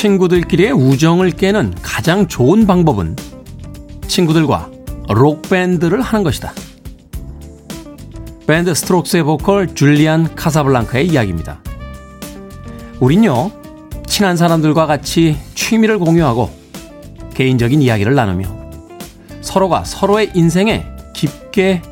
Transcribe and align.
친구들끼리의 0.00 0.72
우정을 0.72 1.30
깨는 1.30 1.74
가장 1.82 2.26
좋은 2.26 2.66
방법은 2.66 3.16
친구들과 4.08 4.70
록밴드를 5.10 6.00
하는 6.00 6.24
것이다. 6.24 6.54
밴드 8.46 8.74
스트록스의 8.74 9.24
보컬 9.24 9.74
줄리안 9.74 10.34
카사블랑카의 10.34 11.06
이야기입니다. 11.06 11.60
우린요, 12.98 13.50
친한 14.06 14.38
사람들과 14.38 14.86
같이 14.86 15.36
취미를 15.54 15.98
공유하고 15.98 16.48
개인적인 17.34 17.82
이야기를 17.82 18.14
나누며 18.14 18.48
서로가 19.42 19.84
서로의 19.84 20.30
인생에 20.34 20.86
깊게 21.12 21.82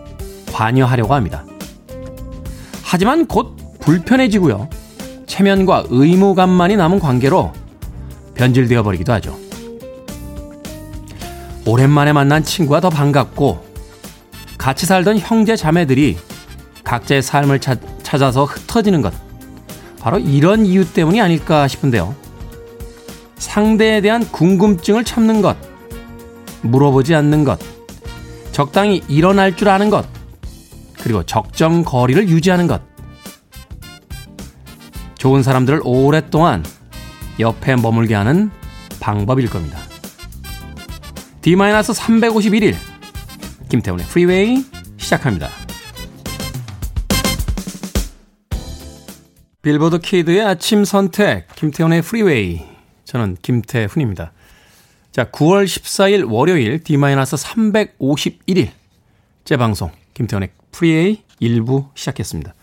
관여하려고 0.51 1.15
합니다. 1.15 1.45
하지만 2.83 3.27
곧 3.27 3.55
불편해지고요. 3.81 4.70
체면과 5.27 5.84
의무감만이 5.91 6.77
남은 6.77 7.00
관계로 7.00 7.53
변질되어 8.39 8.83
버리기도 8.83 9.12
하죠. 9.14 9.36
오랜만에 11.67 12.12
만난 12.12 12.42
친구가 12.42 12.81
더 12.81 12.89
반갑고 12.89 13.67
같이 14.56 14.86
살던 14.86 15.19
형제 15.19 15.56
자매들이 15.56 16.17
각자의 16.84 17.20
삶을 17.20 17.61
차, 17.61 17.77
찾아서 18.03 18.44
흩어지는 18.44 19.03
것. 19.03 19.12
바로 20.00 20.19
이런 20.19 20.64
이유 20.64 20.91
때문이 20.91 21.20
아닐까 21.20 21.69
싶은데요. 21.69 22.14
상대에 23.36 24.00
대한 24.00 24.25
궁금증을 24.25 25.05
참는 25.05 25.42
것, 25.42 25.56
물어보지 26.62 27.14
않는 27.14 27.44
것, 27.44 27.59
적당히 28.53 29.03
일어날 29.09 29.56
줄 29.56 29.69
아는 29.69 29.91
것, 29.91 30.06
그리고 31.03 31.25
적정 31.25 31.84
거리를 31.84 32.28
유지하는 32.28 32.66
것. 32.66 32.81
좋은 35.19 35.42
사람들을 35.42 35.81
오랫동안 35.84 36.64
옆에 37.41 37.77
머물게 37.77 38.14
하는 38.14 38.50
방법일 39.00 39.48
겁니다. 39.48 39.78
D-351일 41.42 42.75
김태훈의 43.69 44.05
프리웨이 44.06 44.64
시작합니다. 44.97 45.48
빌보드 49.62 49.98
키드의 49.98 50.42
아침 50.42 50.84
선택 50.84 51.47
김태훈의 51.55 52.03
프리웨이 52.03 52.64
저는 53.05 53.36
김태훈입니다. 53.42 54.33
자, 55.12 55.25
9월 55.25 55.64
14일 55.64 56.31
월요일 56.31 56.83
D-351일 56.83 58.70
재방송 59.44 59.91
김태훈의 60.14 60.50
프리웨이 60.72 61.22
1부 61.41 61.89
시작했습니다. 61.94 62.55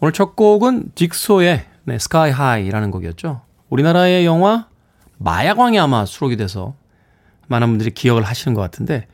오늘 0.00 0.12
첫 0.12 0.36
곡은 0.36 0.92
Jigsaw의 0.94 1.64
네, 1.84 1.98
Sky 1.98 2.30
High라는 2.30 2.90
곡이었죠. 2.90 3.42
우리나라의 3.72 4.26
영화 4.26 4.68
마약왕이 5.18 5.78
아마 5.78 6.04
수록이 6.04 6.36
돼서 6.36 6.74
많은 7.46 7.68
분들이 7.68 7.90
기억을 7.90 8.22
하시는 8.22 8.54
것 8.54 8.60
같은데 8.60 9.06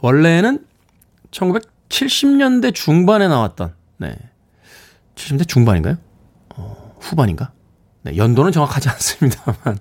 원래는 0.00 0.66
1970년대 1.30 2.74
중반에 2.74 3.28
나왔던 3.28 3.74
네. 3.96 4.16
70년대 5.14 5.48
중반인가요? 5.48 5.96
어, 6.56 6.96
후반인가? 7.00 7.52
네, 8.02 8.16
연도는 8.16 8.52
정확하지 8.52 8.88
않습니다만 8.90 9.78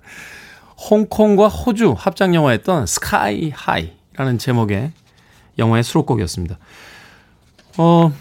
홍콩과 0.89 1.49
호주 1.49 1.95
합작 1.97 2.33
영화였던 2.33 2.85
Sky 2.85 3.49
High라는 3.49 4.37
제목의 4.37 4.93
영화의 5.57 5.83
수록곡이었습니다. 5.83 6.57
어, 7.77 8.11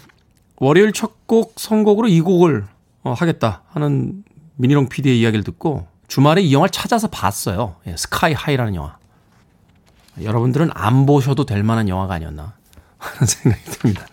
월요일 0.57 0.91
첫 0.91 1.17
곡 1.27 1.59
선곡으로 1.59 2.07
이 2.07 2.21
곡을 2.21 2.65
어, 3.03 3.13
하겠다 3.13 3.63
하는 3.67 4.23
미니롱 4.57 4.89
PD의 4.89 5.19
이야기를 5.21 5.43
듣고 5.43 5.87
주말에 6.07 6.41
이 6.41 6.53
영화를 6.53 6.71
찾아서 6.71 7.07
봤어요. 7.07 7.75
예, 7.87 7.95
Sky 7.95 8.33
High라는 8.33 8.75
영화. 8.75 8.97
여러분들은 10.21 10.69
안 10.73 11.05
보셔도 11.05 11.45
될 11.45 11.63
만한 11.63 11.89
영화가 11.89 12.15
아니었나 12.15 12.55
하는 12.97 13.25
생각이 13.25 13.63
듭니다. 13.65 14.05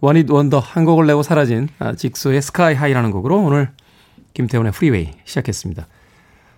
one-hit 0.00 0.30
wonder 0.30 0.58
한 0.58 0.84
곡을 0.84 1.06
내고 1.06 1.22
사라진 1.22 1.68
아, 1.78 1.94
Jigsaw의 1.94 2.42
Sky 2.42 2.74
High라는 2.74 3.10
곡으로 3.10 3.42
오늘 3.42 3.70
김태훈의 4.34 4.72
프리웨이 4.72 5.12
시작했습니다. 5.24 5.86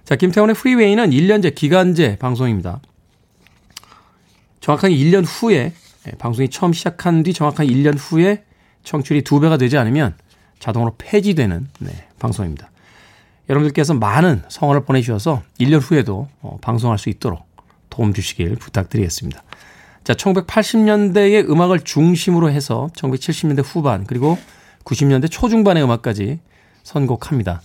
자, 0.05 0.17
김태훈의 0.17 0.55
프리웨이는 0.55 1.11
1년제 1.11 1.55
기간제 1.55 2.17
방송입니다. 2.19 2.81
정확하게 4.61 4.95
1년 4.95 5.25
후에 5.27 5.73
예, 6.07 6.11
방송이 6.13 6.49
처음 6.49 6.73
시작한 6.73 7.23
뒤 7.23 7.33
정확한 7.33 7.67
1년 7.67 7.97
후에 7.99 8.45
청출이 8.85 9.23
2배가 9.23 9.59
되지 9.59 9.77
않으면 9.77 10.15
자동으로 10.59 10.95
폐지되는 10.99 11.69
네, 11.81 12.09
방송입니다. 12.19 12.72
여러분들께서 13.49 13.95
많은 13.95 14.43
성원을 14.49 14.85
보내주셔서 14.85 15.43
1년 15.61 15.81
후에도 15.83 16.29
어, 16.41 16.59
방송할 16.61 16.99
수 16.99 17.09
있도록 17.09 17.45
도움 17.91 18.15
주시길 18.15 18.57
부탁드리겠습니다. 18.57 19.43
자, 20.05 20.15
1980년대의 20.15 21.49
음악을 21.49 21.81
중심으로 21.81 22.51
해서 22.51 22.89
1970년대 22.95 23.63
후반 23.65 24.05
그리고 24.05 24.39
90년대 24.85 25.31
초중반의 25.31 25.83
음악까지 25.85 26.41
선곡합니다. 26.83 27.63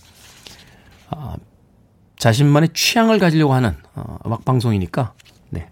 아, 1.10 1.36
자신만의 2.16 2.70
취향을 2.74 3.18
가지려고 3.18 3.54
하는 3.54 3.74
어, 3.94 4.18
음악 4.26 4.44
방송이니까 4.44 5.14
네. 5.50 5.68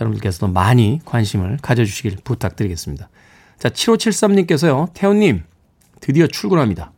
여러분들께서도 0.00 0.48
많이 0.48 1.00
관심을 1.04 1.58
가져주시길 1.62 2.18
부탁드리겠습니다. 2.22 3.08
자, 3.58 3.68
7573님께서요. 3.70 4.92
태훈님, 4.92 5.44
드디어 6.00 6.26
출근합니다. 6.26 6.92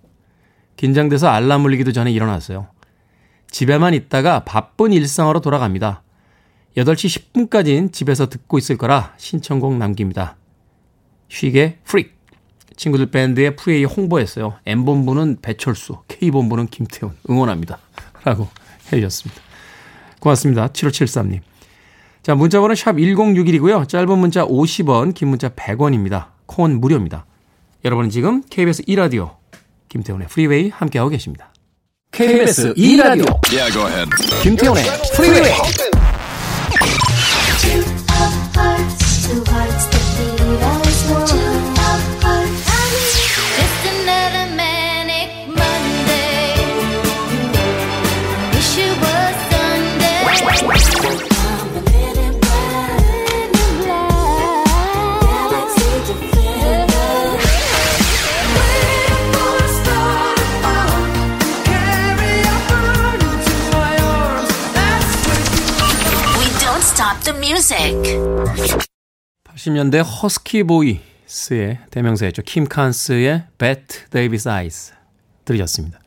긴장돼서 0.79 1.27
알람 1.29 1.65
울리기도 1.65 1.91
전에 1.91 2.13
일어났어요. 2.13 2.69
집에만 3.51 3.95
있다가 3.95 4.45
바쁜 4.45 4.93
일상으로 4.93 5.41
돌아갑니다. 5.41 6.03
8시 6.77 7.33
10분까지는 7.33 7.93
집에서 7.93 8.29
듣고 8.29 8.59
있을 8.59 8.79
거라 8.79 9.13
신청곡 9.17 9.77
남깁니다. 9.77 10.37
쉬게 11.29 11.79
프릭. 11.85 12.17
친구들 12.77 13.11
밴드의 13.11 13.57
프레이 13.57 13.83
홍보했어요. 13.83 14.55
M본부는 14.65 15.39
배철수, 15.43 15.99
K본부는 16.07 16.69
김태훈. 16.69 17.13
응원합니다. 17.29 17.79
라고 18.23 18.47
해주셨습니다. 18.93 19.43
고맙습니다. 20.21 20.69
7573님. 20.69 21.41
자, 22.23 22.37
문자번호 22.37 22.77
샵 22.77 22.93
1061이고요. 22.93 23.89
짧은 23.89 24.17
문자 24.17 24.47
50원, 24.47 25.13
긴 25.13 25.29
문자 25.29 25.49
100원입니다. 25.49 26.29
콩은 26.47 26.81
무료입니다. 26.81 27.27
여러분은 27.85 28.11
지금 28.11 28.43
KBS 28.49 28.85
2라디오 28.85 29.38
김태훈의 29.89 30.29
프리웨이 30.29 30.71
함께하고 30.71 31.11
계십니다. 31.11 31.53
KBS 32.13 32.75
2라디오. 32.75 33.27
Yeah, 33.53 33.73
김태훈의 34.43 34.85
프리웨이 35.15 35.53
music. 67.37 67.95
80년대 69.45 70.03
허스키 70.05 70.63
voice의 70.63 71.79
대명사였죠. 71.91 72.43
킴 72.43 72.65
칸스의 72.65 73.45
Bette 73.59 74.09
Davis 74.11 74.49
Eyes 74.49 74.95
들으셨습니다. 75.45 76.01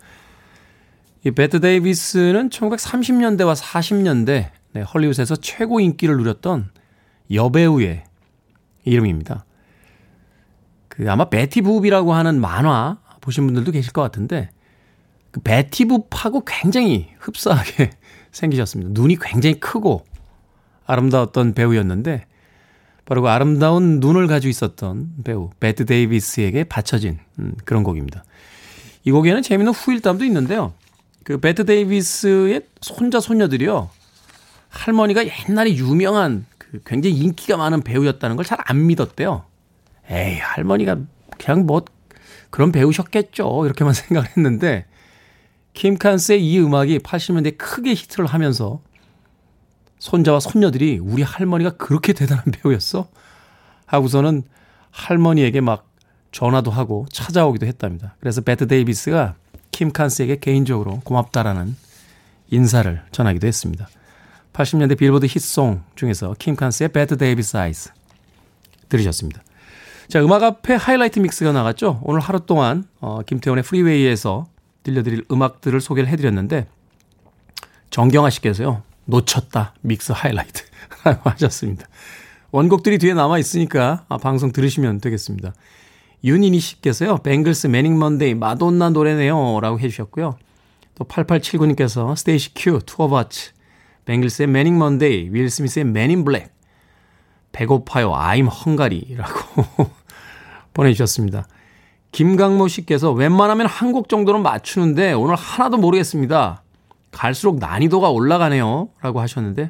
이 1.24 1.32
베트 1.32 1.60
데이비스는 1.60 2.50
1930년대와 2.50 3.56
40년대 3.56 4.50
네, 4.74 4.82
헐리우드에서 4.82 5.36
최고 5.36 5.80
인기를 5.80 6.18
누렸던 6.18 6.70
여배우의 7.32 8.04
이름입니다. 8.86 9.46
그 10.88 11.10
아마 11.10 11.30
베티 11.30 11.58
붑이라고 11.58 12.14
하는 12.14 12.42
만화 12.42 13.00
보신 13.22 13.46
분들도 13.46 13.72
계실 13.72 13.94
것 13.94 14.02
같은데 14.02 14.50
그 15.32 15.40
베티 15.42 15.79
붑하고 15.79 16.44
굉장히 16.46 17.10
흡사하게 17.20 17.92
생기셨습니다. 18.32 18.92
눈이 18.94 19.18
굉장히 19.22 19.60
크고 19.60 20.06
아름다웠던 20.92 21.54
배우였는데 21.54 22.26
바로 23.06 23.22
그 23.22 23.30
아름다운 23.30 24.00
눈을 24.00 24.28
가지고 24.28 24.50
있었던 24.50 25.10
배우 25.24 25.50
베트 25.60 25.86
데이비스에게 25.86 26.66
바쳐진 26.66 27.20
음, 27.40 27.54
그런 27.66 27.84
곡입니다. 27.84 28.24
이 29.04 29.12
곡에는 29.12 29.42
재미있는 29.42 29.74
후일담도 29.74 30.24
있는데요. 30.26 30.74
그 31.24 31.40
베트 31.40 31.66
데이비스의 31.66 32.62
손자 32.82 33.20
손녀들이요. 33.20 33.90
할머니가 34.70 35.24
옛날에 35.50 35.74
유명한 35.76 36.46
그 36.58 36.80
굉장히 36.86 37.18
인기가 37.18 37.58
많은 37.58 37.82
배우였다는 37.82 38.36
걸 38.38 38.46
잘 38.46 38.60
안 38.66 38.86
믿었대요. 38.88 39.44
에이, 40.10 40.38
할머니가 40.40 40.98
그냥 41.38 41.66
뭐 41.66 41.84
그런 42.50 42.72
배우셨겠죠. 42.72 43.66
이렇게만 43.66 43.94
생각을 43.96 44.30
했는데 44.38 44.86
킴 45.74 45.98
칸스의 45.98 46.46
이 46.46 46.60
음악이 46.60 47.00
80년대에 47.00 47.58
크게 47.58 47.94
히트를 47.94 48.26
하면서 48.28 48.82
손자와 50.02 50.40
손녀들이 50.40 50.98
우리 50.98 51.22
할머니가 51.22 51.78
그렇게 51.78 52.12
대단한 52.12 52.44
배우였어? 52.52 53.08
하고서는 53.86 54.42
할머니에게 54.90 55.62
막 55.62 55.88
전화도 56.32 56.72
하고 56.72 57.06
찾아오기도 57.12 57.68
했답니다. 57.68 58.16
그래서 58.20 58.42
베트 58.42 58.68
데이비스가 58.68 59.36
킴 59.70 59.92
칸스에게 59.92 60.38
개인적으로 60.38 61.02
고맙다라는 61.04 61.76
인사를 62.50 63.02
전하기도 63.12 63.46
했습니다. 63.46 63.88
80년대 64.54 64.98
빌보드 64.98 65.28
히트송 65.28 65.84
중에서 65.96 66.36
킴 66.40 66.56
칸스의 66.56 66.90
Bette 66.90 67.16
Davis 67.16 67.56
Eyes 67.58 67.92
들으셨습니다. 68.90 69.44
자, 70.08 70.22
음악 70.22 70.42
앞에 70.42 70.74
하이라이트 70.74 71.20
mix가 71.20 71.52
나갔죠. 71.52 72.02
오늘 72.04 72.22
하루 72.22 72.40
동안 72.40 72.86
어, 73.00 73.22
김태훈의 73.22 73.64
프리웨이에서 73.64 74.48
들려드릴 74.84 75.26
음악들을 75.32 75.80
소개를 75.80 76.10
해드렸는데 76.10 76.66
정경아 77.92 78.32
씨께서요. 78.32 78.84
놓쳤다 79.06 79.74
mix 79.82 80.12
하이라이트 80.12 80.64
라고 81.04 81.30
하셨습니다. 81.32 81.88
원곡들이 82.52 82.98
뒤에 82.98 83.14
남아 83.14 83.40
있으니까 83.40 84.06
아, 84.10 84.18
방송 84.18 84.52
들으시면 84.52 85.00
되겠습니다. 85.00 85.54
윤인희 86.24 86.60
씨께서요. 86.60 87.18
Bangles 87.18 87.68
Manic 87.68 87.98
Monday 87.98 88.36
마돈나 88.36 88.90
노래네요. 88.90 89.60
라고 89.62 89.80
해주셨고요. 89.80 90.38
또 90.96 91.06
8879님께서 91.06 92.16
스테이시 92.16 92.52
큐 92.56 92.80
Two 92.86 93.08
of 93.08 93.19
Hearts 93.19 93.52
Bangles의 94.06 94.48
Manic 94.48 94.78
Monday 94.78 95.30
윌 95.32 95.50
스미스의 95.50 95.86
Men 95.86 96.08
in 96.08 96.24
Black 96.26 96.52
배고파요 97.54 98.14
I'm 98.16 98.48
hungry라고 98.48 99.90
보내주셨습니다. 100.74 101.48
김강모 102.12 102.68
씨께서 102.68 103.12
웬만하면 103.12 103.68
한 103.68 103.92
곡 103.94 104.10
정도는 104.10 104.42
맞추는데 104.44 105.14
오늘 105.14 105.36
하나도 105.36 105.78
모르겠습니다. 105.78 106.61
갈수록 107.12 107.60
난이도가 107.60 108.10
올라가네요. 108.10 108.90
라고 109.02 109.20
하셨는데, 109.20 109.70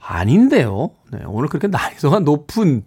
아닌데요. 0.00 0.90
네, 1.12 1.20
오늘 1.26 1.48
그렇게 1.48 1.66
난이도가 1.68 2.20
높은 2.20 2.84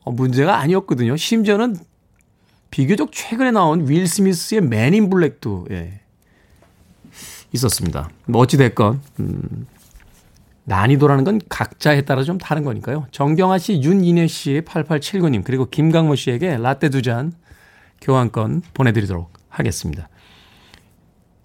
어, 0.00 0.12
문제가 0.12 0.58
아니었거든요. 0.58 1.16
심지어는 1.16 1.76
비교적 2.70 3.10
최근에 3.12 3.50
나온 3.52 3.88
윌 3.88 4.06
스미스의 4.06 4.60
맨인 4.60 5.08
블랙도, 5.10 5.66
예, 5.70 6.00
있었습니다. 7.52 8.10
뭐 8.26 8.42
어찌됐건, 8.42 9.00
음, 9.20 9.66
난이도라는 10.64 11.24
건 11.24 11.40
각자에 11.48 12.02
따라 12.02 12.22
좀 12.24 12.38
다른 12.38 12.64
거니까요. 12.64 13.06
정경아 13.12 13.58
씨, 13.58 13.80
윤인혜 13.80 14.26
씨, 14.26 14.60
8879님, 14.66 15.44
그리고 15.44 15.66
김강모 15.66 16.16
씨에게 16.16 16.56
라떼 16.58 16.90
두 16.90 17.02
잔 17.02 17.32
교환권 18.00 18.62
보내드리도록 18.74 19.32
하겠습니다. 19.48 20.08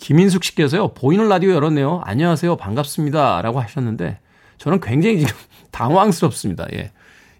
김인숙 0.01 0.44
씨께서요, 0.44 0.94
보이는 0.95 1.30
라디오 1.30 1.51
열었네요. 1.51 2.01
안녕하세요. 2.03 2.57
반갑습니다. 2.57 3.42
라고 3.44 3.62
하셨는데, 3.62 4.19
저는 4.57 4.81
굉장히 4.81 5.19
지금 5.19 5.33
당황스럽습니다. 5.69 6.65
예. 6.74 6.92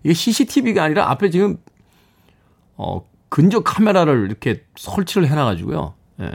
이게 0.04 0.14
CCTV가 0.14 0.84
아니라 0.84 1.10
앞에 1.10 1.32
지금, 1.32 1.58
어, 2.78 3.04
근접 3.30 3.64
카메라를 3.64 4.28
이렇게 4.28 4.64
설치를 4.76 5.28
해놔가지고요. 5.28 5.96
예. 6.22 6.32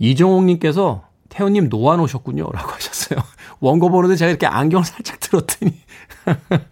이정옥님께서 0.00 1.04
태훈님 1.28 1.68
놓아놓으셨군요. 1.68 2.50
라고 2.52 2.72
하셨어요. 2.72 3.20
원고 3.60 3.88
보는데 3.88 4.16
제가 4.16 4.30
이렇게 4.30 4.46
안경을 4.46 4.84
살짝 4.84 5.20
들었더니. 5.20 5.80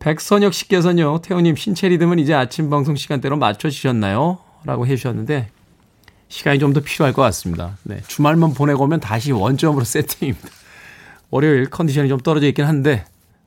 백선혁 0.00 0.52
씨께서는요, 0.52 1.20
태훈님 1.22 1.54
신체 1.54 1.88
리듬은 1.88 2.18
이제 2.18 2.34
아침 2.34 2.68
방송 2.68 2.96
시간대로 2.96 3.36
맞춰주셨나요? 3.36 4.38
라고 4.64 4.88
해주셨는데, 4.88 5.50
시간이 6.34 6.58
좀 6.58 6.72
더 6.72 6.80
필요할 6.80 7.12
것 7.12 7.22
같습니다. 7.22 7.78
네, 7.84 8.02
주말만 8.08 8.54
보내고 8.54 8.82
오면 8.82 8.98
다시 8.98 9.30
원점으로 9.30 9.84
세팅입니다. 9.86 10.48
월요일 11.30 11.70
컨디션이 11.70 12.08
좀 12.08 12.18
떨어져 12.18 12.48
있긴 12.48 12.64
한데 12.64 13.04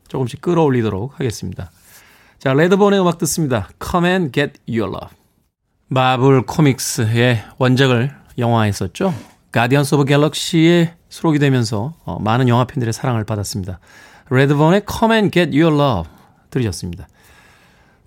조금씩 0.08 0.40
끌어올리도록 0.40 1.20
하겠습니다. 1.20 1.70
자, 2.40 2.54
Redbone의 2.54 3.02
음악 3.02 3.18
듣습니다. 3.18 3.68
Come 3.84 4.08
and 4.08 4.32
get 4.32 4.54
your 4.70 4.90
love. 4.90 5.10
마블 5.90 6.44
코믹스의 6.46 7.44
원작을 7.58 8.16
영화화했었죠. 8.38 9.14
Guardians 9.52 9.96
of 9.96 10.06
Galaxy에 10.06 10.94
수록이 11.10 11.40
되면서 11.40 11.94
어, 12.06 12.20
많은 12.22 12.48
영화 12.48 12.64
팬들의 12.64 12.94
사랑을 12.94 13.26
받았습니다. 13.26 13.80
Redbone의 14.30 14.84
Come 14.90 15.14
and 15.14 15.38
get 15.38 15.60
your 15.60 15.76
love 15.76 16.10
들으셨습니다. 16.52 17.10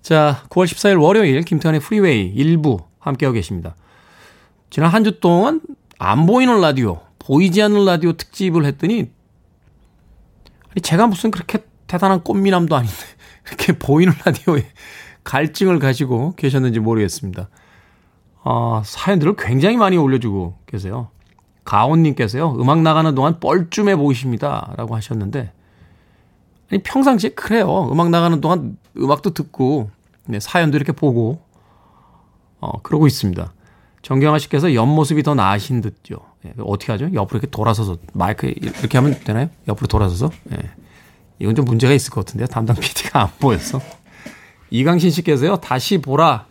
자, 0.01 0.43
9월 0.49 0.65
14일 0.65 0.99
월요일 0.99 1.43
김태훈의 1.43 1.81
프리웨이 1.81 2.33
1부 2.33 2.83
함께하고 2.97 3.35
계십니다. 3.35 3.75
지난 4.71 4.89
한 4.89 5.03
주 5.03 5.19
동안 5.19 5.61
안 5.99 6.25
보이는 6.25 6.59
라디오, 6.61 7.01
보이지 7.19 7.61
않는 7.61 7.85
라디오 7.85 8.13
특집을 8.13 8.65
했더니 8.65 9.11
아니 10.71 10.81
제가 10.81 11.05
무슨 11.07 11.29
그렇게 11.29 11.59
대단한 11.87 12.23
꽃미남도 12.23 12.75
아닌데 12.75 12.95
이렇게 13.47 13.77
보이는 13.77 14.13
라디오에 14.25 14.65
갈증을 15.23 15.77
가지고 15.77 16.33
계셨는지 16.35 16.79
모르겠습니다. 16.79 17.49
아, 18.43 18.81
사연들을 18.83 19.35
굉장히 19.37 19.77
많이 19.77 19.97
올려주고 19.97 20.57
계세요. 20.65 21.09
가온님께서요, 21.63 22.55
음악 22.59 22.81
나가는 22.81 23.13
동안 23.13 23.39
뻘쭘해 23.39 23.95
보이십니다. 23.97 24.73
라고 24.77 24.95
하셨는데, 24.95 25.53
아니, 26.71 26.81
평상시에 26.81 27.31
그래요. 27.31 27.87
음악 27.91 28.09
나가는 28.09 28.41
동안 28.41 28.77
음악도 28.97 29.35
듣고, 29.35 29.91
네, 30.25 30.39
사연도 30.39 30.77
이렇게 30.77 30.91
보고, 30.91 31.39
어, 32.59 32.81
그러고 32.81 33.05
있습니다. 33.05 33.53
정경아 34.01 34.39
씨께서 34.39 34.73
옆모습이 34.73 35.23
더 35.23 35.35
나으신 35.35 35.81
듯요. 35.81 36.17
예, 36.45 36.53
어떻게 36.59 36.91
하죠? 36.91 37.05
옆으로 37.13 37.37
이렇게 37.37 37.47
돌아서서 37.47 37.97
마이크 38.13 38.47
이렇게 38.47 38.97
하면 38.97 39.19
되나요? 39.23 39.49
옆으로 39.67 39.87
돌아서서? 39.87 40.31
예. 40.53 40.57
이건 41.39 41.55
좀 41.55 41.65
문제가 41.65 41.93
있을 41.93 42.11
것 42.11 42.25
같은데요. 42.25 42.47
담당 42.47 42.75
PD가 42.77 43.21
안 43.23 43.29
보여서. 43.39 43.79
이강신 44.69 45.11
씨께서요. 45.11 45.57
다시 45.57 45.99
보라. 45.99 46.45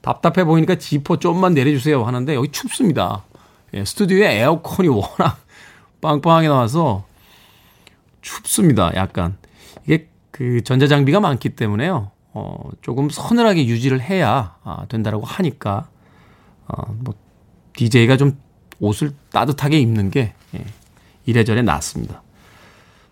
답답해 0.00 0.44
보이니까 0.44 0.76
지퍼 0.76 1.18
좀만 1.18 1.54
내려주세요 1.54 2.04
하는데 2.04 2.34
여기 2.34 2.48
춥습니다. 2.48 3.24
예, 3.74 3.84
스튜디오에 3.84 4.40
에어컨이 4.40 4.88
워낙 4.88 5.38
빵빵하게 6.00 6.48
나와서 6.48 7.04
춥습니다. 8.22 8.92
약간. 8.94 9.36
이게 9.84 10.08
그 10.30 10.62
전자 10.62 10.86
장비가 10.86 11.20
많기 11.20 11.50
때문에요. 11.50 12.10
어, 12.32 12.70
조금 12.82 13.10
서늘하게 13.10 13.66
유지를 13.66 14.00
해야 14.00 14.56
아, 14.62 14.86
된다라고 14.88 15.24
하니까 15.26 15.88
어, 16.68 16.94
뭐, 16.98 17.14
DJ가 17.74 18.16
좀 18.16 18.38
옷을 18.80 19.12
따뜻하게 19.32 19.78
입는 19.78 20.10
게, 20.10 20.34
예, 20.54 20.64
이래저래 21.26 21.62
낫습니다. 21.62 22.22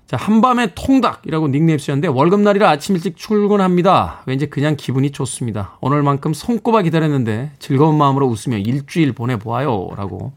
자, 0.07 0.17
한밤의 0.17 0.73
통닭이라고 0.75 1.49
닉네임 1.49 1.79
쓰셨는데, 1.79 2.09
월급날이라 2.09 2.71
아침 2.71 2.95
일찍 2.95 3.17
출근합니다. 3.17 4.23
왠지 4.27 4.49
그냥 4.49 4.77
기분이 4.77 5.11
좋습니다. 5.11 5.79
오늘만큼 5.81 6.33
손꼽아 6.33 6.83
기다렸는데, 6.83 7.53
즐거운 7.59 7.99
마음으로 7.99 8.27
웃으며 8.29 8.59
일주일 8.59 9.13
보내보아요. 9.13 9.89
라고 9.97 10.33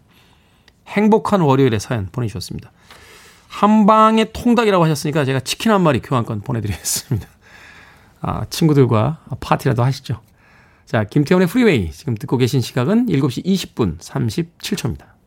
행복한 0.88 1.42
월요일의 1.42 1.80
사연 1.80 2.08
보내주셨습니다. 2.12 2.72
한방의 3.48 4.32
통닭이라고 4.34 4.84
하셨으니까 4.86 5.26
제가 5.26 5.40
치킨 5.42 5.72
한 5.72 5.82
마리 5.82 6.00
교환권 6.02 6.42
보내드리겠습니다. 6.42 7.28
아, 8.22 8.46
친구들과 8.50 9.20
파티라도 9.40 9.84
하시죠. 9.84 10.22
자, 10.90 11.04
김태훈의 11.04 11.48
프리웨이. 11.48 11.92
지금 11.92 12.16
듣고 12.16 12.38
계신 12.38 12.62
시각은 12.62 13.06
7시 13.06 13.46
20분 13.46 14.00
37초입니다. 14.00 15.19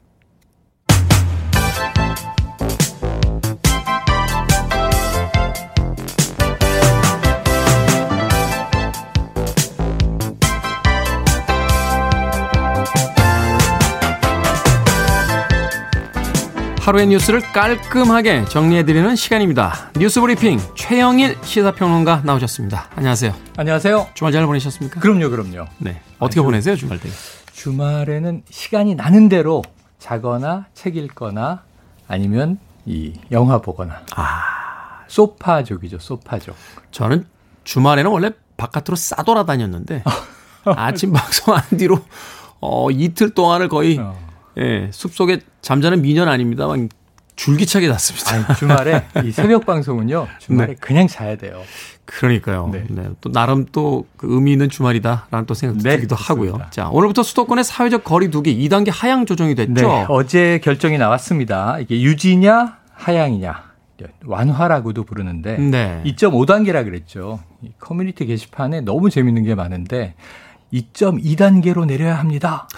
하루의 16.82 17.06
뉴스를 17.06 17.40
깔끔하게 17.52 18.44
정리해드리는 18.46 19.14
시간입니다. 19.14 19.92
뉴스 20.00 20.20
브리핑 20.20 20.58
최영일 20.74 21.38
시사평론가 21.40 22.22
나오셨습니다. 22.24 22.88
안녕하세요. 22.96 23.32
안녕하세요. 23.56 24.08
주말 24.14 24.32
잘 24.32 24.44
보내셨습니까? 24.46 24.98
그럼요, 24.98 25.30
그럼요. 25.30 25.66
네. 25.78 26.00
어떻게 26.18 26.40
아주, 26.40 26.42
보내세요, 26.42 26.74
주말 26.74 26.98
때? 26.98 27.08
주말에는 27.52 28.42
시간이 28.50 28.96
나는 28.96 29.28
대로 29.28 29.62
자거나 30.00 30.66
책 30.74 30.96
읽거나 30.96 31.62
아니면 32.08 32.58
이 32.84 33.12
영화 33.30 33.60
보거나. 33.60 34.02
아. 34.16 35.04
소파족이죠, 35.06 36.00
소파족. 36.00 36.56
저는 36.90 37.26
주말에는 37.62 38.10
원래 38.10 38.30
바깥으로 38.56 38.96
싸돌아다녔는데 38.96 40.02
아침 40.66 41.12
방송 41.12 41.54
한 41.54 41.78
뒤로 41.78 42.00
어, 42.60 42.90
이틀 42.90 43.30
동안을 43.30 43.68
거의 43.68 43.98
어. 44.00 44.31
예, 44.58 44.88
숲속에 44.92 45.40
잠자는 45.62 46.02
미녀는 46.02 46.32
아닙니다만 46.32 46.88
줄기차게 47.36 47.88
잤습니다. 47.88 48.50
아니, 48.50 48.58
주말에 48.58 49.04
이 49.24 49.32
새벽 49.32 49.64
방송은요. 49.64 50.28
주말에 50.38 50.74
네. 50.74 50.74
그냥 50.80 51.06
자야 51.08 51.36
돼요. 51.36 51.62
그러니까요. 52.04 52.68
네. 52.72 52.84
네. 52.90 53.08
또 53.20 53.32
나름 53.32 53.64
또 53.72 54.04
그 54.16 54.26
의미 54.34 54.52
있는 54.52 54.68
주말이다라는 54.68 55.46
또 55.46 55.54
생각 55.54 55.78
네, 55.78 55.90
들기도 55.92 56.14
하고요. 56.14 56.60
자, 56.70 56.88
오늘부터 56.90 57.22
수도권의 57.22 57.64
사회적 57.64 58.04
거리두기 58.04 58.56
2단계 58.68 58.90
하향 58.92 59.24
조정이 59.26 59.54
됐죠. 59.54 59.72
네, 59.74 60.06
어제 60.08 60.60
결정이 60.62 60.98
나왔습니다. 60.98 61.78
이게 61.80 62.00
유지냐 62.02 62.76
하향이냐. 62.92 63.72
완화라고도 64.24 65.04
부르는데 65.04 65.58
네. 65.58 66.02
2.5단계라 66.04 66.84
그랬죠. 66.84 67.40
커뮤니티 67.78 68.26
게시판에 68.26 68.80
너무 68.80 69.10
재밌는 69.10 69.44
게 69.44 69.54
많은데 69.54 70.14
2.2단계로 70.72 71.86
내려야 71.86 72.18
합니다. 72.18 72.68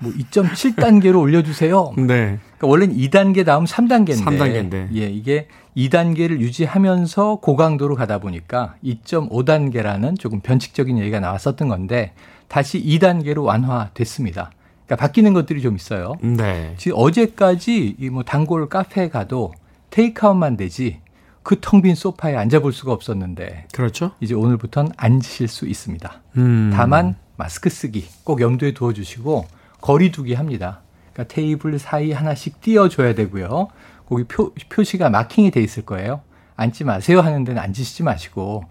뭐 0.00 0.12
2.7단계로 0.12 1.20
올려주세요. 1.20 1.92
네. 1.98 2.38
그러니까 2.58 2.66
원래는 2.66 2.96
2단계 2.96 3.44
다음 3.44 3.64
3단계인데, 3.64 4.24
3단계인데. 4.24 4.94
예, 4.96 5.06
이게 5.10 5.48
2단계를 5.76 6.40
유지하면서 6.40 7.36
고강도로 7.36 7.94
가다 7.96 8.18
보니까 8.18 8.74
2.5단계라는 8.84 10.18
조금 10.18 10.40
변칙적인 10.40 10.98
얘기가 10.98 11.20
나왔었던 11.20 11.68
건데 11.68 12.12
다시 12.48 12.82
2단계로 12.82 13.42
완화됐습니다. 13.44 14.50
그러니까 14.86 14.96
바뀌는 15.06 15.32
것들이 15.34 15.60
좀 15.62 15.76
있어요. 15.76 16.14
네. 16.22 16.74
지금 16.78 16.96
어제까지 16.98 17.96
이 17.98 18.08
뭐 18.10 18.22
단골 18.22 18.68
카페에 18.68 19.08
가도 19.08 19.52
테이크아웃만 19.90 20.56
되지 20.56 21.00
그 21.42 21.56
텅 21.60 21.82
빈 21.82 21.94
소파에 21.94 22.34
앉아볼 22.36 22.72
수가 22.72 22.92
없었는데. 22.92 23.66
그렇죠. 23.72 24.12
이제 24.20 24.34
오늘부터는 24.34 24.92
앉으실 24.96 25.48
수 25.48 25.66
있습니다. 25.66 26.22
음. 26.38 26.70
다만 26.74 27.16
마스크 27.36 27.68
쓰기 27.68 28.04
꼭 28.24 28.40
염두에 28.40 28.72
두어주시고 28.72 29.46
거리두기 29.86 30.34
합니다. 30.34 30.80
그러니까 31.12 31.32
테이블 31.32 31.78
사이 31.78 32.10
하나씩 32.10 32.60
띄워줘야 32.60 33.14
되고요. 33.14 33.68
거기 34.08 34.24
표, 34.24 34.52
표시가 34.68 35.10
마킹이 35.10 35.52
돼 35.52 35.62
있을 35.62 35.84
거예요. 35.84 36.22
앉지 36.56 36.82
마세요 36.82 37.20
하는 37.20 37.44
데는 37.44 37.62
앉으시지 37.62 38.02
마시고 38.02 38.64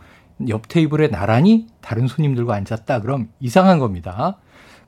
옆 0.50 0.67
테이블에 0.67 1.07
나란히 1.07 1.67
다른 1.79 2.07
손님들과 2.07 2.55
앉았다 2.55 3.00
그럼 3.00 3.29
이상한 3.39 3.79
겁니다. 3.79 4.39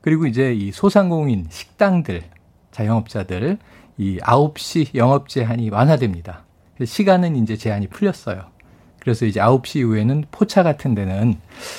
그리고 0.02 0.26
이제 0.26 0.52
이 0.52 0.70
소상공인 0.70 1.46
식당들 1.48 2.24
자영업자들 2.72 3.56
이 3.96 4.18
9시 4.18 4.96
영업 4.96 5.30
제한이 5.30 5.70
완화됩니다. 5.70 6.44
시간은 6.84 7.36
이제 7.36 7.56
제한이 7.56 7.86
풀렸어요. 7.86 8.50
그래서 9.00 9.26
이제 9.26 9.40
9시 9.40 9.80
이후에는 9.80 10.24
포차 10.30 10.62
같은 10.62 10.94
데는 10.94 11.36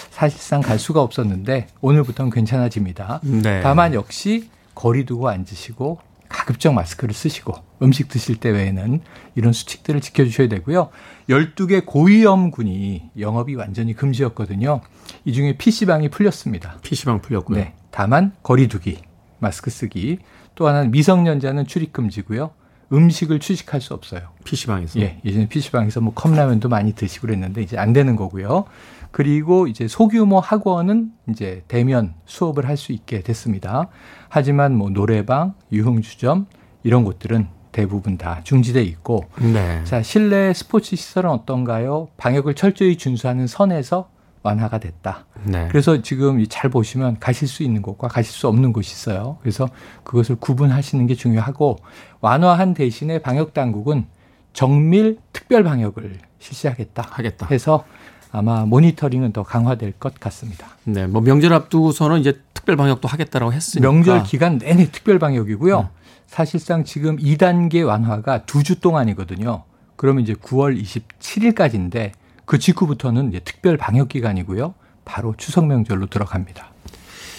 사실상 0.09 0.61
갈 0.61 0.79
수가 0.79 1.01
없었는데 1.01 1.67
오늘부터는 1.81 2.31
괜찮아집니다. 2.31 3.21
네. 3.23 3.61
다만 3.61 3.93
역시 3.93 4.49
거리 4.75 5.05
두고 5.05 5.29
앉으시고 5.29 5.99
가급적 6.29 6.73
마스크를 6.73 7.13
쓰시고 7.13 7.53
음식 7.81 8.07
드실 8.07 8.35
때 8.37 8.49
외에는 8.49 9.01
이런 9.35 9.51
수칙들을 9.51 9.99
지켜주셔야 9.99 10.47
되고요. 10.47 10.89
12개 11.27 11.85
고위험군이 11.85 13.09
영업이 13.19 13.55
완전히 13.55 13.93
금지였거든요. 13.93 14.81
이 15.25 15.33
중에 15.33 15.57
PC방이 15.57 16.09
풀렸습니다. 16.09 16.77
PC방 16.83 17.21
풀렸고요. 17.21 17.57
네. 17.57 17.73
다만 17.91 18.33
거리 18.43 18.67
두기, 18.67 18.99
마스크 19.39 19.71
쓰기, 19.71 20.19
또 20.55 20.67
하나는 20.67 20.91
미성년자는 20.91 21.65
출입 21.65 21.93
금지고요. 21.93 22.51
음식을 22.91 23.39
취식할 23.39 23.81
수 23.81 23.93
없어요. 23.93 24.21
PC방에서? 24.43 24.99
예. 24.99 25.19
예전에 25.23 25.47
PC방에서 25.47 26.01
뭐 26.01 26.13
컵라면도 26.13 26.69
많이 26.69 26.93
드시고 26.93 27.27
그랬는데 27.27 27.61
이제 27.61 27.77
안 27.77 27.93
되는 27.93 28.15
거고요. 28.15 28.65
그리고 29.11 29.67
이제 29.67 29.87
소규모 29.87 30.39
학원은 30.39 31.11
이제 31.29 31.63
대면 31.67 32.13
수업을 32.25 32.67
할 32.67 32.77
수 32.77 32.91
있게 32.91 33.21
됐습니다. 33.21 33.87
하지만 34.29 34.75
뭐 34.75 34.89
노래방, 34.89 35.53
유흥주점 35.71 36.45
이런 36.83 37.03
곳들은 37.03 37.47
대부분 37.71 38.17
다 38.17 38.41
중지돼 38.43 38.81
있고 38.83 39.25
네. 39.39 39.83
자 39.83 40.01
실내 40.01 40.53
스포츠 40.53 40.95
시설은 40.95 41.29
어떤가요? 41.29 42.07
방역을 42.17 42.55
철저히 42.55 42.97
준수하는 42.97 43.47
선에서 43.47 44.09
완화가 44.43 44.79
됐다. 44.79 45.25
네. 45.43 45.67
그래서 45.69 46.01
지금 46.01 46.43
잘 46.47 46.69
보시면 46.69 47.19
가실 47.19 47.47
수 47.47 47.63
있는 47.63 47.81
곳과 47.81 48.07
가실 48.07 48.31
수 48.31 48.47
없는 48.47 48.73
곳이 48.73 48.91
있어요. 48.93 49.37
그래서 49.41 49.67
그것을 50.03 50.35
구분하시는 50.35 51.05
게 51.07 51.15
중요하고 51.15 51.77
완화한 52.21 52.73
대신에 52.73 53.19
방역 53.19 53.53
당국은 53.53 54.05
정밀 54.53 55.19
특별 55.33 55.63
방역을 55.63 56.17
실시하겠다. 56.39 57.03
하겠다. 57.09 57.47
해서 57.51 57.83
아마 58.31 58.65
모니터링은 58.65 59.33
더 59.33 59.43
강화될 59.43 59.93
것 59.93 60.19
같습니다. 60.19 60.67
네, 60.83 61.07
뭐 61.07 61.21
명절 61.21 61.53
앞두고서는 61.53 62.19
이제 62.19 62.39
특별 62.53 62.75
방역도 62.75 63.07
하겠다라고 63.07 63.53
했으니까 63.53 63.89
명절 63.89 64.23
기간 64.23 64.57
내내 64.57 64.91
특별 64.91 65.19
방역이고요. 65.19 65.79
음. 65.79 65.87
사실상 66.27 66.83
지금 66.83 67.17
2단계 67.17 67.83
완화가 67.85 68.45
두주 68.45 68.79
동안이거든요. 68.79 69.63
그러면 69.95 70.23
이제 70.23 70.33
9월 70.33 70.79
27일까지인데 70.81 72.11
그 72.49 72.57
직후부터는 72.57 73.29
이제 73.29 73.39
특별 73.41 73.77
방역 73.77 74.09
기간이고요. 74.09 74.73
바로 75.05 75.35
추석 75.37 75.67
명절로 75.67 76.07
들어갑니다. 76.07 76.71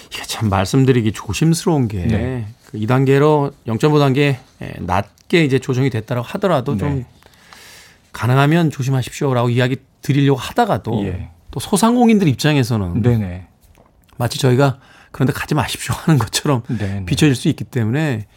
이게 0.07 0.23
참 0.23 0.49
말씀드리기 0.49 1.11
조심스러운 1.11 1.89
게 1.89 2.07
네. 2.07 2.47
그 2.67 2.79
2단계로 2.79 3.53
0.5단계 3.67 4.37
낮게 4.79 5.45
이제 5.45 5.59
조정이 5.59 5.91
됐다고 5.91 6.23
하더라도 6.23 6.75
네. 6.75 6.79
좀 6.79 7.05
가능하면 8.13 8.71
조심하십시오라고 8.71 9.51
이야기 9.51 9.79
드리려고 10.01 10.39
하다가도 10.39 11.05
예. 11.07 11.31
또 11.51 11.59
소상공인들 11.59 12.29
입장에서는 12.29 13.03
네네. 13.03 13.49
마치 14.17 14.39
저희가 14.39 14.79
그런데 15.11 15.33
가지 15.33 15.57
마십시오 15.57 15.93
하는 15.93 16.21
것처럼 16.21 16.63
네네. 16.69 17.07
비춰질 17.07 17.35
수 17.35 17.49
있기 17.49 17.65
때문에 17.65 18.29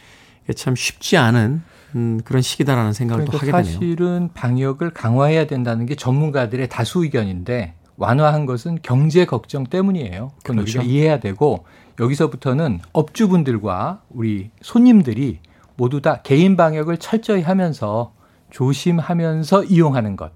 참 0.55 0.75
쉽지 0.75 1.17
않은 1.17 1.61
음, 1.95 2.19
그런 2.23 2.41
시기다라는 2.41 2.93
생각을 2.93 3.25
그러니까 3.25 3.31
또 3.31 3.51
하게 3.51 3.63
되네요. 3.63 3.79
사실은 3.79 4.29
방역을 4.33 4.91
강화해야 4.91 5.45
된다는 5.47 5.85
게 5.85 5.95
전문가들의 5.95 6.67
다수 6.69 7.03
의견인데 7.03 7.75
완화한 7.97 8.45
것은 8.45 8.79
경제 8.81 9.25
걱정 9.25 9.65
때문이에요. 9.65 10.31
그건 10.43 10.57
그렇죠. 10.57 10.79
우리가 10.79 10.83
이해해야 10.83 11.19
되고 11.19 11.65
여기서부터는 11.99 12.79
업주분들과 12.91 14.01
우리 14.09 14.49
손님들이 14.61 15.39
모두 15.75 16.01
다 16.01 16.21
개인 16.23 16.57
방역을 16.57 16.97
철저히 16.97 17.41
하면서 17.41 18.13
조심하면서 18.49 19.65
이용하는 19.65 20.15
것. 20.15 20.31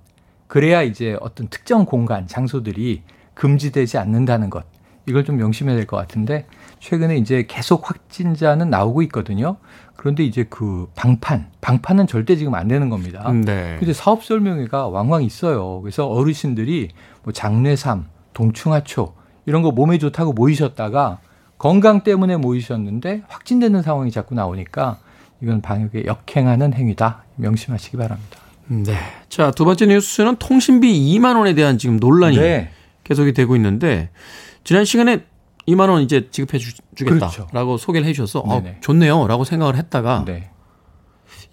그래야 0.47 0.81
이제 0.81 1.17
어떤 1.19 1.47
특정 1.47 1.85
공간, 1.85 2.27
장소들이 2.27 3.03
금지되지 3.33 3.97
않는다는 3.97 4.49
것. 4.49 4.65
이걸 5.07 5.23
좀 5.23 5.37
명심해야 5.37 5.75
될 5.75 5.87
것 5.87 5.97
같은데 5.97 6.45
최근에 6.79 7.17
이제 7.17 7.45
계속 7.47 7.89
확진자는 7.89 8.69
나오고 8.69 9.01
있거든요. 9.03 9.57
그런데 9.95 10.23
이제 10.23 10.45
그 10.47 10.87
방판, 10.95 11.47
방판은 11.61 12.05
절대 12.07 12.35
지금 12.35 12.53
안 12.53 12.67
되는 12.67 12.89
겁니다. 12.89 13.31
네. 13.31 13.77
근데 13.79 13.93
사업 13.93 14.23
설명회가 14.23 14.89
왕왕 14.89 15.23
있어요. 15.23 15.81
그래서 15.81 16.07
어르신들이 16.07 16.89
뭐 17.23 17.33
장례삼, 17.33 18.05
동충하초 18.33 19.13
이런 19.47 19.63
거 19.63 19.71
몸에 19.71 19.97
좋다고 19.97 20.33
모이셨다가 20.33 21.19
건강 21.57 22.03
때문에 22.03 22.37
모이셨는데 22.37 23.23
확진되는 23.27 23.81
상황이 23.81 24.11
자꾸 24.11 24.35
나오니까 24.35 24.99
이건 25.41 25.61
방역에 25.61 26.03
역행하는 26.05 26.73
행위다. 26.73 27.23
명심하시기 27.37 27.97
바랍니다. 27.97 28.39
네. 28.67 28.93
자, 29.29 29.51
두 29.51 29.65
번째 29.65 29.87
뉴스는 29.87 30.35
통신비 30.35 31.17
2만 31.17 31.37
원에 31.37 31.53
대한 31.53 31.77
지금 31.77 31.97
논란이 31.97 32.37
네. 32.37 32.69
계속이 33.05 33.33
되고 33.33 33.55
있는데 33.55 34.09
지난 34.67 34.83
시간에 34.83 35.23
2만 35.65 35.87
원 35.89 36.01
이제 36.01 36.27
지급해 36.29 36.57
주, 36.57 36.73
겠다라고 36.93 37.29
그렇죠. 37.47 37.77
소개를 37.77 38.05
해 38.05 38.11
주셔서 38.11 38.41
어, 38.45 38.61
좋네요라고 38.81 39.45
생각을 39.45 39.77
했다가 39.77 40.25
네. 40.25 40.49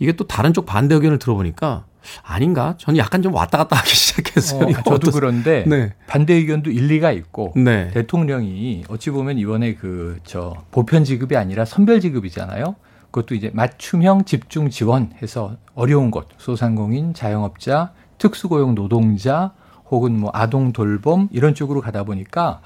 이게 0.00 0.10
또 0.16 0.26
다른 0.26 0.52
쪽 0.52 0.66
반대 0.66 0.96
의견을 0.96 1.20
들어보니까 1.20 1.84
아닌가? 2.24 2.74
저는 2.78 2.98
약간 2.98 3.22
좀 3.22 3.32
왔다 3.32 3.56
갔다 3.58 3.76
하기 3.76 3.88
시작했어요. 3.94 4.64
어, 4.64 4.82
저도 4.82 5.12
그런데 5.12 5.62
네. 5.64 5.94
반대 6.08 6.34
의견도 6.34 6.72
일리가 6.72 7.12
있고 7.12 7.52
네. 7.54 7.88
대통령이 7.92 8.82
어찌 8.88 9.10
보면 9.10 9.38
이번에 9.38 9.74
그 9.74 10.18
저 10.24 10.64
보편 10.72 11.04
지급이 11.04 11.36
아니라 11.36 11.64
선별 11.64 12.00
지급이잖아요. 12.00 12.74
그것도 13.12 13.36
이제 13.36 13.52
맞춤형 13.54 14.24
집중 14.24 14.70
지원해서 14.70 15.56
어려운 15.76 16.10
곳 16.10 16.26
소상공인, 16.38 17.14
자영업자, 17.14 17.92
특수고용 18.18 18.74
노동자 18.74 19.52
혹은 19.90 20.18
뭐 20.18 20.30
아동 20.32 20.72
돌봄 20.72 21.28
이런 21.30 21.54
쪽으로 21.54 21.80
가다 21.80 22.04
보니까 22.04 22.60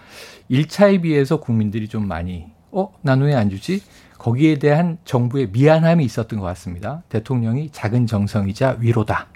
1차에 0.50 1.02
비해서 1.02 1.40
국민들이 1.40 1.88
좀 1.88 2.07
많이 2.07 2.47
어, 2.71 2.93
난 3.02 3.21
왜 3.23 3.35
안 3.35 3.50
주지? 3.50 3.83
거기에 4.19 4.59
대한 4.59 4.99
정부의 5.05 5.50
미안함이 5.52 6.05
있었던 6.05 6.38
것 6.40 6.45
같습니다. 6.47 7.02
대통령이 7.09 7.71
작은 7.71 8.07
정성이자 8.07 8.78
위로다. 8.81 9.28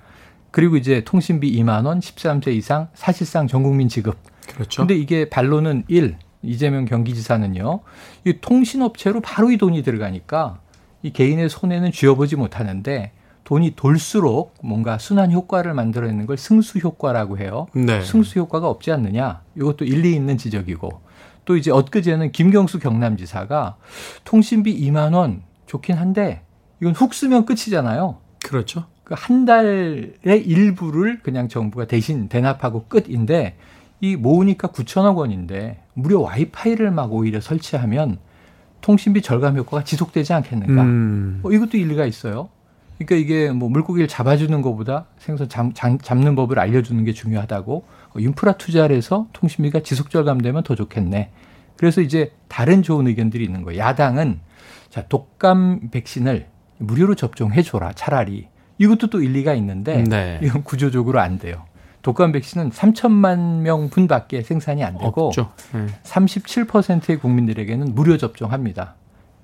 그리고 0.51 0.77
이제 0.77 1.03
통신비 1.05 1.53
2만 1.63 1.87
원, 1.87 2.01
13세 2.01 2.49
이상 2.55 2.89
사실상 2.95 3.47
전 3.47 3.63
국민 3.63 3.89
지급. 3.89 4.17
그렇죠. 4.53 4.83
근데 4.83 4.95
이게 4.95 5.29
반론은 5.31 5.85
1. 5.89 6.17
이재명 6.43 6.85
경기지사는요. 6.87 7.81
이 8.25 8.39
통신업체로 8.41 9.21
바로 9.21 9.53
이 9.53 9.57
돈이 9.57 9.83
들어가니까 9.85 10.59
이 11.03 11.13
개인의 11.13 11.49
손에는 11.49 11.93
쥐어보지 11.93 12.35
못하는데 12.35 13.13
돈이 13.45 13.75
돌수록 13.77 14.55
뭔가 14.63 14.99
순환 14.99 15.31
효과를 15.31 15.73
만들어내는 15.75 16.27
걸 16.27 16.37
승수 16.37 16.81
효과라고 16.81 17.39
해요. 17.39 17.67
네. 17.75 18.03
승수 18.03 18.41
효과가 18.41 18.69
없지 18.69 18.91
않느냐? 18.91 19.43
이것도 19.57 19.85
일리 19.85 20.15
있는 20.15 20.37
지적이고 20.37 21.01
또 21.45 21.57
이제 21.57 21.71
엊그제는 21.71 22.33
김경수 22.33 22.79
경남지사가 22.79 23.77
통신비 24.25 24.81
2만 24.89 25.15
원 25.15 25.43
좋긴 25.67 25.97
한데 25.97 26.43
이건 26.81 26.95
훅 26.95 27.15
쓰면 27.15 27.47
끝이잖아요. 27.47 28.19
그렇죠. 28.45 28.85
그 29.05 29.15
한 29.15 29.45
달의 29.45 30.15
일부를 30.25 31.21
그냥 31.23 31.49
정부가 31.49 31.87
대신 31.87 32.29
대납하고 32.29 32.87
끝인데 32.89 33.57
이 34.01 34.17
모으니까 34.17 34.69
9천억 34.69 35.17
원인데 35.17 35.83
무료 35.95 36.23
와이파이를 36.23 36.91
막 36.91 37.13
오히려 37.13 37.41
설치하면 37.41 38.19
통신비 38.81 39.23
절감 39.23 39.57
효과가 39.57 39.85
지속되지 39.85 40.33
않겠는가? 40.33 40.83
음. 40.83 41.39
뭐 41.43 41.53
이것도 41.53 41.77
일리가 41.77 42.05
있어요. 42.07 42.49
그러니까 43.05 43.17
이게 43.17 43.51
뭐 43.51 43.69
물고기를 43.69 44.09
잡아주는 44.09 44.63
것보다 44.63 45.07
생선 45.19 45.49
잡, 45.49 45.73
잡는 45.75 46.35
법을 46.37 46.59
알려주는 46.59 47.05
게 47.05 47.13
중요하다고 47.13 47.85
인프라 48.19 48.53
투자를 48.53 48.97
해서 48.97 49.27
통신비가 49.33 49.81
지속 49.81 50.11
절감되면 50.11 50.63
더 50.63 50.75
좋겠네. 50.75 51.31
그래서 51.77 52.01
이제 52.01 52.33
다른 52.49 52.83
좋은 52.83 53.07
의견들이 53.07 53.45
있는 53.45 53.63
거예요. 53.63 53.81
야당은 53.81 54.41
자 54.91 55.07
독감 55.09 55.91
백신을 55.91 56.47
무료로 56.79 57.15
접종해 57.15 57.63
줘라 57.63 57.93
차라리 57.93 58.49
이것도 58.79 59.09
또 59.09 59.23
일리가 59.23 59.55
있는데 59.55 60.03
네. 60.05 60.41
이건 60.43 60.63
구조적으로 60.63 61.21
안 61.21 61.39
돼요. 61.39 61.65
독감 62.03 62.33
백신은 62.33 62.71
3천만 62.71 63.61
명 63.61 63.89
분밖에 63.89 64.43
생산이 64.43 64.83
안 64.83 64.99
되고 64.99 65.31
네. 65.73 65.87
37%의 66.03 67.19
국민들에게는 67.19 67.95
무료 67.95 68.17
접종합니다. 68.17 68.97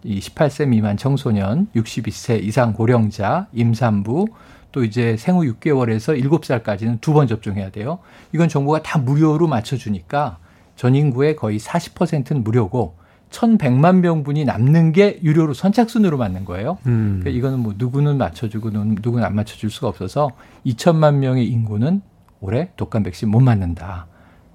이 0.04 0.20
18세 0.20 0.68
미만 0.68 0.96
청소년, 0.96 1.68
62세 1.74 2.42
이상 2.42 2.72
고령자, 2.72 3.48
임산부, 3.52 4.26
또 4.70 4.84
이제 4.84 5.16
생후 5.16 5.42
6개월에서 5.54 6.22
7살까지는 6.22 7.00
두 7.00 7.12
번 7.14 7.26
접종해야 7.26 7.70
돼요. 7.70 7.98
이건 8.32 8.48
정부가 8.48 8.82
다 8.82 8.98
무료로 8.98 9.48
맞춰주니까 9.48 10.38
전 10.76 10.94
인구의 10.94 11.36
거의 11.36 11.58
40%는 11.58 12.44
무료고 12.44 12.94
1,100만 13.30 13.96
명분이 14.00 14.44
남는 14.44 14.92
게 14.92 15.18
유료로 15.22 15.52
선착순으로 15.54 16.16
맞는 16.16 16.44
거예요. 16.44 16.78
음. 16.86 17.18
그러니까 17.20 17.30
이거는 17.30 17.58
뭐 17.60 17.74
누구는 17.76 18.16
맞춰주고 18.18 18.70
누구는 18.70 19.24
안 19.24 19.34
맞춰줄 19.34 19.70
수가 19.70 19.88
없어서 19.88 20.30
2천만 20.64 21.16
명의 21.16 21.46
인구는 21.46 22.00
올해 22.40 22.70
독감 22.76 23.02
백신 23.02 23.28
못 23.30 23.40
맞는다. 23.40 24.06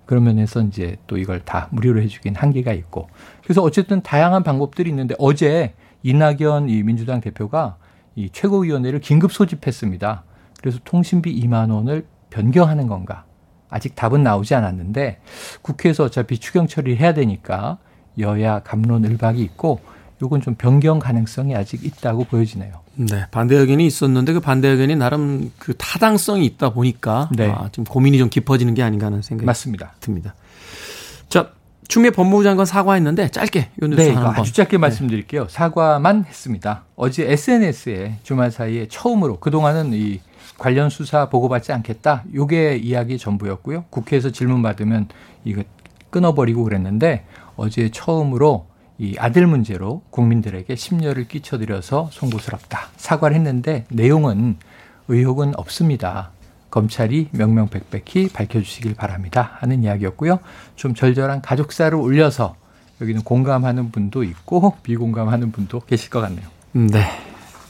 그런 0.06 0.24
면에서 0.24 0.62
이제 0.62 0.98
또 1.08 1.18
이걸 1.18 1.42
다 1.44 1.68
무료로 1.72 2.02
해주긴 2.02 2.36
한계가 2.36 2.74
있고. 2.74 3.10
그래서 3.44 3.62
어쨌든 3.62 4.02
다양한 4.02 4.44
방법들이 4.44 4.90
있는데 4.90 5.16
어제 5.20 5.74
이낙연 6.04 6.70
이 6.70 6.84
민주당 6.84 7.22
대표가 7.22 7.78
이 8.16 8.30
최고위원회를 8.32 9.00
긴급 9.00 9.32
소집했습니다. 9.32 10.24
그래서 10.60 10.80
통신비 10.84 11.44
2만 11.44 11.72
원을 11.72 12.06
변경하는 12.30 12.88
건가? 12.88 13.26
아직 13.70 13.96
답은 13.96 14.22
나오지 14.22 14.54
않았는데 14.54 15.20
국회에서 15.62 16.04
어차피 16.04 16.38
추경 16.38 16.68
처리를 16.68 17.00
해야 17.00 17.14
되니까 17.14 17.80
여야 18.20 18.60
감론을박이 18.60 19.42
있고 19.42 19.80
요건 20.22 20.42
좀 20.42 20.56
변경 20.56 21.00
가능성이 21.00 21.56
아직 21.56 21.84
있다고 21.84 22.26
보여지네요. 22.26 22.72
네, 22.96 23.26
반대 23.32 23.56
의견이 23.56 23.86
있었는데 23.88 24.34
그 24.34 24.40
반대 24.40 24.68
의견이 24.68 24.96
나름 24.96 25.52
그 25.58 25.74
타당성이 25.76 26.46
있다 26.46 26.70
보니까 26.70 27.30
네. 27.36 27.50
아, 27.50 27.70
좀 27.72 27.84
고민이 27.84 28.20
좀 28.20 28.30
깊어지는 28.30 28.76
게 28.76 28.84
아닌가 28.84 29.08
하는 29.08 29.24
생각이 29.24 29.46
맞습니다. 29.46 29.96
듭니다. 30.00 30.36
자, 31.94 32.00
추미애 32.00 32.10
법무부 32.10 32.44
장관 32.44 32.66
사과했는데 32.66 33.30
짧게 33.30 33.70
요 33.84 33.88
뉴스 33.88 34.02
네, 34.02 34.14
한번 34.14 34.36
아주 34.36 34.52
짧게 34.52 34.78
네. 34.78 34.78
말씀드릴게요. 34.80 35.46
사과만 35.48 36.26
했습니다. 36.26 36.86
어제 36.96 37.32
SNS에 37.32 38.18
주말 38.24 38.50
사이에 38.50 38.88
처음으로 38.88 39.40
그동안은 39.40 39.94
이 39.94 40.20
관련 40.58 40.90
수사 40.90 41.30
보고받지 41.30 41.72
않겠다. 41.72 42.24
요게 42.34 42.78
이야기 42.78 43.20
전부였고요. 43.20 43.86
국회에서 43.92 44.32
질문 44.32 44.64
받으면 44.64 45.08
이거 45.46 45.62
끊어버리고 46.10 46.64
그랬는데 46.64 47.26
어제 47.58 47.90
처음으로 47.92 48.66
이 48.98 49.16
아들 49.20 49.46
문제로 49.46 50.02
국민들에게 50.10 50.76
심려를 50.76 51.28
끼쳐드려서 51.28 52.10
송구스럽다. 52.12 52.88
사과를 52.98 53.36
했는데 53.36 53.86
내용은 53.90 54.58
의혹은 55.10 55.54
없습니다. 55.58 56.32
검찰이 56.74 57.28
명명백백히 57.34 58.30
밝혀주시길 58.34 58.96
바랍니다. 58.96 59.58
하는 59.60 59.84
이야기였고요. 59.84 60.40
좀 60.76 60.96
절절한 60.96 61.44
가족사를 61.44 61.96
올려서 61.96 62.56
여기는 63.00 63.22
공감하는 63.22 63.92
분도 63.92 64.24
있고 64.24 64.76
비공감하는 64.82 65.52
분도 65.52 65.82
계실 65.82 66.10
것 66.10 66.20
같네요. 66.22 66.48
네. 66.72 67.06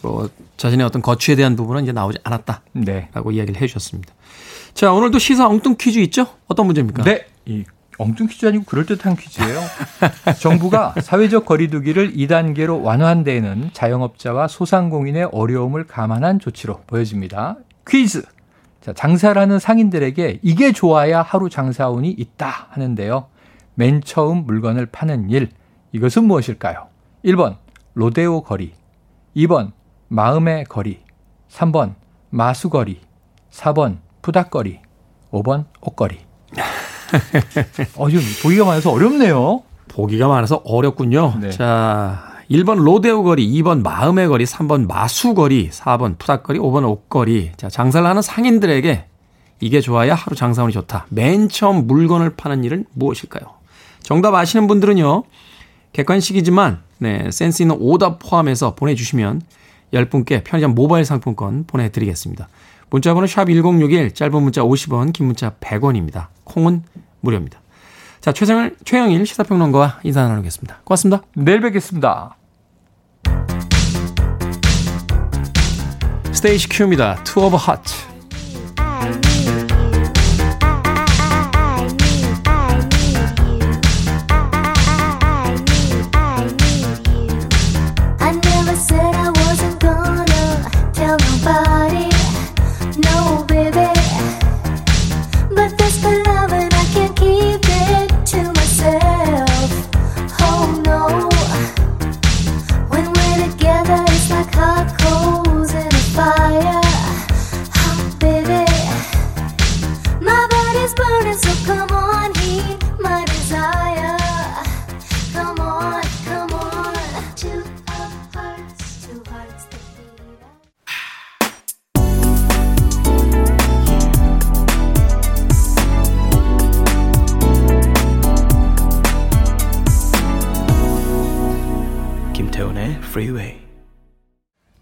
뭐 0.01 0.29
자신의 0.55 0.85
어떤 0.85 1.01
거취에 1.01 1.35
대한 1.35 1.57
부분은 1.57 1.83
이제 1.83 1.91
나오지 1.91 2.19
않았다라고 2.23 2.71
네. 2.75 3.09
이야기를 3.13 3.61
해 3.61 3.67
주셨습니다. 3.67 4.13
자 4.73 4.93
오늘도 4.93 5.19
시사 5.19 5.49
엉뚱 5.49 5.75
퀴즈 5.77 5.99
있죠? 5.99 6.25
어떤 6.47 6.65
문제입니까? 6.67 7.03
네, 7.03 7.25
이 7.45 7.65
엉뚱 7.97 8.27
퀴즈 8.27 8.45
아니고 8.45 8.63
그럴듯한 8.63 9.17
퀴즈예요. 9.17 9.59
정부가 10.39 10.95
사회적 11.01 11.45
거리두기를 11.45 12.13
2단계로 12.13 12.81
완화한 12.81 13.25
데에는 13.25 13.71
자영업자와 13.73 14.47
소상공인의 14.47 15.25
어려움을 15.33 15.87
감안한 15.87 16.39
조치로 16.39 16.83
보여집니다. 16.87 17.57
퀴즈. 17.85 18.23
자, 18.83 18.91
장사라는 18.91 19.59
상인들에게 19.59 20.39
이게 20.41 20.73
좋아야 20.73 21.21
하루 21.21 21.49
장사운이 21.49 22.09
있다 22.11 22.67
하는데요. 22.71 23.27
맨 23.75 24.01
처음 24.01 24.45
물건을 24.45 24.87
파는 24.87 25.29
일. 25.29 25.51
이것은 25.93 26.25
무엇일까요? 26.25 26.87
1번 27.23 27.55
로데오 27.93 28.43
거리, 28.43 28.73
2번 29.37 29.71
마음의 30.09 30.65
거리, 30.65 30.99
3번 31.49 31.93
마수거리, 32.29 32.99
4번 33.51 33.99
푸닥거리, 34.21 34.81
5번 35.31 35.63
옷거리. 35.79 36.19
어, 37.95 38.09
좀 38.09 38.19
보기가 38.41 38.65
많아서 38.65 38.91
어렵네요. 38.91 39.63
보기가 39.87 40.27
많아서 40.27 40.61
어렵군요. 40.65 41.35
네. 41.39 41.51
자, 41.51 42.32
1번 42.53 42.83
로데오 42.83 43.23
거리, 43.23 43.51
2번 43.51 43.81
마음의 43.81 44.27
거리, 44.27 44.45
3번 44.45 44.87
마수 44.87 45.33
거리, 45.33 45.71
4번 45.71 46.19
푸닥거리, 46.19 46.59
5번 46.59 46.87
옷거리. 46.87 47.51
자, 47.57 47.67
장사를 47.67 48.07
하는 48.07 48.21
상인들에게 48.21 49.05
이게 49.59 49.81
좋아야 49.81 50.13
하루 50.13 50.35
장사운이 50.35 50.71
좋다. 50.71 51.07
맨 51.09 51.49
처음 51.49 51.87
물건을 51.87 52.35
파는 52.35 52.63
일은 52.63 52.85
무엇일까요? 52.93 53.55
정답 54.03 54.35
아시는 54.35 54.67
분들은요. 54.67 55.23
객관식이지만 55.93 56.83
네, 56.99 57.31
센스 57.31 57.63
있는 57.63 57.75
오답 57.79 58.19
포함해서 58.19 58.75
보내주시면 58.75 59.41
10분께 59.91 60.43
편의점 60.43 60.75
모바일 60.75 61.05
상품권 61.05 61.63
보내드리겠습니다. 61.65 62.49
문자번호 62.91 63.25
샵 63.25 63.45
1061, 63.45 64.13
짧은 64.13 64.43
문자 64.43 64.61
50원, 64.61 65.11
긴 65.11 65.25
문자 65.25 65.49
100원입니다. 65.59 66.27
콩은 66.43 66.83
무료입니다. 67.21 67.59
자, 68.21 68.31
최성일, 68.31 68.75
최영일 68.85 69.25
시사평론가와 69.25 70.01
인사 70.03 70.27
나누겠습니다. 70.27 70.81
고맙습니다. 70.83 71.23
내일 71.35 71.61
뵙겠습니다. 71.61 72.35
스테이시 76.43 76.67
큐입니다. 76.67 77.23
투 77.23 77.45
오브 77.45 77.55
하트. 77.55 78.12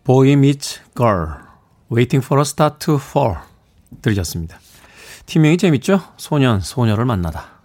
Boy 0.03 0.31
Meets 0.31 0.81
Girl, 0.97 1.27
Waiting 1.91 2.25
for 2.25 2.39
a 2.39 2.41
Star 2.41 2.71
to 2.79 2.95
Fall 2.95 3.35
들으셨습니다. 4.01 4.59
팀명이 5.27 5.57
재밌죠? 5.57 6.01
소년, 6.17 6.59
소녀를 6.59 7.05
만나다. 7.05 7.61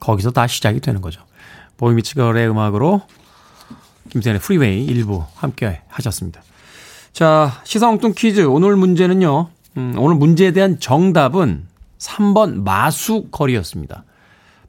거기서 0.00 0.30
다 0.30 0.46
시작이 0.46 0.80
되는 0.80 1.02
거죠. 1.02 1.22
Boy 1.76 1.92
Meets 1.92 2.14
Girl의 2.14 2.48
음악으로 2.48 3.02
김태훈의 4.08 4.40
프리웨이 4.40 4.84
1부 4.86 5.24
함께 5.34 5.82
하셨습니다. 5.88 6.42
자, 7.12 7.60
시사 7.64 7.88
엉뚱 7.88 8.14
퀴즈. 8.16 8.40
오늘 8.46 8.76
문제는요. 8.76 9.50
음, 9.76 9.94
오늘 9.98 10.16
문제에 10.16 10.52
대한 10.52 10.80
정답은 10.80 11.68
3번 11.98 12.62
마수거리였습니다. 12.62 14.04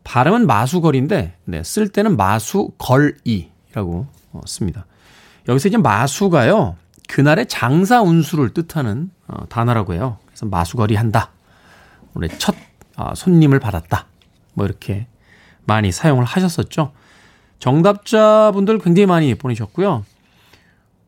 발음은 0.04 0.47
마수거리인데 0.47 1.38
네, 1.45 1.63
쓸 1.63 1.88
때는 1.88 2.17
마수걸이라고 2.17 4.08
어, 4.32 4.41
씁니다. 4.46 4.86
여기서 5.48 5.70
이제 5.70 5.78
마수가요. 5.78 6.76
그날의 7.08 7.48
장사 7.48 8.02
운수를 8.02 8.54
뜻하는 8.54 9.12
어, 9.28 9.46
단어라고 9.50 9.94
해요. 9.94 10.17
그래서 10.28 10.46
마수거리 10.46 10.96
한다. 10.96 11.32
오늘 12.13 12.30
첫 12.38 12.56
어, 12.98 13.13
손님을 13.15 13.60
받았다. 13.60 14.06
뭐 14.54 14.65
이렇게 14.65 15.08
많이 15.65 15.91
사용을 15.91 16.24
하셨었죠. 16.26 16.91
정답자분들 17.60 18.80
굉장히 18.80 19.06
많이 19.06 19.36
보내셨고요. 19.36 20.06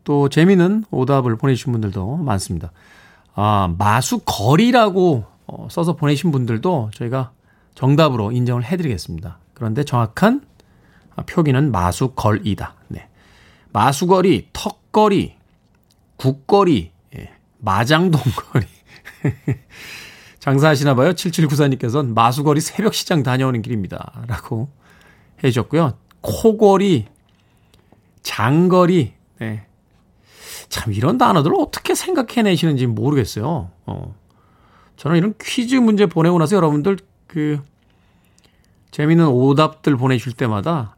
또 0.03 0.29
재미있는 0.29 0.85
오답을 0.91 1.37
보내주신 1.37 1.71
분들도 1.71 2.17
많습니다. 2.17 2.71
아, 3.35 3.73
마수거리라고 3.77 5.25
어, 5.47 5.67
써서 5.71 5.95
보내신 5.95 6.31
분들도 6.31 6.91
저희가 6.93 7.31
정답으로 7.75 8.31
인정을 8.31 8.63
해드리겠습니다. 8.63 9.39
그런데 9.53 9.83
정확한 9.83 10.41
표기는 11.25 11.71
마수걸이다. 11.71 12.75
네. 12.89 13.07
마수거리, 13.73 14.49
턱거리, 14.53 15.35
국거리, 16.15 16.91
예, 17.17 17.33
마장동거리. 17.57 18.65
장사하시나 20.39 20.95
봐요. 20.95 21.13
7794님께서는 21.13 22.13
마수거리 22.13 22.61
새벽 22.61 22.93
시장 22.93 23.23
다녀오는 23.23 23.61
길입니다. 23.61 24.25
라고 24.27 24.69
해 25.43 25.49
주셨고요. 25.49 25.97
코거리, 26.21 27.07
장거리, 28.21 29.13
네. 29.39 29.65
참 30.69 30.93
이런 30.93 31.17
단어들을 31.17 31.55
어떻게 31.59 31.95
생각해내시는지 31.95 32.87
모르겠어요. 32.87 33.71
어. 33.85 34.15
저는 34.97 35.17
이런 35.17 35.33
퀴즈 35.41 35.75
문제 35.75 36.05
보내고 36.05 36.37
나서 36.37 36.55
여러분들 36.55 36.97
그 37.27 37.61
재미있는 38.91 39.27
오답들 39.27 39.97
보내줄 39.97 40.33
때마다 40.33 40.95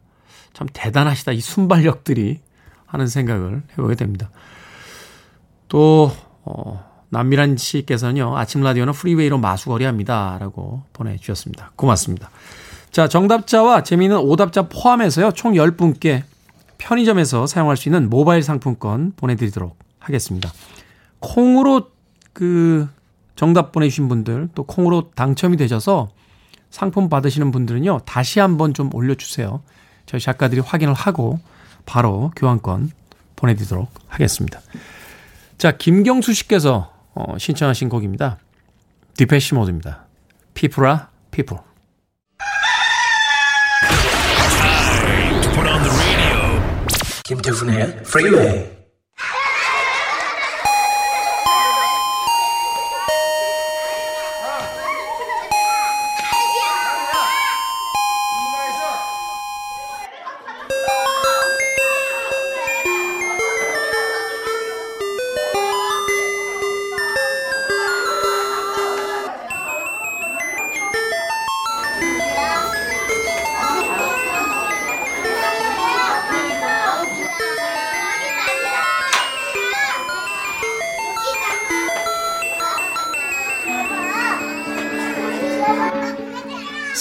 참 0.52 0.68
대단하시다. 0.72 1.32
이 1.32 1.40
순발력들이 1.40 2.40
하는 2.96 3.06
생각을 3.06 3.62
해보게 3.72 3.94
됩니다. 3.94 4.30
또, 5.68 6.10
어, 6.44 6.82
남미란 7.10 7.58
씨께서는요, 7.58 8.36
아침 8.36 8.62
라디오는 8.62 8.94
프리웨이로 8.94 9.38
마수거리 9.38 9.84
합니다. 9.84 10.38
라고 10.40 10.82
보내주셨습니다. 10.94 11.72
고맙습니다. 11.76 12.30
자, 12.90 13.06
정답자와 13.06 13.82
재미있는 13.82 14.18
오답자 14.18 14.68
포함해서요, 14.68 15.32
총 15.32 15.52
10분께 15.52 16.22
편의점에서 16.78 17.46
사용할 17.46 17.76
수 17.76 17.88
있는 17.88 18.08
모바일 18.08 18.42
상품권 18.42 19.12
보내드리도록 19.16 19.78
하겠습니다. 19.98 20.50
콩으로 21.20 21.90
그 22.32 22.88
정답 23.34 23.72
보내주신 23.72 24.08
분들, 24.08 24.48
또 24.54 24.62
콩으로 24.62 25.10
당첨이 25.14 25.58
되셔서 25.58 26.08
상품 26.70 27.10
받으시는 27.10 27.50
분들은요, 27.50 28.00
다시 28.06 28.40
한번 28.40 28.72
좀 28.72 28.92
올려주세요. 28.94 29.62
저희 30.06 30.20
작가들이 30.20 30.60
확인을 30.60 30.94
하고 30.94 31.38
바로 31.86 32.32
교환권 32.36 32.90
보내드리도록 33.36 33.90
하겠습니다. 34.08 34.60
자, 35.56 35.76
김경수 35.76 36.34
씨께서 36.34 36.92
어, 37.14 37.38
신청하신 37.38 37.88
곡입니다. 37.88 38.38
Depeche 39.16 39.54
Mode입니다. 39.54 40.04
People 40.52 40.89
Are 40.89 41.08
People. 41.30 41.56
김태훈의 47.24 48.02
프리웨이 48.04 48.75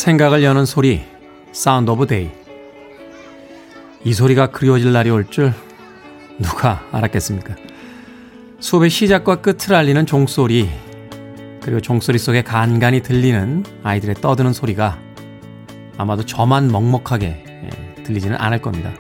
생각을 0.06 0.44
여는 0.44 0.66
소리, 0.66 1.04
Sound 1.52 1.90
of 1.90 2.06
Day. 2.06 2.30
이 4.04 4.14
소리가 4.14 4.52
그리워질 4.52 4.92
날이 4.92 5.10
올 5.10 5.26
줄 5.32 5.52
누가 6.38 6.84
알았겠습니까? 6.92 7.56
수업의 8.60 8.92
시작과 8.92 9.38
끝을 9.38 9.74
알리는 9.74 10.06
종소리, 10.06 10.70
그리고 11.64 11.82
종소리 11.82 12.20
속에 12.20 12.44
간간히 12.44 13.02
들리는 13.02 13.64
아이들의 13.82 14.18
떠드는 14.22 14.54
소리가 14.54 15.00
아마도 15.98 16.24
저만 16.24 16.68
먹먹하게 16.68 17.44
예, 17.64 18.04
들리지는 18.04 18.38
않을 18.38 18.62
겁니다. 18.62 18.92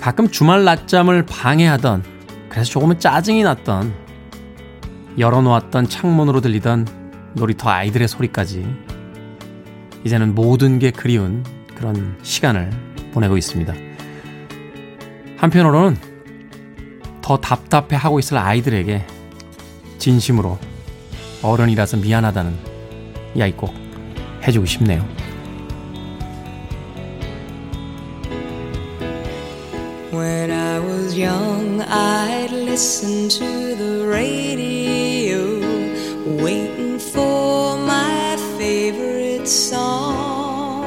가끔 0.00 0.28
주말 0.32 0.64
낮잠을 0.64 1.26
방해하던, 1.26 2.02
그래서 2.48 2.68
조금은 2.72 2.98
짜증이 2.98 3.44
났던, 3.44 3.94
열어놓았던 5.16 5.88
창문으로 5.88 6.40
들리던 6.40 6.88
놀이터 7.34 7.70
아이들의 7.70 8.08
소리까지 8.08 8.93
이제는 10.04 10.34
모든 10.34 10.78
게 10.78 10.90
그리운 10.90 11.44
그런 11.74 12.16
시간을 12.22 12.70
보내고 13.12 13.36
있습니다. 13.36 13.74
한편으로는 15.36 15.96
더 17.22 17.38
답답해 17.38 17.96
하고 17.96 18.18
있을 18.18 18.36
아이들에게 18.36 19.06
진심으로 19.98 20.58
어른이라서 21.42 21.96
미안하다는 21.98 22.54
이야기 23.34 23.52
꼭 23.52 23.74
해주고 24.46 24.66
싶네요. 24.66 25.06
When 30.12 30.50
I 30.50 30.80
was 30.80 31.18
young, 31.18 31.80
I'd 31.82 32.52
listen 32.52 33.28
to 33.30 33.76
the 33.76 34.06
radio, 34.06 35.60
waiting 36.42 36.74
for 36.74 36.74
my 36.74 36.83
favorite 39.44 39.48
song. 39.48 40.84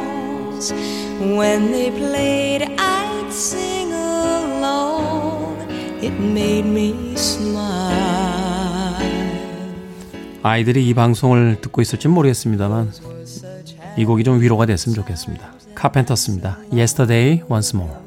When 1.38 1.72
they 1.72 1.92
played, 1.92 2.64
I'd 2.78 3.32
sing 3.32 3.94
along. 3.94 5.62
It 6.02 6.14
made 6.20 6.68
me 6.68 7.14
smile. 7.16 7.78
아이들이 10.44 10.88
이 10.88 10.94
방송을 10.94 11.60
듣고 11.62 11.82
있을지 11.82 12.08
모르겠습니다만 12.08 12.92
이 13.98 14.06
곡이 14.06 14.24
좀 14.24 14.40
위로가 14.40 14.66
됐으면 14.66 14.96
좋겠습니다. 14.96 15.54
카펜터스입니다. 15.76 16.60
Yesterday 16.72 17.44
Once 17.50 17.78
More. 17.78 18.07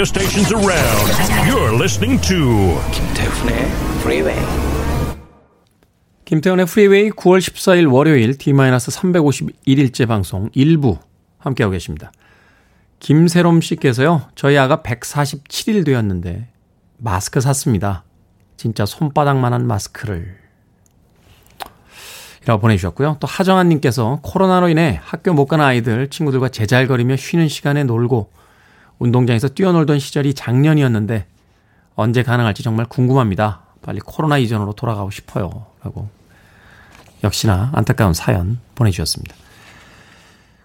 Radio 0.00 0.04
stations 0.04 0.52
around. 0.52 1.10
You're 1.46 1.74
listening 1.74 2.20
to 2.28 2.80
김태훈의 2.90 3.54
Freeway. 4.00 4.40
김태훈의 6.24 6.66
프리웨이 6.66 7.10
9월 7.10 7.38
14일 7.38 7.92
월요일 7.92 8.38
D-351일째 8.38 10.06
방송 10.06 10.48
1부 10.50 10.98
함께하고 11.38 11.72
계십니다. 11.72 12.12
김세롬 13.00 13.60
씨께서요. 13.60 14.28
저희 14.34 14.56
아가 14.56 14.82
147일 14.82 15.84
되었는데 15.84 16.48
마스크 16.98 17.40
샀습니다. 17.40 18.04
진짜 18.56 18.86
손바닥만한 18.86 19.66
마스크를 19.66 20.38
이라고 22.42 22.60
보내주셨고요. 22.60 23.16
또 23.20 23.26
하정환님께서 23.26 24.20
코로나로 24.22 24.68
인해 24.68 25.00
학교 25.02 25.34
못 25.34 25.46
가는 25.46 25.64
아이들 25.64 26.08
친구들과 26.08 26.48
제잘거리며 26.48 27.16
쉬는 27.16 27.48
시간에 27.48 27.84
놀고 27.84 28.39
운동장에서 29.00 29.48
뛰어놀던 29.48 29.98
시절이 29.98 30.34
작년이었는데 30.34 31.26
언제 31.96 32.22
가능할지 32.22 32.62
정말 32.62 32.86
궁금합니다. 32.86 33.62
빨리 33.82 33.98
코로나 33.98 34.38
이전으로 34.38 34.74
돌아가고 34.74 35.10
싶어요. 35.10 35.66
라고 35.82 36.08
역시나 37.24 37.70
안타까운 37.74 38.14
사연 38.14 38.60
보내주셨습니다. 38.74 39.34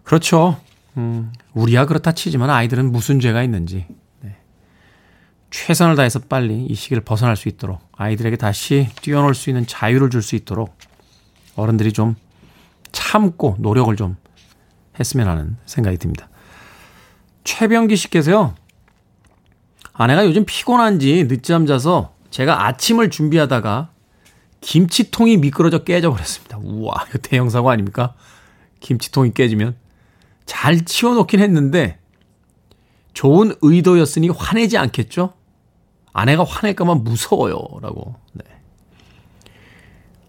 그렇죠. 0.04 0.60
음, 0.98 1.34
우리야 1.54 1.86
그렇다 1.86 2.12
치지만 2.12 2.50
아이들은 2.50 2.91
무슨 2.91 3.19
죄가 3.19 3.41
있는지 3.41 3.86
네. 4.21 4.36
최선을 5.50 5.95
다해서 5.95 6.19
빨리 6.19 6.65
이 6.65 6.76
시기를 6.76 7.04
벗어날 7.04 7.36
수 7.36 7.50
있도록 7.50 7.82
아이들에게 7.93 8.38
다시 8.38 8.89
뛰어놀 9.02 9.34
수 9.34 9.50
있는 9.50 9.65
자유를 9.65 10.10
줄 10.10 10.21
수 10.21 10.36
있도록 10.36 10.78
어른들이 11.56 11.93
좀 11.93 12.15
참고 12.91 13.56
노력을 13.60 13.93
좀 13.95 14.17
했으면 15.00 15.28
하는 15.28 15.58
생각이 15.65 15.98
듭니다. 15.98 16.30
최병기 17.45 17.95
씨께서요. 17.95 18.55
아내가 19.93 20.25
요즘 20.25 20.43
피곤한지 20.45 21.27
늦잠 21.29 21.65
자서 21.65 22.13
제가 22.31 22.65
아침을 22.67 23.10
준비하다가 23.10 23.91
김치통이 24.60 25.38
미끄러져 25.38 25.86
깨져버렸습니다. 25.86 26.58
우와, 26.62 27.05
이거 27.08 27.19
대형 27.19 27.49
사고 27.49 27.69
아닙니까? 27.69 28.13
김치통이 28.81 29.34
깨지면. 29.34 29.77
잘 30.45 30.84
치워놓긴 30.84 31.39
했는데 31.39 31.99
좋은 33.13 33.55
의도였으니 33.62 34.29
화내지 34.29 34.77
않겠죠? 34.77 35.34
아내가 36.13 36.43
화낼까만 36.43 37.03
무서워요. 37.03 37.55
라고. 37.81 38.15
네. 38.34 38.43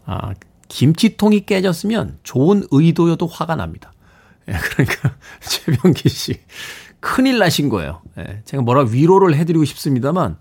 아, 0.05 0.35
김치통이 0.69 1.47
깨졌으면 1.47 2.19
좋은 2.23 2.67
의도여도 2.71 3.27
화가 3.27 3.57
납니다. 3.57 3.93
예, 4.49 4.53
그러니까 4.53 5.17
최병기 5.41 6.09
씨 6.09 6.41
큰일 7.07 7.39
나신 7.39 7.69
거예요. 7.69 8.03
예, 8.19 8.43
제가 8.45 8.63
뭐라 8.65 8.83
위로를 8.83 9.37
해드리고 9.37 9.65
싶습니다만 9.65 10.37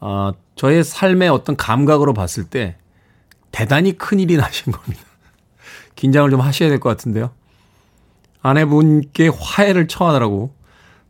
어, 0.00 0.32
저의 0.54 0.84
삶의 0.84 1.30
어떤 1.30 1.56
감각으로 1.56 2.12
봤을 2.12 2.44
때 2.44 2.76
대단히 3.52 3.96
큰일이 3.96 4.36
나신 4.36 4.70
겁니다. 4.72 5.02
긴장을 5.96 6.28
좀 6.30 6.40
하셔야 6.42 6.68
될 6.68 6.78
것 6.78 6.90
같은데요. 6.90 7.30
아내분께 8.42 9.28
화해를 9.34 9.88
청하느라고 9.88 10.54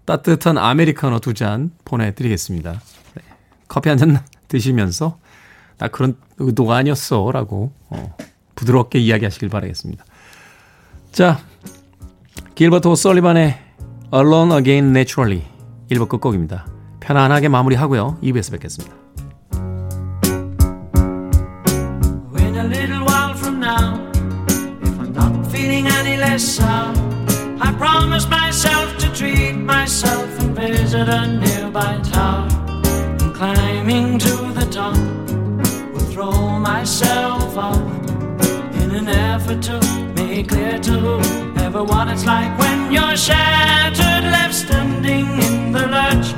따뜻한 0.04 0.56
아메리카노 0.56 1.18
두 1.18 1.34
잔 1.34 1.72
보내드리겠습니다. 1.84 2.72
네. 3.14 3.22
커피 3.66 3.88
한 3.88 3.98
잔 3.98 4.22
드시면서 4.48 5.18
나 5.78 5.88
그런 5.88 6.16
의도가 6.38 6.76
아니었어 6.76 7.30
라고 7.32 7.72
어, 7.90 8.16
부드럽게 8.54 9.00
이야기하시길 9.00 9.48
바라겠습니다. 9.48 10.04
자, 11.12 11.40
길버트 12.54 12.86
오설리반의 12.88 13.67
Alone 14.12 14.56
Again 14.56 14.90
Naturally 14.90 15.44
1부 15.90 16.08
끝곡입니다. 16.08 16.66
편안하게 17.00 17.48
마무리하고요. 17.48 18.18
2부에서 18.22 18.52
뵙겠습니다. 18.52 18.96
Myself 36.78 37.58
off 37.58 37.76
in 38.80 38.90
an 38.92 39.08
effort 39.08 39.60
to 39.62 39.80
make 40.14 40.48
clear 40.48 40.78
to 40.78 41.47
whoever 41.68 41.84
what 41.84 42.08
it's 42.08 42.24
like 42.24 42.58
when 42.58 42.90
you're 42.90 43.16
shattered, 43.16 44.24
left 44.32 44.54
standing 44.54 45.26
in 45.42 45.70
the 45.70 45.86
lurch 45.86 46.32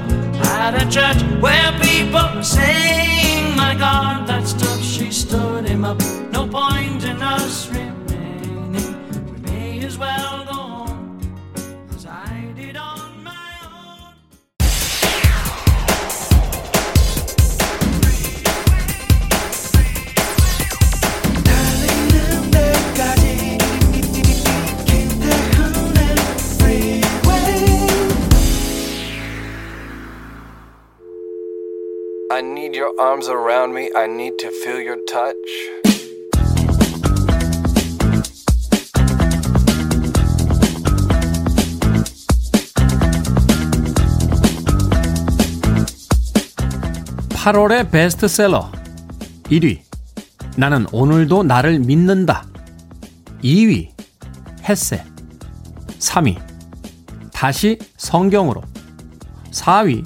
at 0.59 0.75
a 0.75 0.85
church 0.91 1.23
where 1.41 1.71
people 1.81 2.17
are 2.17 2.43
saying, 2.43 3.57
My 3.57 3.77
God, 3.79 4.27
that 4.27 4.49
stuff 4.49 4.83
she 4.83 5.13
stood 5.13 5.69
him 5.69 5.85
up. 5.85 6.01
No 6.33 6.49
point 6.49 7.05
in 7.05 7.23
us 7.23 7.69
remaining. 7.69 8.73
We 9.33 9.39
may 9.51 9.85
as 9.85 9.97
well 9.97 10.45
go 10.51 10.60
your 32.81 32.99
arms 32.99 33.29
around 33.29 33.75
me. 33.75 33.91
I 33.95 34.07
need 34.07 34.39
to 34.39 34.49
feel 34.49 34.81
your 34.81 34.97
touch. 35.05 35.37
팔월의 47.35 47.91
베스트셀러. 47.91 48.71
1위. 49.45 49.81
나는 50.57 50.87
오늘도 50.91 51.43
나를 51.43 51.81
믿는다. 51.81 52.47
2위. 53.45 53.91
햇새 54.67 55.05
3위. 55.99 56.39
다시 57.31 57.79
성경으로. 57.99 58.63
4위. 59.51 60.03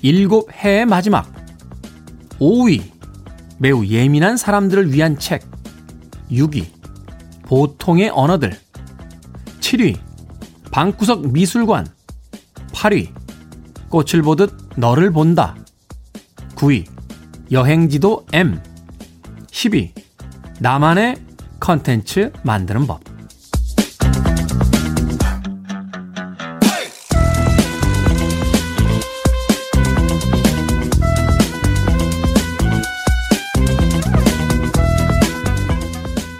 일곱 0.00 0.50
해의 0.52 0.86
마지막 0.86 1.37
5위 2.40 2.82
매우 3.58 3.84
예민한 3.84 4.36
사람들을 4.36 4.92
위한 4.92 5.18
책. 5.18 5.44
6위 6.30 6.66
보통의 7.42 8.10
언어들. 8.10 8.56
7위 9.60 9.98
방구석 10.70 11.32
미술관. 11.32 11.86
8위 12.72 13.12
꽃을 13.88 14.22
보듯 14.22 14.54
너를 14.76 15.10
본다. 15.10 15.56
9위 16.54 16.86
여행지도 17.50 18.26
M. 18.32 18.60
10위 19.46 19.92
나만의 20.60 21.16
컨텐츠 21.60 22.32
만드는 22.42 22.86
법 22.86 23.07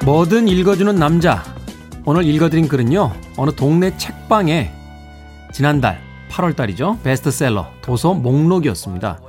뭐든 0.09 0.49
읽어주는 0.49 0.95
남자. 0.95 1.45
오늘 2.07 2.25
읽어드린 2.25 2.67
글은요, 2.67 3.13
어느 3.37 3.51
동네 3.51 3.95
책방에 3.99 4.73
지난달 5.53 6.01
8월달이죠. 6.31 7.03
베스트셀러 7.03 7.67
도서 7.83 8.15
목록이었습니다. 8.15 9.21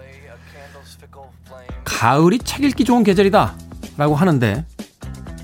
가을이 1.84 2.40
책 2.40 2.64
읽기 2.64 2.86
좋은 2.86 3.04
계절이다. 3.04 3.56
라고 3.98 4.16
하는데, 4.16 4.66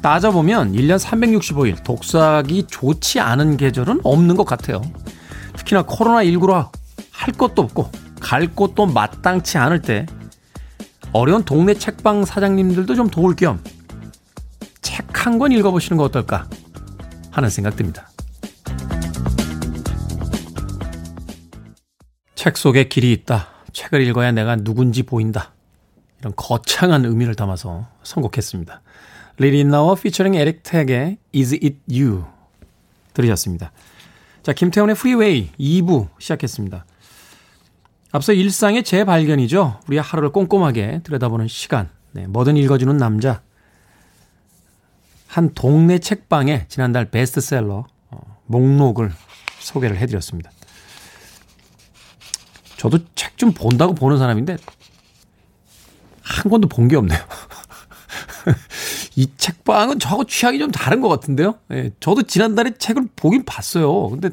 따져보면 0.02 0.72
1년 0.72 0.98
365일 0.98 1.84
독서하기 1.84 2.68
좋지 2.68 3.20
않은 3.20 3.58
계절은 3.58 4.00
없는 4.06 4.38
것 4.38 4.46
같아요. 4.46 4.82
특히나 5.58 5.84
코로나19로 5.84 6.70
할 7.12 7.34
것도 7.34 7.62
없고, 7.62 7.92
갈 8.22 8.48
곳도 8.48 8.86
마땅치 8.86 9.58
않을 9.58 9.82
때, 9.82 10.06
어려운 11.12 11.44
동네 11.44 11.74
책방 11.74 12.24
사장님들도 12.24 12.96
좀 12.96 13.10
도울 13.10 13.36
겸 13.36 13.57
책 13.57 13.75
한 15.26 15.40
권 15.40 15.52
읽어보시는 15.52 15.98
거 15.98 16.04
어떨까 16.04 16.48
하는 17.32 17.50
생각 17.50 17.76
듭니다. 17.76 18.12
책 22.36 22.56
속에 22.58 22.88
길이 22.88 23.12
있다. 23.12 23.48
책을 23.74 24.02
읽어야 24.02 24.32
내가 24.32 24.56
누군지 24.56 25.02
보인다. 25.02 25.56
이런 26.20 26.32
거창한 26.36 27.06
의미를 27.06 27.34
담아서 27.34 27.88
선곡했습니다. 28.04 28.84
Lee 29.40 29.55
Ritenour 29.55 29.96
featuring 29.96 30.36
Eric 30.36 30.62
Tagg의 30.62 31.18
Is 31.34 31.56
It 31.56 31.78
You 31.90 32.26
들으셨습니다. 33.16 33.72
자, 34.44 34.54
김태훈의 34.54 34.96
프리웨이 34.96 35.50
2부 35.60 36.08
시작했습니다. 36.20 36.86
앞서 38.12 38.32
일상의 38.32 38.84
재발견이죠. 38.84 39.80
우리의 39.88 40.04
하루를 40.04 40.30
꼼꼼하게 40.30 41.02
들여다보는 41.04 41.48
시간. 41.48 41.90
네, 42.12 42.28
뭐든 42.28 42.58
읽어주는 42.58 42.96
남자. 42.98 43.42
한 45.36 45.54
동네 45.54 46.00
책방에 46.00 46.66
지난달 46.70 47.12
베스트셀러 47.12 47.86
어, 48.12 48.38
목록을 48.46 49.12
소개를 49.60 49.98
해드렸습니다. 49.98 50.50
저도 52.78 53.00
책 53.16 53.36
좀 53.36 53.52
본다고 53.52 53.94
보는 53.94 54.18
사람인데 54.18 54.56
한 56.22 56.50
권도 56.50 56.70
본 56.70 56.88
게 56.88 56.96
없네요. 56.96 57.20
이 59.18 59.30
책방은 59.36 60.00
저하고 60.00 60.24
취향이 60.24 60.58
좀 60.58 60.72
다른 60.72 61.02
것 61.02 61.10
같은데요. 61.10 61.60
예, 61.72 61.92
저도 62.00 62.24
지난달에 62.24 62.78
책을 62.78 63.10
보긴 63.18 63.44
봤어요. 63.44 64.08
근데 64.12 64.30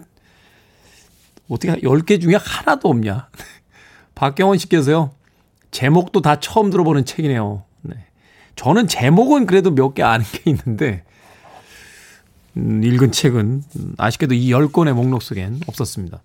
어떻게 1.49 1.73
10개 1.81 2.21
중에 2.21 2.37
하나도 2.37 2.89
없냐. 2.89 3.29
박경원 4.15 4.59
씨께서요. 4.59 5.11
제목도 5.73 6.21
다 6.21 6.39
처음 6.39 6.71
들어보는 6.71 7.05
책이네요. 7.05 7.65
네. 8.55 8.57
저는 8.57 8.89
제목은 8.89 9.47
그래도 9.47 9.71
몇 9.71 9.95
개 9.95 10.03
아는 10.03 10.25
게 10.27 10.51
있는데, 10.51 11.05
음, 12.57 12.83
읽은 12.85 13.13
책은 13.13 13.63
아쉽게도 13.99 14.35
이 14.35 14.51
10권의 14.51 14.93
목록 14.93 15.23
속엔 15.23 15.61
없었습니다. 15.67 16.23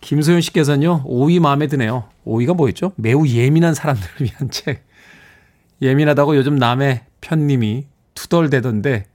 김소연 0.00 0.40
씨께서는요, 0.40 1.02
오이 1.04 1.40
마음에 1.40 1.66
드네요. 1.66 2.08
오이가 2.24 2.54
뭐였죠? 2.54 2.92
매우 2.96 3.26
예민한 3.26 3.74
사람들을 3.74 4.12
위한 4.20 4.50
책. 4.52 4.86
예민하다고 5.82 6.36
요즘 6.36 6.56
남의 6.56 7.02
편님이 7.20 7.86
투덜대던데, 8.14 9.06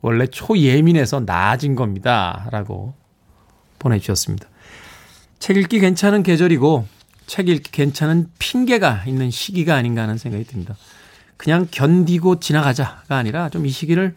원래 0.00 0.26
초예민해서 0.26 1.20
나아진 1.20 1.74
겁니다. 1.74 2.48
라고 2.50 2.94
보내주셨습니다. 3.78 4.48
책 5.38 5.56
읽기 5.56 5.78
괜찮은 5.80 6.22
계절이고, 6.24 6.86
책 7.26 7.48
읽기 7.48 7.70
괜찮은 7.70 8.28
핑계가 8.38 9.04
있는 9.06 9.30
시기가 9.30 9.74
아닌가 9.76 10.02
하는 10.02 10.18
생각이 10.18 10.44
듭니다. 10.44 10.76
그냥 11.38 11.66
견디고 11.70 12.40
지나가자가 12.40 13.16
아니라 13.16 13.48
좀 13.48 13.64
이 13.64 13.70
시기를 13.70 14.14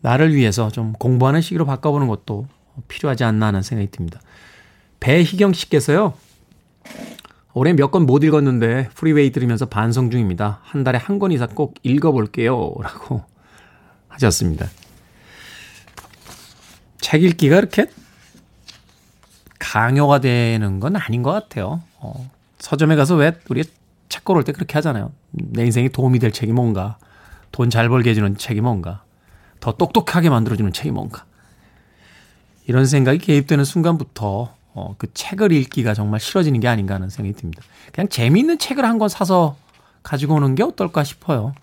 나를 0.00 0.34
위해서 0.34 0.70
좀 0.70 0.92
공부하는 0.94 1.40
시기로 1.40 1.66
바꿔보는 1.66 2.06
것도 2.08 2.46
필요하지 2.88 3.24
않나 3.24 3.46
하는 3.46 3.62
생각이 3.62 3.90
듭니다. 3.90 4.20
배희경 5.00 5.52
씨께서요. 5.52 6.14
올해 7.54 7.72
몇 7.72 7.90
권 7.90 8.06
못 8.06 8.22
읽었는데 8.22 8.90
프리웨이 8.94 9.30
들으면서 9.32 9.66
반성 9.66 10.10
중입니다. 10.10 10.60
한 10.62 10.84
달에 10.84 10.98
한 10.98 11.18
권 11.18 11.32
이상 11.32 11.48
꼭 11.54 11.74
읽어볼게요. 11.82 12.72
라고 12.82 13.24
하셨습니다. 14.08 14.66
책 17.00 17.22
읽기가 17.22 17.56
그렇게 17.56 17.86
강요가 19.58 20.20
되는 20.20 20.80
건 20.80 20.96
아닌 20.96 21.22
것 21.22 21.32
같아요. 21.32 21.82
어, 21.98 22.30
서점에 22.58 22.94
가서 22.96 23.14
왜 23.16 23.32
우리가 23.48 23.68
책 24.08 24.24
고를 24.24 24.44
때 24.44 24.52
그렇게 24.52 24.74
하잖아요. 24.74 25.12
내 25.30 25.64
인생에 25.64 25.88
도움이 25.88 26.18
될 26.18 26.32
책이 26.32 26.52
뭔가, 26.52 26.98
돈 27.52 27.70
잘 27.70 27.88
벌게 27.88 28.10
해주는 28.10 28.36
책이 28.36 28.60
뭔가, 28.60 29.02
더 29.60 29.72
똑똑하게 29.72 30.30
만들어주는 30.30 30.72
책이 30.72 30.90
뭔가. 30.90 31.24
이런 32.66 32.86
생각이 32.86 33.18
개입되는 33.18 33.64
순간부터 33.64 34.54
어, 34.74 34.94
그 34.98 35.06
책을 35.14 35.52
읽기가 35.52 35.94
정말 35.94 36.20
싫어지는 36.20 36.60
게 36.60 36.68
아닌가 36.68 36.94
하는 36.94 37.08
생각이 37.08 37.34
듭니다. 37.38 37.62
그냥 37.92 38.08
재미있는 38.08 38.58
책을 38.58 38.84
한 38.84 38.98
권 38.98 39.08
사서 39.08 39.56
가지고 40.02 40.34
오는 40.34 40.54
게 40.54 40.62
어떨까 40.62 41.02
싶어요. 41.02 41.54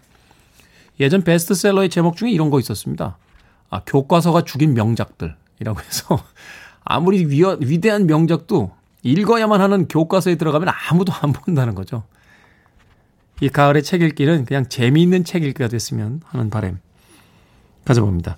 예전 1.00 1.24
베스트셀러의 1.24 1.90
제목 1.90 2.18
중에 2.18 2.32
이런 2.32 2.50
거 2.50 2.60
있었습니다. 2.60 3.18
아, 3.70 3.82
교과서가 3.86 4.44
죽인 4.44 4.74
명작들이라고 4.74 5.80
해서 5.80 6.24
아무리 6.84 7.26
위, 7.26 7.44
위대한 7.60 8.08
명작도 8.08 8.72
읽어야만 9.04 9.62
하는 9.62 9.88
교과서에 9.88 10.36
들어가면 10.36 10.70
아무도 10.90 11.14
안 11.22 11.34
본다는 11.34 11.76
거죠. 11.76 12.04
이 13.44 13.50
가을의 13.50 13.84
책 13.84 14.02
읽기는 14.02 14.46
그냥 14.46 14.70
재미있는 14.70 15.26
책 15.26 15.44
읽기가 15.44 15.68
됐으면 15.68 16.22
하는 16.24 16.50
바람 16.50 16.80
가져봅니다. 17.84 18.38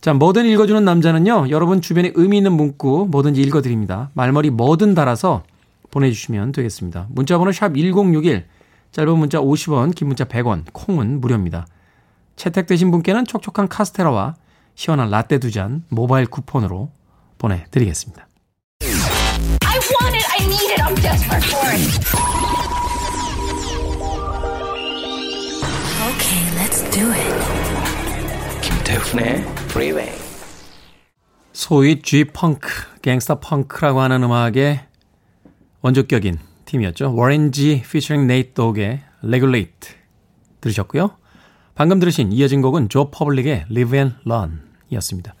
자, 0.00 0.12
뭐든 0.12 0.44
읽어주는 0.46 0.84
남자는요, 0.84 1.50
여러분 1.50 1.80
주변에 1.80 2.10
의미 2.16 2.38
있는 2.38 2.54
문구 2.54 3.06
뭐든지 3.12 3.40
읽어드립니다. 3.42 4.10
말머리 4.14 4.50
뭐든 4.50 4.94
달아서 4.94 5.44
보내주시면 5.92 6.50
되겠습니다. 6.50 7.06
문자번호 7.10 7.52
샵 7.52 7.76
1061, 7.76 8.46
짧은 8.90 9.18
문자 9.18 9.38
50원, 9.38 9.94
긴 9.94 10.08
문자 10.08 10.24
100원, 10.24 10.64
콩은 10.72 11.20
무료입니다. 11.20 11.68
채택되신 12.34 12.90
분께는 12.90 13.26
촉촉한 13.26 13.68
카스테라와 13.68 14.34
시원한 14.74 15.10
라떼 15.10 15.38
두 15.38 15.52
잔 15.52 15.84
모바일 15.90 16.26
쿠폰으로 16.26 16.90
보내드리겠습니다. 17.38 18.26
Okay, 26.00 26.42
let's 26.56 26.80
do 26.90 27.12
it. 27.12 27.34
김태훈의 28.62 29.42
Freeway. 29.70 30.10
소위 31.52 32.00
G-funk, 32.00 33.00
gangsta 33.02 33.40
funk라고 33.40 34.00
하는 34.00 34.22
음악의 34.22 34.80
원조격인 35.82 36.38
팀이었죠. 36.64 37.14
Warren 37.14 37.72
G 37.72 37.82
featuring 37.90 38.26
Nate 38.26 38.54
Dogg의 38.54 39.02
Regulate 39.22 39.90
들으셨고요. 40.60 41.16
방금 41.74 42.00
들으신 42.00 42.32
이어진 42.32 42.62
곡은 42.62 42.88
조 42.88 43.10
퍼블릭의 43.10 43.66
Live 43.70 43.98
and 43.98 44.16
Run 44.26 44.60
이었습니다. 44.90 45.34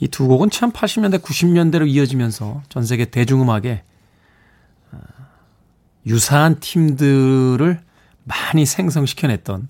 이 0.00 0.08
두 0.08 0.26
곡은 0.28 0.50
참 0.50 0.72
80년대, 0.72 1.20
90년대로 1.22 1.88
이어지면서 1.88 2.62
전 2.68 2.84
세계 2.84 3.04
대중음악에 3.06 3.82
어, 4.92 4.98
유사한 6.06 6.60
팀들을 6.60 7.80
많이 8.28 8.66
생성시켜냈던 8.66 9.68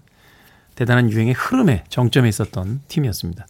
대단한 0.75 1.11
유행의 1.11 1.35
흐름의 1.35 1.85
정점에 1.89 2.29
있었던 2.29 2.83
팀이었습니다. 2.89 3.47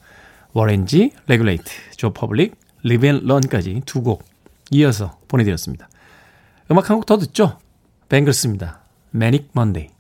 Warren 0.53 0.97
G, 0.97 1.12
Regulate, 1.27 1.70
Joe 1.96 2.12
Public, 2.12 2.57
Live 2.83 3.08
and 3.08 3.27
Learn까지 3.27 3.83
두 3.87 4.03
곡 4.03 4.25
이어서 4.71 5.18
보내드렸습니다. 5.29 5.88
음악 6.71 6.90
한 6.90 6.97
곡 6.99 7.07
더 7.07 7.18
듣죠? 7.18 7.59
Bangles입니다. 8.09 8.81
Manic 9.14 9.49
Monday. 9.57 9.90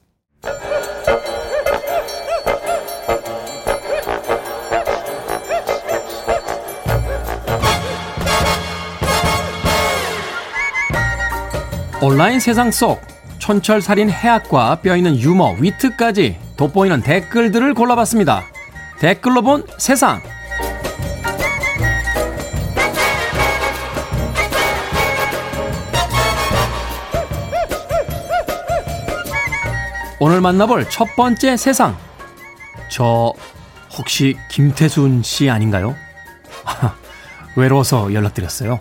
온라인 12.00 12.38
세상 12.40 12.70
속 12.70 13.00
촌철살인 13.48 14.10
해학과 14.10 14.74
뼈있는 14.82 15.18
유머, 15.20 15.52
위트까지 15.58 16.38
돋보이는 16.58 17.00
댓글들을 17.00 17.72
골라봤습니다. 17.72 18.44
댓글로 18.98 19.40
본 19.40 19.64
세상. 19.78 20.20
오늘 30.20 30.42
만나볼 30.42 30.90
첫 30.90 31.06
번째 31.16 31.56
세상. 31.56 31.96
저 32.90 33.32
혹시 33.96 34.36
김태순 34.50 35.22
씨 35.22 35.48
아닌가요? 35.48 35.96
외로워서 37.56 38.12
연락드렸어요. 38.12 38.78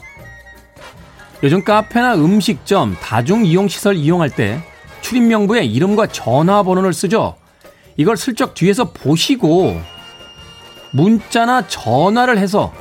요즘 1.44 1.64
카페나 1.64 2.16
음식점, 2.16 2.96
다중이용시설 3.00 3.96
이용할 3.96 4.30
때 4.30 4.60
출입명부에 5.02 5.64
이름과 5.66 6.08
전화번호를 6.08 6.94
쓰죠. 6.94 7.36
이걸 7.96 8.18
슬쩍 8.18 8.54
뒤에서 8.54 8.92
보시고 8.92 9.80
문자나 10.92 11.68
전화를 11.68 12.38
해서 12.38 12.74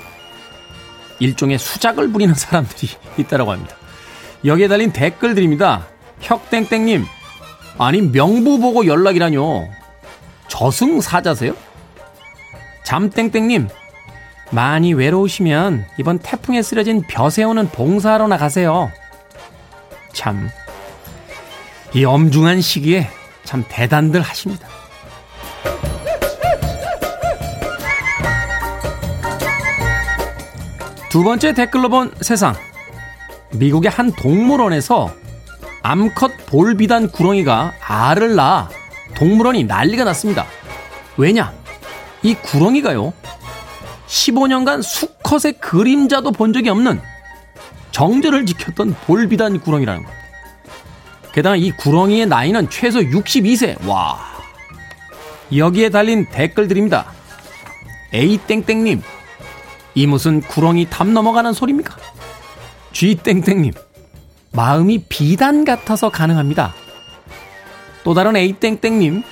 일종의 1.18 1.58
수작을 1.58 2.12
부리는 2.12 2.34
사람들이 2.34 2.90
있다라고 3.18 3.52
합니다. 3.52 3.76
여기에 4.44 4.68
달린 4.68 4.92
댓글들입니다. 4.92 5.86
혁땡땡님, 6.20 7.04
아니 7.78 8.00
명부 8.00 8.58
보고 8.58 8.86
연락이라뇨. 8.86 9.68
저승사자세요? 10.48 11.54
잠땡땡님, 12.84 13.68
많이 14.50 14.94
외로우시면 14.94 15.86
이번 15.98 16.18
태풍에 16.18 16.62
쓰러진 16.62 17.02
벼 17.02 17.30
세우는 17.30 17.68
봉사하러 17.68 18.28
나가세요. 18.28 18.90
참, 20.12 20.48
이 21.94 22.04
엄중한 22.04 22.60
시기에 22.60 23.08
참 23.44 23.64
대단들 23.68 24.20
하십니다. 24.22 24.68
두 31.08 31.24
번째 31.24 31.54
댓글로 31.54 31.88
본 31.88 32.12
세상. 32.20 32.54
미국의 33.52 33.90
한 33.90 34.12
동물원에서 34.12 35.14
암컷 35.82 36.46
볼비단 36.46 37.10
구렁이가 37.10 37.74
알을 37.80 38.34
낳아 38.34 38.68
동물원이 39.14 39.64
난리가 39.64 40.04
났습니다. 40.04 40.44
왜냐? 41.16 41.54
이 42.22 42.34
구렁이가요, 42.34 43.12
15년간 44.06 44.82
수컷의 44.82 45.54
그림자도 45.60 46.32
본 46.32 46.52
적이 46.52 46.70
없는 46.70 47.00
정절을 47.90 48.46
지켰던 48.46 48.94
볼비단 49.06 49.60
구렁이라는 49.60 50.04
것. 50.04 50.12
게다가 51.32 51.56
이 51.56 51.70
구렁이의 51.70 52.26
나이는 52.26 52.70
최소 52.70 53.00
62세. 53.00 53.86
와. 53.86 54.18
여기에 55.54 55.90
달린 55.90 56.26
댓글들입니다. 56.30 57.12
A땡땡님. 58.14 59.02
이 59.94 60.06
무슨 60.06 60.40
구렁이 60.40 60.88
담 60.90 61.12
넘어가는 61.14 61.52
소리입니까? 61.52 61.96
G땡땡님. 62.92 63.72
마음이 64.52 65.04
비단 65.08 65.64
같아서 65.64 66.08
가능합니다. 66.10 66.74
또 68.04 68.14
다른 68.14 68.36
A땡땡님. 68.36 69.22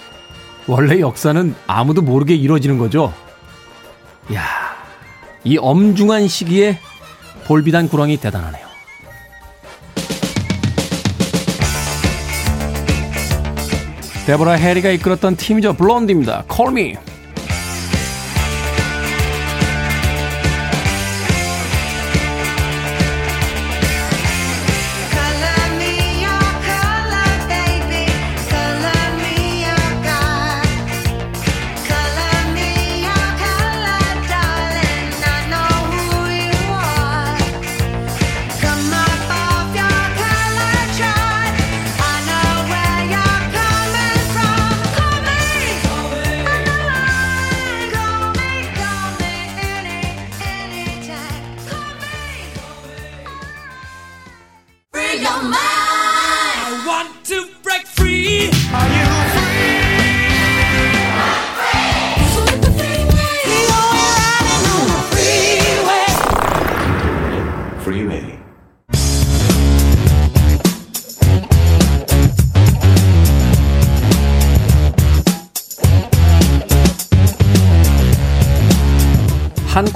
원래 0.67 1.01
역사는 1.01 1.55
아무도 1.67 2.03
모르게 2.03 2.35
이루어지는 2.35 2.79
거죠. 2.79 3.13
야 4.33 4.64
이 5.45 5.59
엄중한 5.59 6.27
시기에 6.29 6.79
볼비단 7.47 7.89
구렁이 7.89 8.17
대단하네요. 8.17 8.65
데보라 14.27 14.53
해리가 14.53 14.89
이끌었던 14.91 15.37
팀이죠. 15.37 15.75
블론디입니다. 15.75 16.45
콜미. 16.49 16.97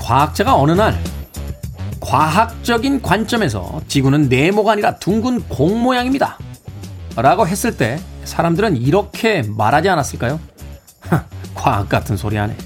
과학자가 0.09 0.54
어느 0.54 0.72
날 0.72 0.98
과학적인 2.00 3.02
관점에서 3.02 3.82
지구는 3.88 4.30
네모가 4.30 4.72
아니라 4.72 4.96
둥근 4.96 5.42
공 5.50 5.82
모양입니다. 5.82 6.38
라고 7.14 7.46
했을 7.46 7.76
때 7.76 8.00
사람들은 8.24 8.78
이렇게 8.78 9.42
말하지 9.46 9.90
않았을까요? 9.90 10.40
과학 11.54 11.90
같은 11.90 12.16
소리 12.16 12.36
하네. 12.36 12.56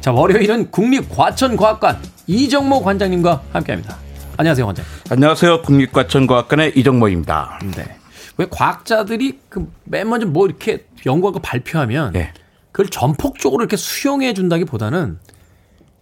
자, 0.00 0.12
월요일은 0.12 0.70
국립과천과학관 0.70 1.98
이정모 2.28 2.84
관장님과 2.84 3.42
함께 3.52 3.72
합니다. 3.72 3.96
안녕하세요, 4.36 4.64
관장님. 4.66 4.92
안녕하세요. 5.10 5.62
국립과천과학관의 5.62 6.74
이정모입니다. 6.76 7.58
네. 7.76 7.96
왜 8.36 8.46
과학자들이 8.48 9.40
그 9.48 9.68
맨 9.82 10.08
먼저 10.08 10.28
뭐 10.28 10.46
이렇게 10.46 10.84
연구하고 11.04 11.40
발표하면 11.40 12.12
네. 12.12 12.32
그걸 12.70 12.88
전폭적으로 12.88 13.62
이렇게 13.64 13.76
수용해 13.76 14.32
준다기 14.34 14.64
보다는 14.64 15.18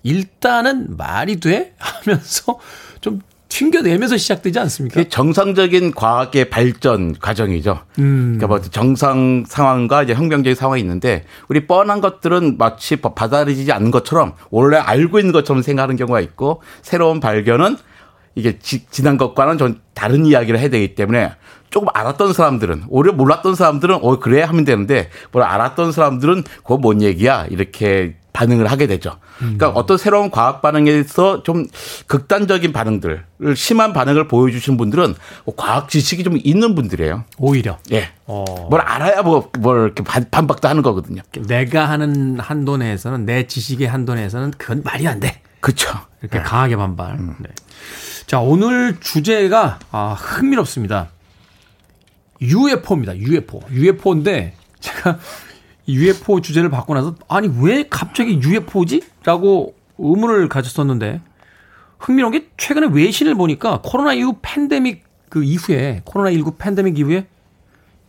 일단은 0.07 0.97
말이 0.97 1.41
돼? 1.41 1.75
하면서 1.79 2.61
좀 3.01 3.21
튕겨내면서 3.49 4.17
시작되지 4.17 4.59
않습니까? 4.61 5.03
정상적인 5.09 5.93
과학의 5.93 6.49
발전 6.51 7.19
과정이죠. 7.19 7.81
음. 7.99 8.37
그러니까 8.37 8.47
뭐 8.47 8.61
정상 8.61 9.45
상황과 9.47 10.05
이제 10.05 10.15
혁명적인 10.15 10.55
상황이 10.55 10.81
있는데 10.81 11.25
우리 11.49 11.67
뻔한 11.67 12.01
것들은 12.01 12.57
마치 12.57 12.97
받아들이지 12.97 13.73
않는 13.73 13.91
것처럼 13.91 14.35
원래 14.51 14.77
알고 14.77 15.19
있는 15.19 15.33
것처럼 15.33 15.63
생각하는 15.63 15.97
경우가 15.97 16.21
있고 16.21 16.63
새로운 16.83 17.19
발견은 17.19 17.77
이게 18.37 18.59
지, 18.59 18.87
지난 18.91 19.17
것과는 19.17 19.59
좀 19.59 19.81
다른 19.95 20.27
이야기를 20.27 20.61
해야 20.61 20.69
되기 20.69 20.95
때문에 20.95 21.33
조금 21.71 21.89
알았던 21.93 22.33
사람들은 22.33 22.85
오히려 22.89 23.13
몰랐던 23.13 23.57
사람들은 23.57 23.99
어 24.03 24.21
그래 24.21 24.43
하면 24.43 24.65
되는데 24.65 25.09
뭘 25.33 25.45
알았던 25.45 25.91
사람들은 25.91 26.45
그거 26.59 26.77
뭔 26.77 27.03
얘기야 27.03 27.47
이렇게 27.51 28.17
반응을 28.33 28.71
하게 28.71 28.87
되죠. 28.87 29.17
그러니까 29.39 29.70
음. 29.70 29.72
어떤 29.76 29.99
새로운 29.99 30.30
과학 30.30 30.62
반응에서 30.62 31.43
좀 31.43 31.66
극단적인 32.07 32.72
반응들, 32.72 33.24
심한 33.55 33.93
반응을 33.93 34.28
보여주신 34.28 34.76
분들은 34.76 35.14
과학 35.57 35.89
지식이 35.89 36.24
좀 36.24 36.39
있는 36.43 36.74
분들이에요. 36.74 37.24
오히려. 37.39 37.78
예. 37.93 38.11
어. 38.26 38.45
뭘 38.70 38.80
알아야 38.80 39.22
뭐, 39.22 39.51
뭘 39.59 39.93
이렇게 39.95 40.03
반, 40.03 40.47
박도 40.47 40.68
하는 40.68 40.82
거거든요. 40.82 41.22
내가 41.47 41.89
하는 41.89 42.41
한도 42.41 42.76
내에서는 42.76 43.26
내 43.26 43.47
지식의 43.47 43.89
한도 43.89 44.14
내에서는 44.14 44.53
그건 44.57 44.82
말이 44.84 45.07
안 45.07 45.20
돼. 45.20 45.41
그렇죠. 45.61 45.91
이렇게 46.22 46.39
네. 46.39 46.45
강하게 46.45 46.76
반발. 46.76 47.14
음. 47.14 47.34
네. 47.41 47.49
자, 48.26 48.41
오늘 48.41 48.99
주제가 49.01 49.78
아, 49.91 50.16
흥미롭습니다. 50.18 51.09
UFO입니다. 52.41 53.16
UFO. 53.16 53.61
UFO인데 53.70 54.55
제가 54.80 55.18
UFO 55.89 56.41
주제를 56.41 56.70
받고 56.70 56.95
나서 56.95 57.14
아니 57.28 57.51
왜 57.61 57.84
갑자기 57.89 58.41
UFO지? 58.43 59.03
라고 59.24 59.74
의문을 59.99 60.49
가졌었는데 60.49 61.20
흥미로운 61.99 62.32
게 62.32 62.49
최근에 62.57 62.89
외신을 62.93 63.34
보니까 63.34 63.80
코로나 63.82 64.12
이후 64.12 64.37
팬데믹 64.43 65.05
그 65.28 65.43
이후에 65.43 66.03
코로나 66.05 66.30
19 66.30 66.57
팬데믹 66.57 66.99
이후에 66.99 67.26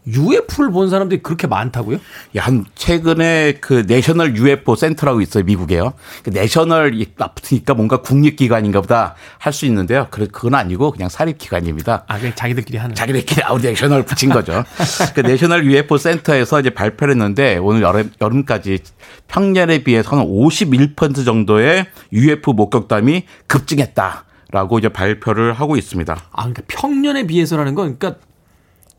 UFO를 0.08 0.72
본 0.72 0.90
사람들이 0.90 1.22
그렇게 1.22 1.48
많다고요? 1.48 1.98
야, 2.38 2.44
한 2.44 2.66
최근에 2.76 3.58
그 3.60 3.84
내셔널 3.88 4.36
UFO 4.38 4.76
센터라고 4.76 5.22
있어요 5.22 5.44
미국에요. 5.44 5.94
그 6.24 6.30
National 6.30 6.94
붙으니까 7.36 7.74
뭔가 7.74 8.02
국립기관인가 8.02 8.82
보다 8.82 9.16
할 9.38 9.58
수 9.58 9.66
있는데요. 9.66 10.08
그 10.12 10.28
그건 10.28 10.54
아니고 10.54 10.92
그냥 10.92 11.10
사립기관입니다. 11.10 12.04
아, 12.08 12.20
그냥 12.20 12.34
자기들끼리 12.36 12.78
하는. 12.78 12.94
자기들끼리 12.96 13.42
아우 13.44 13.58
National 13.60 14.04
붙인 14.04 14.30
거죠. 14.30 14.64
그 15.16 15.22
National 15.22 15.66
UFO 15.66 15.98
센터에서 15.98 16.60
이제 16.60 16.70
발표를 16.70 17.14
했는데 17.16 17.58
오늘 17.58 17.82
여름 17.82 18.12
여름까지 18.22 18.80
평년에 19.28 19.84
비해서는 19.84 20.26
51% 20.26 21.26
정도의 21.26 21.88
UFO 22.14 22.54
목격담이 22.54 23.24
급증했다 23.48 24.26
라고 24.52 24.80
이제 24.80 24.90
발표를 24.90 25.54
하고 25.54 25.76
있습니다. 25.76 26.14
아, 26.14 26.38
그러니까 26.38 26.62
평년에 26.68 27.26
비해서라는 27.28 27.76
건 27.76 27.98
그러니까 27.98 28.22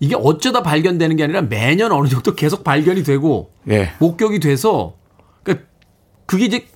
이게 0.01 0.14
어쩌다 0.16 0.62
발견되는 0.62 1.16
게 1.16 1.24
아니라 1.24 1.42
매년 1.42 1.92
어느 1.92 2.09
정도 2.09 2.34
계속 2.34 2.64
발견이 2.64 3.03
되고 3.03 3.51
예. 3.68 3.92
목격이 3.99 4.40
돼서 4.40 4.94
그러니까 5.42 5.66
그게 6.26 6.44
이제 6.44 6.66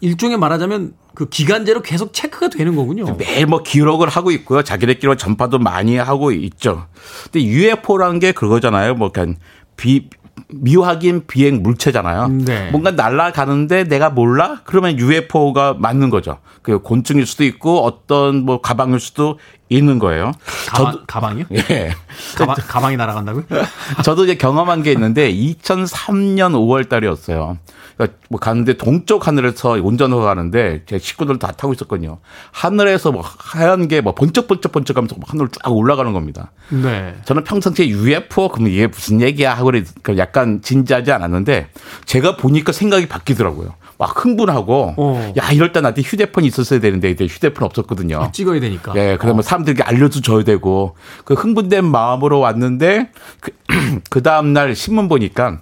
일종의 0.00 0.38
말하자면 0.38 0.94
그 1.14 1.28
기간제로 1.28 1.82
계속 1.82 2.12
체크가 2.12 2.48
되는 2.48 2.74
거군요. 2.74 3.04
매일 3.18 3.46
뭐 3.46 3.62
기록을 3.62 4.08
하고 4.08 4.30
있고요. 4.30 4.62
자기들끼리 4.62 5.16
전파도 5.16 5.58
많이 5.58 5.96
하고 5.96 6.32
있죠. 6.32 6.86
근데 7.24 7.44
UFO라는 7.44 8.18
게 8.18 8.32
그거잖아요. 8.32 8.94
뭐 8.94 9.12
그냥 9.12 9.36
비 9.76 10.08
미확인 10.48 11.26
비행 11.26 11.62
물체잖아요. 11.62 12.28
네. 12.28 12.70
뭔가 12.70 12.90
날아가는데 12.90 13.84
내가 13.84 14.08
몰라? 14.08 14.62
그러면 14.64 14.98
UFO가 14.98 15.74
맞는 15.74 16.08
거죠. 16.08 16.38
그 16.62 16.80
곤충일 16.80 17.26
수도 17.26 17.44
있고 17.44 17.84
어떤 17.84 18.44
뭐 18.44 18.60
가방일 18.60 18.98
수도 18.98 19.38
있는 19.76 19.98
거예요. 19.98 20.32
가방, 20.68 20.92
저도 20.92 21.04
가방이요? 21.06 21.44
예. 21.70 21.94
가방, 22.36 22.56
가방이 22.56 22.96
날아간다고요? 22.96 23.44
저도 24.04 24.24
이제 24.24 24.34
경험한 24.36 24.82
게 24.82 24.92
있는데 24.92 25.32
2003년 25.32 26.52
5월 26.52 26.88
달이었어요. 26.88 27.58
그러니까 27.96 28.18
뭐 28.30 28.40
가는데 28.40 28.74
동쪽 28.78 29.26
하늘에서 29.26 29.72
운전하고 29.72 30.22
가는데 30.22 30.82
제 30.86 30.98
식구들 30.98 31.38
다 31.38 31.52
타고 31.52 31.72
있었거든요. 31.72 32.18
하늘에서 32.50 33.12
뭐 33.12 33.22
하얀 33.24 33.88
게 33.88 34.00
뭐 34.00 34.14
번쩍번쩍 34.14 34.72
번쩍하면서 34.72 35.16
하늘을 35.26 35.48
쫙 35.52 35.70
올라가는 35.70 36.12
겁니다. 36.12 36.50
네. 36.70 37.14
저는 37.24 37.44
평상시에 37.44 37.86
UFO 37.88 38.48
그러면 38.48 38.72
이게 38.72 38.86
무슨 38.86 39.20
얘기야 39.20 39.54
하고 39.54 39.70
약간 40.16 40.60
진지하지 40.62 41.12
않았는데 41.12 41.68
제가 42.06 42.36
보니까 42.36 42.72
생각이 42.72 43.06
바뀌더라고요. 43.06 43.74
막 44.02 44.24
흥분하고 44.24 44.94
어. 44.96 45.32
야 45.36 45.52
이럴 45.52 45.70
때 45.70 45.80
나한테 45.80 46.02
휴대폰이 46.02 46.48
있었어야 46.48 46.80
되는데 46.80 47.08
이제 47.08 47.24
휴대폰 47.24 47.64
없었거든요. 47.64 48.18
아, 48.20 48.32
찍어야 48.32 48.58
되니까. 48.58 48.92
예, 48.96 49.16
그러면 49.16 49.38
어. 49.38 49.42
사람들에게 49.42 49.80
알려줘야 49.80 50.42
되고 50.42 50.96
그 51.24 51.34
흥분된 51.34 51.84
마음으로 51.84 52.40
왔는데 52.40 53.10
그, 53.38 53.52
그 54.10 54.20
다음 54.20 54.52
날 54.52 54.74
신문 54.74 55.08
보니까 55.08 55.60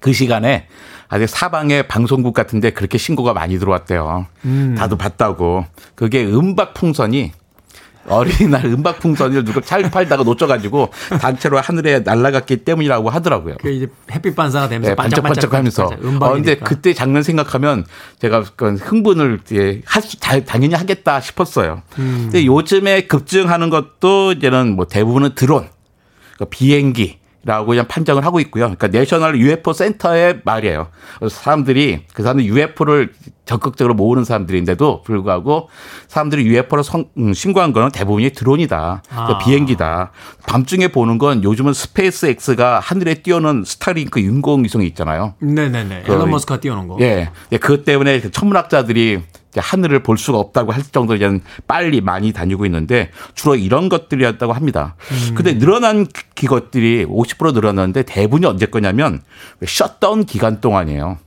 그 0.00 0.14
시간에 0.14 0.68
아직 1.08 1.28
사방에 1.28 1.82
방송국 1.82 2.32
같은데 2.32 2.70
그렇게 2.70 2.96
신고가 2.96 3.34
많이 3.34 3.58
들어왔대요. 3.58 4.24
음. 4.46 4.74
다도 4.78 4.96
봤다고. 4.96 5.66
그게 5.94 6.24
음박 6.24 6.72
풍선이 6.72 7.32
어린이날 8.08 8.66
음박 8.66 8.98
풍선을 8.98 9.44
누가 9.44 9.60
잘 9.60 9.90
팔다가 9.90 10.22
놓쳐가지고 10.22 10.90
단체로 11.20 11.60
하늘에 11.60 12.00
날아갔기 12.00 12.58
때문이라고 12.58 13.10
하더라고요. 13.10 13.56
그 13.60 13.70
이제 13.70 13.86
햇빛 14.10 14.34
반사가 14.34 14.68
되면서 14.68 14.90
네, 14.90 14.94
반짝반짝하면서. 14.96 15.84
어, 16.20 16.32
근데 16.32 16.56
그때 16.56 16.94
장면 16.94 17.22
생각하면 17.22 17.84
제가 18.20 18.44
그 18.56 18.74
흥분을 18.74 19.40
예, 19.52 19.82
할수 19.84 20.18
당연히 20.18 20.74
하겠다 20.74 21.20
싶었어요. 21.20 21.82
음. 21.98 22.28
근데 22.30 22.46
요즘에 22.46 23.02
급증하는 23.02 23.70
것도 23.70 24.32
이제는 24.32 24.74
뭐 24.74 24.86
대부분은 24.86 25.34
드론, 25.34 25.68
그러니까 26.34 26.44
비행기 26.50 27.19
라고 27.42 27.68
그냥 27.68 27.86
판정을 27.88 28.24
하고 28.26 28.38
있고요. 28.40 28.64
그러니까 28.64 28.88
National 28.88 29.38
UFO 29.38 29.72
센터의 29.72 30.42
말이에요. 30.44 30.88
사람들이 31.30 32.04
그 32.12 32.22
사람들 32.22 32.44
UFO를 32.44 33.12
적극적으로 33.46 33.94
모으는 33.94 34.24
사람들인데도 34.24 35.02
불구하고 35.02 35.70
사람들이 36.06 36.44
UFO를 36.44 36.84
성, 36.84 37.06
음, 37.16 37.32
신고한 37.32 37.72
거는 37.72 37.92
대부분이 37.92 38.30
드론이다. 38.30 39.02
그러니까 39.08 39.34
아. 39.34 39.38
비행기다. 39.38 40.12
밤중에 40.46 40.88
보는 40.88 41.16
건 41.16 41.42
요즘은 41.42 41.72
SpaceX가 41.72 42.78
하늘에 42.78 43.14
띄우는 43.14 43.64
Starlink 43.64 44.20
인공위성이 44.20 44.86
있잖아요. 44.88 45.34
네네네. 45.40 46.02
그, 46.04 46.12
일론 46.12 46.30
머스크가 46.30 46.60
띄우는 46.60 46.88
거. 46.88 46.98
예. 47.00 47.30
예. 47.52 47.56
그것 47.56 47.84
때문에 47.86 48.20
그 48.20 48.30
천문학자들이 48.30 49.20
하늘을 49.56 50.02
볼 50.02 50.16
수가 50.18 50.38
없다고 50.38 50.72
할 50.72 50.82
정도로 50.82 51.16
이제 51.16 51.40
빨리 51.66 52.00
많이 52.00 52.32
다니고 52.32 52.66
있는데 52.66 53.10
주로 53.34 53.56
이런 53.56 53.88
것들이었다고 53.88 54.52
합니다. 54.52 54.94
음. 55.10 55.34
근데 55.34 55.58
늘어난 55.58 56.06
그것들이 56.34 57.06
50% 57.06 57.54
늘어났는데 57.54 58.04
대부분이 58.04 58.46
언제 58.46 58.66
거냐면 58.66 59.22
셧다운 59.66 60.24
기간 60.24 60.60
동안이에요. 60.60 61.18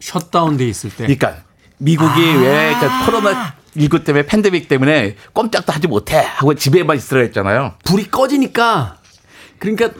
셧다운 0.00 0.56
돼 0.56 0.66
있을 0.68 0.90
때. 0.90 1.04
그러니까 1.04 1.42
미국이 1.78 2.10
아. 2.10 2.40
왜 2.40 2.74
그러니까 2.74 3.04
코로나 3.06 3.54
19 3.78 4.04
때문에 4.04 4.26
팬데믹 4.26 4.68
때문에 4.68 5.16
꼼짝도 5.32 5.72
하지 5.72 5.86
못해 5.86 6.16
하고 6.16 6.54
집에만 6.54 6.96
있으라 6.96 7.20
했잖아요. 7.22 7.74
불이 7.84 8.10
꺼지니까 8.10 8.96
그러니까 9.58 9.90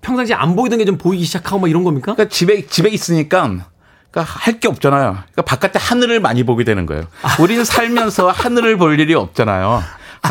평상시에 0.00 0.34
안 0.34 0.56
보이던 0.56 0.78
게 0.78 0.84
좀 0.84 0.98
보이기 0.98 1.24
시작하고 1.24 1.60
막 1.60 1.70
이런 1.70 1.84
겁니까? 1.84 2.14
그러니까 2.14 2.32
집에 2.34 2.66
집에 2.66 2.88
있으니까 2.90 3.66
그러니까 4.14 4.22
할 4.22 4.60
게 4.60 4.68
없잖아요. 4.68 5.12
그러니까 5.14 5.42
바깥에 5.42 5.78
하늘을 5.80 6.20
많이 6.20 6.44
보게 6.44 6.62
되는 6.62 6.86
거예요. 6.86 7.02
우리는 7.40 7.64
살면서 7.64 8.30
하늘을 8.32 8.76
볼 8.78 8.98
일이 9.00 9.12
없잖아요. 9.14 9.82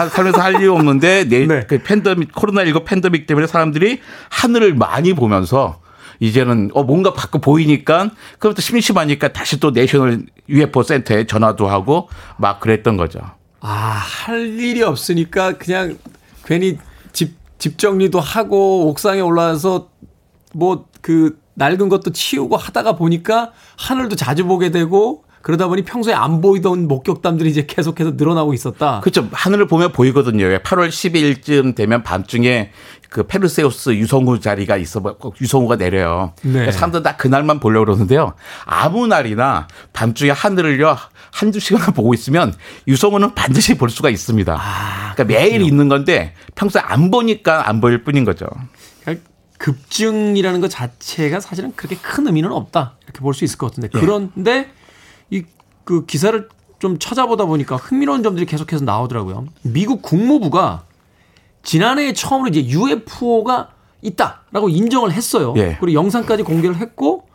살면서 0.09 0.41
할 0.41 0.55
일이 0.55 0.67
없는데 0.67 1.25
내 1.25 1.45
네. 1.45 1.65
그 1.67 1.84
팬데믹 1.84 2.31
코로나19 2.31 2.86
팬데믹 2.86 3.27
때문에 3.27 3.45
사람들이 3.45 3.99
하늘을 4.29 4.73
많이 4.73 5.13
보면서 5.13 5.81
이제는 6.21 6.71
어 6.73 6.84
뭔가 6.84 7.13
밖에 7.13 7.39
보이니까 7.39 8.11
그것도 8.39 8.61
심심하니까 8.61 9.34
다시 9.34 9.59
또 9.59 9.71
내셔널 9.71 10.23
UFO 10.47 10.84
센터에 10.84 11.27
전화도 11.27 11.67
하고 11.67 12.07
막 12.38 12.61
그랬던 12.61 12.95
거죠. 12.95 13.19
아, 13.59 13.67
할 13.67 14.47
일이 14.59 14.81
없으니까 14.81 15.57
그냥 15.57 15.97
괜히 16.45 16.77
집, 17.11 17.36
집 17.59 17.77
정리도 17.77 18.19
하고 18.21 18.88
옥상에 18.88 19.19
올라와서 19.19 19.89
뭐 20.53 20.86
그 21.03 21.38
낡은 21.56 21.89
것도 21.89 22.12
치우고 22.12 22.58
하다가 22.58 22.95
보니까 22.95 23.51
하늘도 23.78 24.16
자주 24.16 24.45
보게 24.45 24.72
되고 24.72 25.24
그러다 25.43 25.68
보니 25.68 25.84
평소에 25.84 26.14
안 26.14 26.39
보이던 26.39 26.88
목격담들이 26.88 27.49
이제 27.49 27.66
계속해서 27.68 28.12
늘어나고 28.16 28.54
있었다. 28.54 29.01
그렇죠. 29.01 29.28
하늘을 29.34 29.68
보면 29.68 29.91
보이거든요. 29.91 30.45
8월 30.45 30.88
10일쯤 30.88 31.76
되면 31.76 32.01
밤중에 32.01 32.72
그 33.10 33.24
페르세우스 33.24 33.91
유성우 33.91 34.39
자리가 34.39 34.78
있어 34.78 35.04
유성우가 35.41 35.76
내려요. 35.76 36.34
네. 36.43 36.72
사람들 36.72 37.04
다 37.04 37.18
그날만 37.18 37.60
보려고 37.60 37.86
그러는데요. 37.86 38.34
아무 38.66 39.06
날이나 39.06 39.68
밤중에 39.91 40.32
하늘을요 40.32 40.97
한두 41.32 41.60
시간 41.60 41.93
보고 41.93 42.14
있으면 42.14 42.54
유성우는 42.88 43.36
반드시 43.36 43.78
볼 43.78 43.89
수가 43.89 44.10
있습니다. 44.10 44.54
아, 44.58 45.14
그러니까 45.14 45.26
매일 45.26 45.62
있는 45.62 45.89
건데 45.89 46.34
평소에 46.56 46.82
안 46.82 47.12
보니까 47.12 47.68
안 47.68 47.82
보일 47.82 48.06
뿐인 48.06 48.24
거죠. 48.24 48.45
급증이라는 49.64 50.59
것 50.59 50.70
자체가 50.70 51.39
사실은 51.39 51.74
그렇게 51.76 51.95
큰 51.95 52.28
의미는 52.28 52.51
없다 52.51 52.97
이렇게 53.05 53.20
볼 53.22 53.34
수 53.34 53.45
있을 53.45 53.57
것 53.57 53.68
같은데 53.68 53.89
예. 53.93 53.99
그런데 53.99 54.70
이 55.32 55.43
그 55.86 56.05
기사를 56.05 56.47
좀 56.80 56.97
찾아보다 56.97 57.43
보니까 57.45 57.76
흥미로운 57.76 58.24
점들이 58.24 58.45
계속해서 58.45 58.86
나오더라고요. 58.86 59.47
미국 59.64 60.01
국무부가 60.01 60.86
지난해에 61.64 62.14
처음으로 62.14 62.47
이제 62.49 62.66
UFO가 62.66 63.70
있다라고 64.01 64.70
인정을 64.70 65.11
했어요. 65.11 65.53
예. 65.57 65.78
그리고 65.80 65.93
영상까지 65.93 66.43
공개를 66.43 66.78
했고 66.78 67.28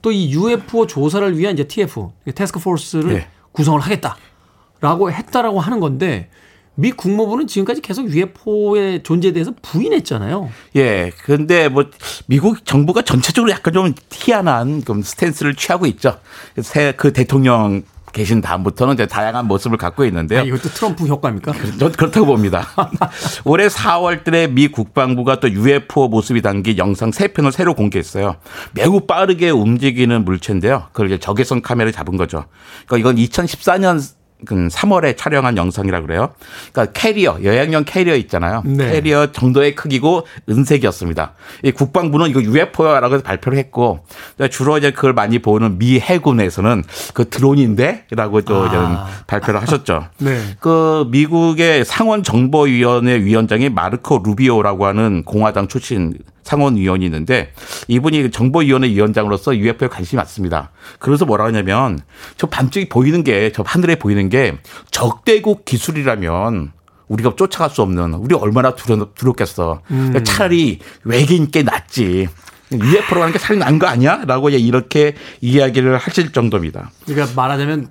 또 0.00 0.10
이 0.12 0.30
UFO 0.32 0.86
조사를 0.86 1.36
위한 1.36 1.52
이제 1.54 1.64
TF 1.64 2.08
테스크 2.34 2.58
포스를 2.58 3.12
예. 3.16 3.28
구성을 3.52 3.78
하겠다라고 3.80 5.12
했다라고 5.12 5.60
하는 5.60 5.78
건데 5.80 6.30
미 6.74 6.92
국무부는 6.92 7.46
지금까지 7.46 7.80
계속 7.80 8.08
UFO의 8.10 9.02
존재에 9.02 9.32
대해서 9.32 9.52
부인했잖아요. 9.60 10.50
예. 10.76 11.12
근데 11.24 11.68
뭐 11.68 11.86
미국 12.26 12.64
정부가 12.64 13.02
전체적으로 13.02 13.50
약간 13.52 13.74
좀 13.74 13.94
희한한 14.12 14.82
그 14.82 15.02
스탠스를 15.02 15.54
취하고 15.54 15.86
있죠. 15.86 16.18
새 16.62 16.92
그 16.96 17.12
대통령 17.12 17.82
계신 18.12 18.40
다음부터는 18.40 18.94
이제 18.94 19.06
다양한 19.06 19.46
모습을 19.46 19.78
갖고 19.78 20.04
있는데요. 20.04 20.40
아, 20.40 20.42
이것도 20.42 20.68
트럼프 20.70 21.06
효과입니까? 21.06 21.52
전 21.78 21.92
그렇다고 21.92 22.26
봅니다. 22.26 22.66
올해 23.44 23.68
4월 23.68 24.24
달에 24.24 24.48
미 24.48 24.68
국방부가 24.68 25.40
또 25.40 25.48
UFO 25.50 26.08
모습이 26.08 26.42
담긴 26.42 26.76
영상 26.78 27.10
3편을 27.10 27.52
새로 27.52 27.74
공개했어요. 27.74 28.36
매우 28.72 29.00
빠르게 29.06 29.50
움직이는 29.50 30.24
물체인데요. 30.24 30.88
그걸 30.92 31.06
이제 31.06 31.18
적외선 31.18 31.62
카메라를 31.62 31.92
잡은 31.92 32.16
거죠. 32.16 32.46
그러니까 32.86 33.10
이건 33.10 33.24
2014년 33.24 34.00
3월에 34.46 35.16
촬영한 35.16 35.56
영상이라 35.56 36.02
그래요. 36.02 36.30
그러니까 36.72 36.92
캐리어, 36.92 37.38
여행용 37.44 37.84
캐리어 37.84 38.14
있잖아요. 38.16 38.62
네. 38.64 38.92
캐리어 38.92 39.32
정도의 39.32 39.74
크기고 39.74 40.26
은색이었습니다. 40.48 41.32
이 41.64 41.70
국방부는 41.70 42.28
이거 42.28 42.42
UFO라고 42.42 43.14
해서 43.14 43.22
발표를 43.24 43.58
했고 43.58 44.04
주로 44.50 44.78
이제 44.78 44.90
그걸 44.90 45.12
많이 45.12 45.38
보는 45.38 45.78
미 45.78 45.98
해군에서는 45.98 46.84
그 47.14 47.28
드론인데라고 47.28 48.42
또 48.42 48.64
아. 48.70 49.08
발표를 49.26 49.60
하셨죠. 49.62 50.08
네. 50.18 50.40
그 50.60 51.06
미국의 51.10 51.84
상원 51.84 52.22
정보위원회 52.22 53.20
위원장이 53.20 53.68
마르코 53.68 54.22
루비오라고 54.24 54.86
하는 54.86 55.24
공화당 55.24 55.68
출신 55.68 56.14
상원위원이 56.42 57.04
있는데 57.04 57.52
이분이 57.88 58.30
정보위원회 58.30 58.88
위원장으로서 58.90 59.56
UFO에 59.56 59.88
관심이 59.88 60.18
많습니다. 60.18 60.70
그래서 60.98 61.24
뭐라 61.24 61.44
하냐면 61.46 62.00
저 62.36 62.46
밤중에 62.46 62.88
보이는 62.88 63.22
게 63.24 63.50
저 63.52 63.62
하늘에 63.66 63.96
보이는 63.96 64.28
게 64.28 64.58
적대국 64.90 65.64
기술이라면 65.64 66.72
우리가 67.08 67.34
쫓아갈 67.36 67.70
수 67.70 67.82
없는 67.82 68.14
우리 68.14 68.34
얼마나 68.34 68.74
두렵, 68.74 69.14
두렵겠어. 69.14 69.82
음. 69.90 70.22
차라리 70.24 70.78
외계인께 71.04 71.62
낫지. 71.64 72.28
UFO로 72.72 73.22
하는 73.22 73.32
게 73.32 73.38
살이 73.40 73.58
난 73.58 73.78
거 73.80 73.86
아니야? 73.88 74.22
라고 74.26 74.48
이렇게 74.50 75.14
이야기를 75.40 75.98
하실 75.98 76.32
정도입니다. 76.32 76.92
그러니까 77.06 77.34
말하자면 77.34 77.90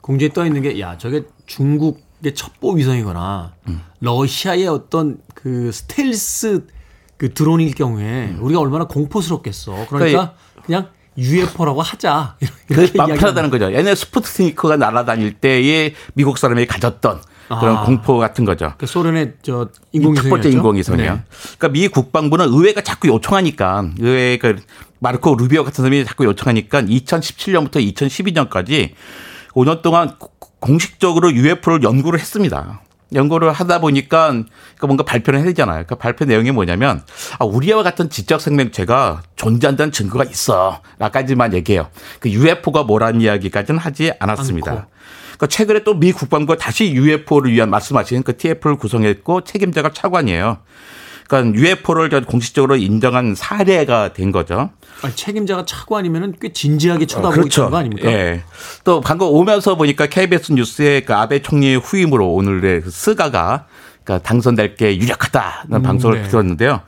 공지에 0.00 0.28
떠 0.28 0.46
있는 0.46 0.62
게 0.62 0.78
야, 0.80 0.96
저게 0.98 1.22
중국의 1.46 2.34
첩보 2.36 2.74
위성이거나 2.74 3.54
음. 3.68 3.80
러시아의 4.00 4.68
어떤 4.68 5.18
그 5.34 5.72
스텔스 5.72 6.66
그 7.20 7.34
드론일 7.34 7.74
경우에 7.74 8.28
음. 8.30 8.38
우리가 8.40 8.60
얼마나 8.60 8.86
공포스럽겠어. 8.86 9.72
그러니까, 9.90 9.98
그러니까 9.98 10.34
그냥 10.64 10.88
UFO라고 11.18 11.82
하자. 11.82 12.36
이렇게 12.70 12.96
마음 12.96 13.14
편하다는 13.14 13.50
거죠. 13.50 13.70
옛날 13.74 13.94
스푸트니크가 13.94 14.78
날아다닐 14.78 15.34
때의 15.34 15.92
미국 16.14 16.38
사람이 16.38 16.64
가졌던 16.64 17.20
그런 17.48 17.76
아. 17.76 17.82
공포 17.82 18.16
같은 18.16 18.46
거죠. 18.46 18.72
그 18.78 18.86
소련의 18.86 19.34
저 19.42 19.68
인공위성 19.92 20.22
첫 20.22 20.30
번째 20.30 20.48
인공위성이요. 20.48 21.12
네. 21.12 21.22
그러니까 21.58 21.68
미 21.68 21.88
국방부는 21.88 22.48
의회가 22.48 22.80
자꾸 22.80 23.08
요청하니까 23.08 23.90
의회 23.98 24.38
그 24.38 24.56
마르코 25.00 25.34
루비오 25.34 25.62
같은 25.64 25.82
사람이 25.82 26.06
자꾸 26.06 26.24
요청하니까 26.24 26.80
2017년부터 26.80 27.94
2012년까지 27.94 28.92
5년 29.52 29.82
동안 29.82 30.16
공식적으로 30.58 31.30
UFO를 31.34 31.82
연구를 31.82 32.18
했습니다. 32.18 32.80
연구를 33.14 33.52
하다 33.52 33.80
보니까 33.80 34.28
그러니까 34.28 34.86
뭔가 34.86 35.04
발표를 35.04 35.40
해야 35.40 35.46
되잖아요. 35.48 35.76
그러니까 35.84 35.96
발표 35.96 36.24
내용이 36.24 36.50
뭐냐면 36.52 37.02
아, 37.38 37.44
우리와 37.44 37.82
같은 37.82 38.08
지적 38.10 38.40
생명체가 38.40 39.22
존재한다는 39.36 39.92
증거가 39.92 40.24
있어. 40.24 40.80
라까지만 40.98 41.54
얘기해요. 41.54 41.88
그 42.20 42.30
UFO가 42.30 42.84
뭐라는 42.84 43.20
이야기까지는 43.20 43.78
하지 43.80 44.12
않았습니다. 44.18 44.70
않고. 44.70 44.84
그러니까 45.36 45.46
최근에 45.46 45.84
또 45.84 45.94
미 45.94 46.12
국방부가 46.12 46.56
다시 46.58 46.92
UFO를 46.92 47.52
위한 47.52 47.70
말씀하신 47.70 48.22
그 48.22 48.36
TF를 48.36 48.76
구성했고 48.76 49.42
책임자가 49.42 49.92
차관이에요. 49.92 50.58
그러니까 51.30 51.60
UFO를 51.60 52.24
공식적으로 52.24 52.74
인정한 52.74 53.36
사례가 53.36 54.12
된 54.12 54.32
거죠. 54.32 54.70
아니, 55.02 55.14
책임자가 55.14 55.64
차관이면은 55.64 56.34
꽤 56.40 56.52
진지하게 56.52 57.06
쳐다보고 57.06 57.34
그렇죠. 57.42 57.62
있는 57.62 57.70
거 57.70 57.76
아닙니까? 57.76 58.10
예. 58.10 58.42
또 58.82 59.00
방금 59.00 59.28
오면서 59.28 59.76
보니까 59.76 60.06
KBS 60.06 60.52
뉴스에 60.52 61.02
그 61.02 61.14
아베 61.14 61.40
총리의 61.40 61.76
후임으로 61.78 62.34
오늘의 62.34 62.82
그 62.82 62.90
스가가 62.90 63.66
그러니까 64.02 64.26
당선될 64.26 64.74
게 64.74 64.96
유력하다는 64.96 65.72
음, 65.76 65.82
방송을 65.82 66.22
네. 66.22 66.28
들었는데요. 66.28 66.80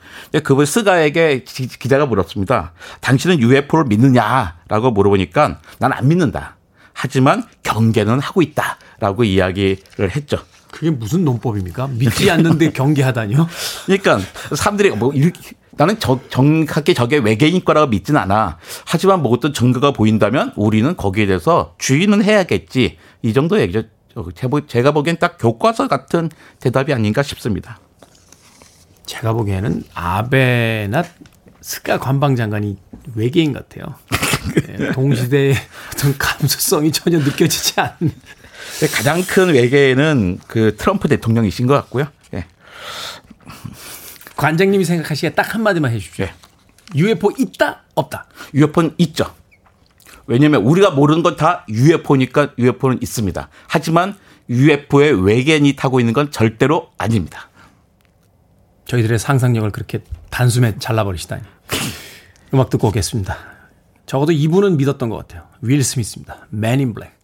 그분 0.43 0.65
스가에게 0.65 1.45
기자가 1.45 2.05
물었습니다. 2.05 2.73
당신은 2.99 3.39
UFO를 3.39 3.85
믿느냐라고 3.87 4.91
물어보니까 4.91 5.59
난 5.79 5.93
안 5.93 6.07
믿는다. 6.09 6.57
하지만 6.91 7.43
경계는 7.63 8.19
하고 8.19 8.41
있다라고 8.41 9.23
이야기를 9.23 10.11
했죠. 10.15 10.37
그게 10.73 10.89
무슨 10.89 11.23
논법입니까? 11.23 11.87
믿지 11.87 12.31
않는데 12.31 12.71
경계하다니요? 12.73 13.47
그러니까 13.85 14.19
사람들이 14.55 14.89
뭐 14.89 15.13
이렇게 15.13 15.51
나는 15.71 15.99
저, 15.99 16.19
정확하게 16.29 16.95
저게 16.95 17.17
외계인 17.17 17.63
거라고 17.63 17.87
믿진 17.87 18.17
않아. 18.17 18.57
하지만 18.85 19.21
뭐 19.21 19.31
어떤 19.31 19.53
증거가 19.53 19.91
보인다면 19.91 20.51
우리는 20.55 20.97
거기에 20.97 21.27
대해서 21.27 21.75
주의는 21.77 22.23
해야겠지. 22.23 22.97
이 23.21 23.33
정도 23.33 23.61
얘기죠. 23.61 23.83
제가 24.67 24.91
보기엔 24.91 25.17
딱 25.19 25.37
교과서 25.39 25.87
같은 25.87 26.29
대답이 26.59 26.91
아닌가 26.91 27.21
싶습니다. 27.21 27.79
제가 29.05 29.33
보기에는 29.33 29.83
아베나 29.93 31.03
스가 31.61 31.99
관방장관이 31.99 32.77
외계인 33.15 33.53
같아요. 33.53 33.85
네, 34.67 34.91
동시대의 34.93 35.55
어떤 35.93 36.17
감수성이 36.17 36.91
전혀 36.91 37.19
느껴지지 37.19 37.79
않는. 37.79 38.11
가장 38.95 39.23
큰 39.23 39.53
외계인은 39.53 40.39
그 40.47 40.75
트럼프 40.77 41.07
대통령이신 41.07 41.67
것 41.67 41.73
같고요. 41.75 42.07
예. 42.33 42.45
관장님이 44.35 44.85
생각하시기에 44.85 45.31
딱 45.31 45.53
한마디만 45.53 45.91
해 45.91 45.99
주십시오. 45.99 46.25
예. 46.25 46.33
UFO 46.95 47.31
있다? 47.37 47.83
없다? 47.95 48.25
UFO는 48.53 48.95
있죠. 48.97 49.33
왜냐하면 50.27 50.63
우리가 50.63 50.91
모르는 50.91 51.23
건 51.23 51.35
다 51.35 51.65
UFO니까 51.69 52.53
UFO는 52.57 52.99
있습니다. 53.01 53.49
하지만 53.67 54.15
UFO에 54.49 55.23
외계인이 55.25 55.75
타고 55.75 55.99
있는 55.99 56.13
건 56.13 56.31
절대로 56.31 56.91
아닙니다. 56.97 57.49
저희들의 58.85 59.17
상상력을 59.17 59.69
그렇게 59.71 60.03
단숨에 60.29 60.75
잘라버리시다니. 60.79 61.41
음악 62.53 62.69
듣고 62.69 62.89
오겠습니다. 62.89 63.37
적어도 64.05 64.31
이분은 64.31 64.77
믿었던 64.77 65.09
것 65.09 65.17
같아요. 65.17 65.47
윌 65.61 65.83
스미스입니다. 65.83 66.47
Men 66.53 66.79
in 66.79 66.93
Black. 66.93 67.15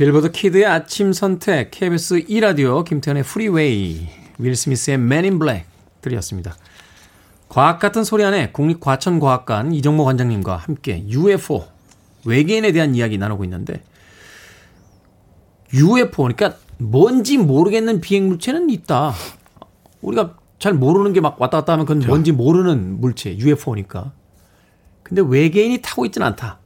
빌보드 0.00 0.32
키드의 0.32 0.64
아침 0.64 1.12
선택, 1.12 1.70
KBS 1.72 2.24
2라디오, 2.24 2.86
김태훈의 2.86 3.22
프리웨이, 3.22 4.08
윌 4.38 4.56
스미스의 4.56 4.94
Man 4.94 5.24
in 5.24 5.38
Black 5.38 5.66
들이었습니다. 6.00 6.56
과학 7.50 7.78
같은 7.78 8.02
소리 8.02 8.24
안에 8.24 8.50
국립과천과학관 8.50 9.74
이정모 9.74 10.06
관장님과 10.06 10.56
함께 10.56 11.04
UFO, 11.06 11.66
외계인에 12.24 12.72
대한 12.72 12.94
이야기 12.94 13.18
나누고 13.18 13.44
있는데, 13.44 13.82
UFO, 15.74 16.28
그러니까 16.32 16.54
뭔지 16.78 17.36
모르겠는 17.36 18.00
비행물체는 18.00 18.70
있다. 18.70 19.12
우리가 20.00 20.34
잘 20.58 20.72
모르는 20.72 21.12
게 21.12 21.20
막 21.20 21.38
왔다 21.38 21.58
갔다 21.58 21.74
하면 21.74 21.84
그건 21.84 21.98
그렇죠. 21.98 22.08
뭔지 22.10 22.32
모르는 22.32 23.02
물체, 23.02 23.36
UFO니까. 23.36 24.12
근데 25.02 25.20
외계인이 25.22 25.82
타고 25.82 26.06
있지는 26.06 26.26
않다. 26.28 26.58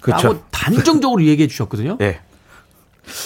그렇죠. 0.00 0.28
라고 0.28 0.40
단정적으로 0.50 1.22
얘기해 1.22 1.48
주셨거든요. 1.48 1.98
네. 1.98 2.20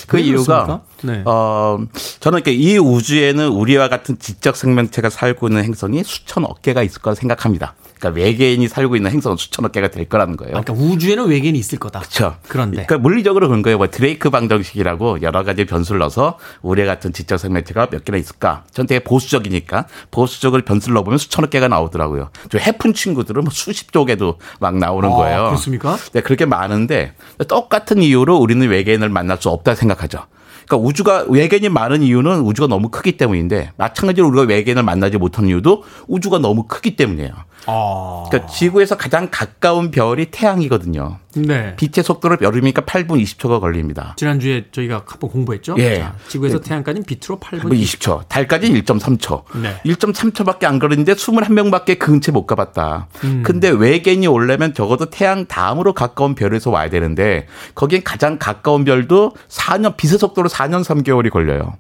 그 0.07 0.19
이유가 0.19 0.83
네. 1.03 1.23
어 1.25 1.79
저는 2.21 2.39
이렇게 2.39 2.53
이 2.53 2.79
우주에는 2.79 3.49
우리와 3.49 3.89
같은 3.89 4.19
지적 4.19 4.57
생명체가 4.57 5.11
살고 5.11 5.49
있는 5.49 5.65
행성이 5.65 6.05
수천억 6.05 6.63
개가 6.63 6.83
있을 6.83 7.01
거라 7.03 7.15
생각합니다. 7.15 7.75
그러니까 8.03 8.21
외계인이 8.21 8.67
살고 8.67 8.97
있는 8.97 9.13
행성은 9.13 9.37
수천억 9.37 9.71
개가 9.71 9.89
될 9.89 10.09
거라는 10.09 10.37
거예요. 10.37 10.61
그러니까 10.61 10.73
우주에는 10.73 11.29
외계인이 11.29 11.57
있을 11.57 11.79
거다. 11.79 12.01
그렇죠. 12.01 12.35
그런데 12.49 12.85
그러니까 12.85 12.99
물리적으로 12.99 13.47
그런 13.47 13.63
거예요. 13.63 13.79
뭐 13.79 13.89
드레이크 13.89 14.29
방정식이라고 14.29 15.23
여러 15.23 15.45
가지 15.45 15.65
변수를 15.65 16.01
넣어서 16.01 16.39
우리 16.63 16.85
같은 16.85 17.13
지적 17.13 17.39
생명체가 17.39 17.87
몇 17.87 18.05
개나 18.05 18.19
있을까? 18.19 18.65
전 18.73 18.89
되게 18.89 19.05
보수적이니까 19.05 19.87
보수적으로 20.11 20.63
변수를 20.65 20.95
넣어보면 20.95 21.19
수천억 21.19 21.51
개가 21.51 21.69
나오더라고요. 21.69 22.31
저 22.51 22.59
해픈 22.59 22.93
친구들은 22.93 23.45
뭐 23.45 23.53
수십조 23.53 24.07
개도 24.07 24.39
막 24.59 24.77
나오는 24.77 25.09
아, 25.09 25.15
거예요. 25.15 25.45
그렇습니까? 25.47 25.97
네, 26.13 26.23
그렇게 26.23 26.45
많은데 26.45 27.15
똑같은 27.47 28.03
이유로 28.03 28.37
우리는 28.37 28.69
외계인을 28.69 29.11
만날 29.11 29.39
수 29.41 29.49
없다 29.49 29.77
생각하죠. 29.77 30.27
그러니까 30.67 30.89
우주가 30.89 31.25
외계인이 31.29 31.69
많은 31.69 32.03
이유는 32.03 32.41
우주가 32.41 32.69
너무 32.69 32.89
크기 32.89 33.17
때문인데 33.17 33.73
마찬가지로 33.77 34.29
우리가 34.29 34.43
외계인을 34.45 34.83
만나지 34.83 35.19
못하는 35.19 35.49
이유도 35.49 35.85
우주가 36.09 36.39
너무 36.39 36.65
크기 36.65 36.97
때문이에요. 36.97 37.33
아. 37.67 38.25
그러니까 38.29 38.51
지구에서 38.51 38.97
가장 38.97 39.29
가까운 39.31 39.91
별이 39.91 40.27
태양이거든요. 40.31 41.19
네. 41.37 41.75
빛의 41.77 42.05
속도를 42.05 42.39
여름이니까 42.41 42.83
8분 42.83 43.23
20초가 43.23 43.61
걸립니다. 43.61 44.15
지난주에 44.17 44.67
저희가 44.71 45.05
한번 45.07 45.31
공부했죠. 45.31 45.77
예. 45.79 46.01
자, 46.01 46.15
지구에서 46.29 46.61
네. 46.61 46.69
태양까지는 46.69 47.05
빛으로 47.05 47.39
8분 47.39 47.71
20초. 47.71 47.83
20초. 47.83 48.29
달까지는 48.29 48.81
1.3초. 48.83 49.45
네. 49.63 49.81
1.3초밖에 49.85 50.65
안 50.65 50.79
걸리는데 50.79 51.15
21명밖에 51.15 51.99
그 51.99 52.13
근처에 52.13 52.33
못 52.33 52.47
가봤다. 52.47 53.09
음. 53.25 53.43
근데 53.45 53.69
외계인이 53.71 54.27
오려면 54.27 54.75
적어도 54.75 55.11
태양 55.11 55.47
다음으로 55.47 55.93
가까운 55.93 56.35
별에서 56.35 56.71
와야 56.71 56.91
되는데 56.91 57.47
거기엔 57.75 58.03
가장 58.03 58.39
가까운 58.39 58.85
별도 58.85 59.33
4년 59.49 59.97
빛의 59.97 60.19
속도로 60.19 60.49
4년 60.49 60.85
3개월이 60.85 61.31
걸려요. 61.31 61.77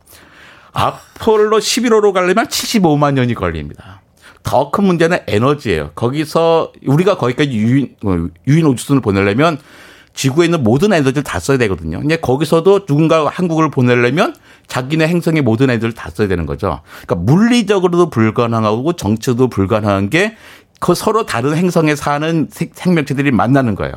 아폴로 0.73 1.59
11호로 1.59 2.13
가려면 2.13 2.47
75만 2.47 3.15
년이 3.15 3.35
걸립니다. 3.35 4.02
더 4.43 4.71
큰 4.71 4.85
문제는 4.85 5.19
에너지예요. 5.27 5.91
거기서 5.95 6.73
우리가 6.87 7.17
거기까지 7.17 7.51
유인, 7.53 7.95
어, 8.05 8.27
유인 8.47 8.67
우주선을 8.67 9.01
보내려면 9.03 9.59
지구에 10.15 10.45
있는 10.47 10.63
모든 10.63 10.93
에너지를 10.93 11.23
다 11.23 11.39
써야 11.41 11.57
되거든요. 11.59 12.01
근데 12.01 12.17
거기서도 12.17 12.85
누군가 12.87 13.27
한국을 13.29 13.71
보내려면 13.71 14.35
자기네 14.67 15.09
행성의 15.09 15.43
모든 15.43 15.71
애들을 15.71 15.95
다 15.95 16.11
써야 16.11 16.29
되는 16.29 16.45
거죠. 16.47 16.81
그러니까 17.07 17.15
물리적으로도 17.33 18.11
불가능하고 18.11 18.93
정치도 18.95 19.49
불가능한 19.49 20.11
게 20.11 20.37
그 20.83 20.97
서로 20.97 21.25
다른 21.25 21.57
행성에 21.57 21.95
사는 21.95 22.49
생명체들이 22.51 23.31
만나는 23.31 23.77
거예요. 23.77 23.93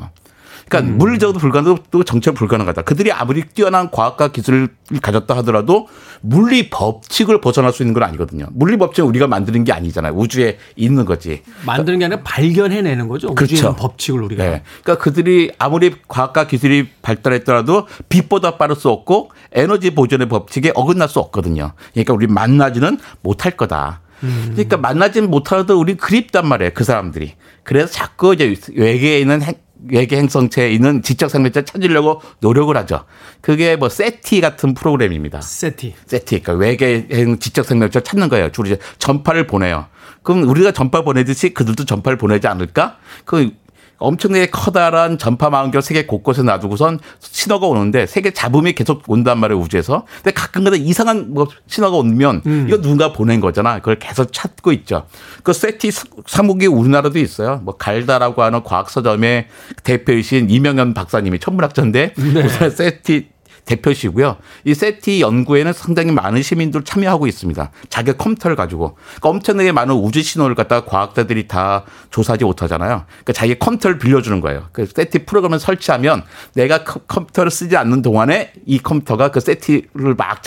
그러니까 0.68 0.94
음. 0.94 0.98
물리적으로 0.98 1.40
불가능도 1.40 2.04
정체로 2.04 2.34
불가능하다. 2.34 2.82
그들이 2.84 3.12
아무리 3.12 3.44
뛰어난 3.44 3.92
과학과 3.92 4.30
기술을 4.30 4.70
가졌다 5.02 5.36
하더라도 5.38 5.88
물리 6.22 6.70
법칙을 6.70 7.40
벗어날 7.42 7.72
수 7.72 7.84
있는 7.84 7.94
건 7.94 8.04
아니거든요. 8.04 8.48
물리 8.52 8.78
법칙은 8.78 9.08
우리가 9.10 9.28
만드는 9.28 9.64
게 9.64 9.74
아니잖아요. 9.74 10.14
우주에 10.14 10.58
있는 10.76 11.06
거지. 11.06 11.44
만드는 11.66 12.00
게 12.00 12.06
아니라 12.06 12.22
발견해내는 12.24 13.08
거죠. 13.08 13.34
그렇죠. 13.36 13.76
법칙을 13.76 14.24
우리가. 14.24 14.44
네. 14.44 14.64
그러니까 14.84 15.04
그들이 15.04 15.52
아무리 15.60 15.96
과학과 16.08 16.48
기술이 16.48 16.90
발달했더라도 17.02 17.88
빛보다 18.10 18.58
빠를 18.58 18.76
수 18.76 18.90
없고 18.90 19.32
에너지 19.52 19.94
보존의 19.94 20.30
법칙에 20.30 20.72
어긋날 20.74 21.10
수 21.10 21.20
없거든요. 21.20 21.74
그러니까 21.94 22.14
우리 22.14 22.28
만나지는 22.28 22.98
못할 23.22 23.52
거다. 23.56 24.02
음. 24.24 24.52
그러니까 24.54 24.78
만나지는 24.78 25.30
못하도 25.30 25.80
우리 25.80 25.96
그립단 25.96 26.48
말이에요. 26.48 26.72
그 26.74 26.84
사람들이. 26.84 27.34
그래서 27.64 27.92
자꾸 27.92 28.34
이제 28.34 28.56
외계에 28.76 29.20
있는 29.20 29.42
외계 29.88 30.18
행성체에 30.18 30.72
있는 30.72 31.02
지적 31.02 31.30
생명체 31.30 31.66
찾으려고 31.66 32.22
노력을 32.40 32.76
하죠. 32.78 33.06
그게 33.42 33.76
뭐 33.76 33.90
세티 33.90 34.42
같은 34.42 34.74
프로그램입니다. 34.74 35.42
세티. 35.42 35.94
세티. 36.06 36.42
그러니까 36.42 36.54
외계 36.54 37.08
지적 37.40 37.66
생명체 37.66 38.02
찾는 38.02 38.30
거예요. 38.30 38.52
주로 38.52 38.68
이제 38.68 38.78
전파를 39.00 39.48
보내요. 39.48 39.88
그럼 40.24 40.44
우리가 40.44 40.72
전파 40.72 41.04
보내듯이 41.04 41.54
그들도 41.54 41.86
전파를 41.86 42.18
보내지 42.18 42.48
않을까? 42.48 42.98
그 43.26 43.52
엄청나게 43.98 44.48
커다란 44.48 45.18
전파 45.18 45.50
망원경 45.50 45.82
세계 45.82 46.06
곳곳에 46.06 46.44
놔두고선 46.44 47.00
신호가 47.20 47.68
오는데 47.68 48.06
세계 48.06 48.32
잡음이 48.32 48.74
계속 48.74 49.04
온단 49.08 49.40
말이에요 49.40 49.62
우주에서. 49.62 50.06
근데 50.18 50.32
가끔가다 50.32 50.78
이상한 50.78 51.34
뭐 51.34 51.48
신호가 51.68 51.98
오면 51.98 52.42
음. 52.46 52.66
이거 52.68 52.82
누군가 52.82 53.14
보낸 53.14 53.40
거잖아. 53.40 53.80
그걸 53.80 54.00
계속 54.00 54.32
찾고 54.32 54.72
있죠. 54.74 55.06
그 55.44 55.54
세티 55.54 55.92
사무기 56.26 56.68
우리나라도 56.68 57.20
있어요. 57.20 57.62
뭐 57.64 57.78
갈다라고 57.78 58.44
하는 58.44 58.64
과학 58.64 58.90
서점의 58.90 59.48
대표이신 59.84 60.50
이명현 60.50 60.94
박사님이 60.94 61.40
천문학자인데 61.40 62.14
네. 62.16 62.70
세티 62.70 63.35
대표시고요. 63.66 64.38
이 64.64 64.74
세티 64.74 65.22
연구에는 65.22 65.74
상당히 65.74 66.12
많은 66.12 66.42
시민들 66.42 66.84
참여하고 66.84 67.28
있습니다. 67.28 67.72
자기 67.90 68.14
컴퓨터를 68.14 68.56
가지고 68.56 68.96
그러니까 68.96 69.30
엄청나게 69.30 69.72
많은 69.72 69.96
우주 69.96 70.22
신호를 70.22 70.56
갖다가 70.56 70.86
과학자들이 70.86 71.48
다 71.48 71.84
조사하지 72.12 72.46
못하잖아요. 72.46 73.06
그러니까 73.08 73.34
자기 73.34 73.58
컴퓨터를 73.58 74.00
빌려주는 74.00 74.40
거예요. 74.42 74.68
그 74.72 74.86
세티 74.86 75.26
프로그램을 75.26 75.60
설치하면 75.60 76.24
내가 76.54 76.84
컴퓨터를 76.84 77.52
쓰지 77.52 77.76
않는 77.78 78.02
동안에 78.02 78.54
이 78.66 78.80
컴퓨터가 78.80 79.32
그 79.32 79.40
세티를 79.40 80.16
막 80.16 80.42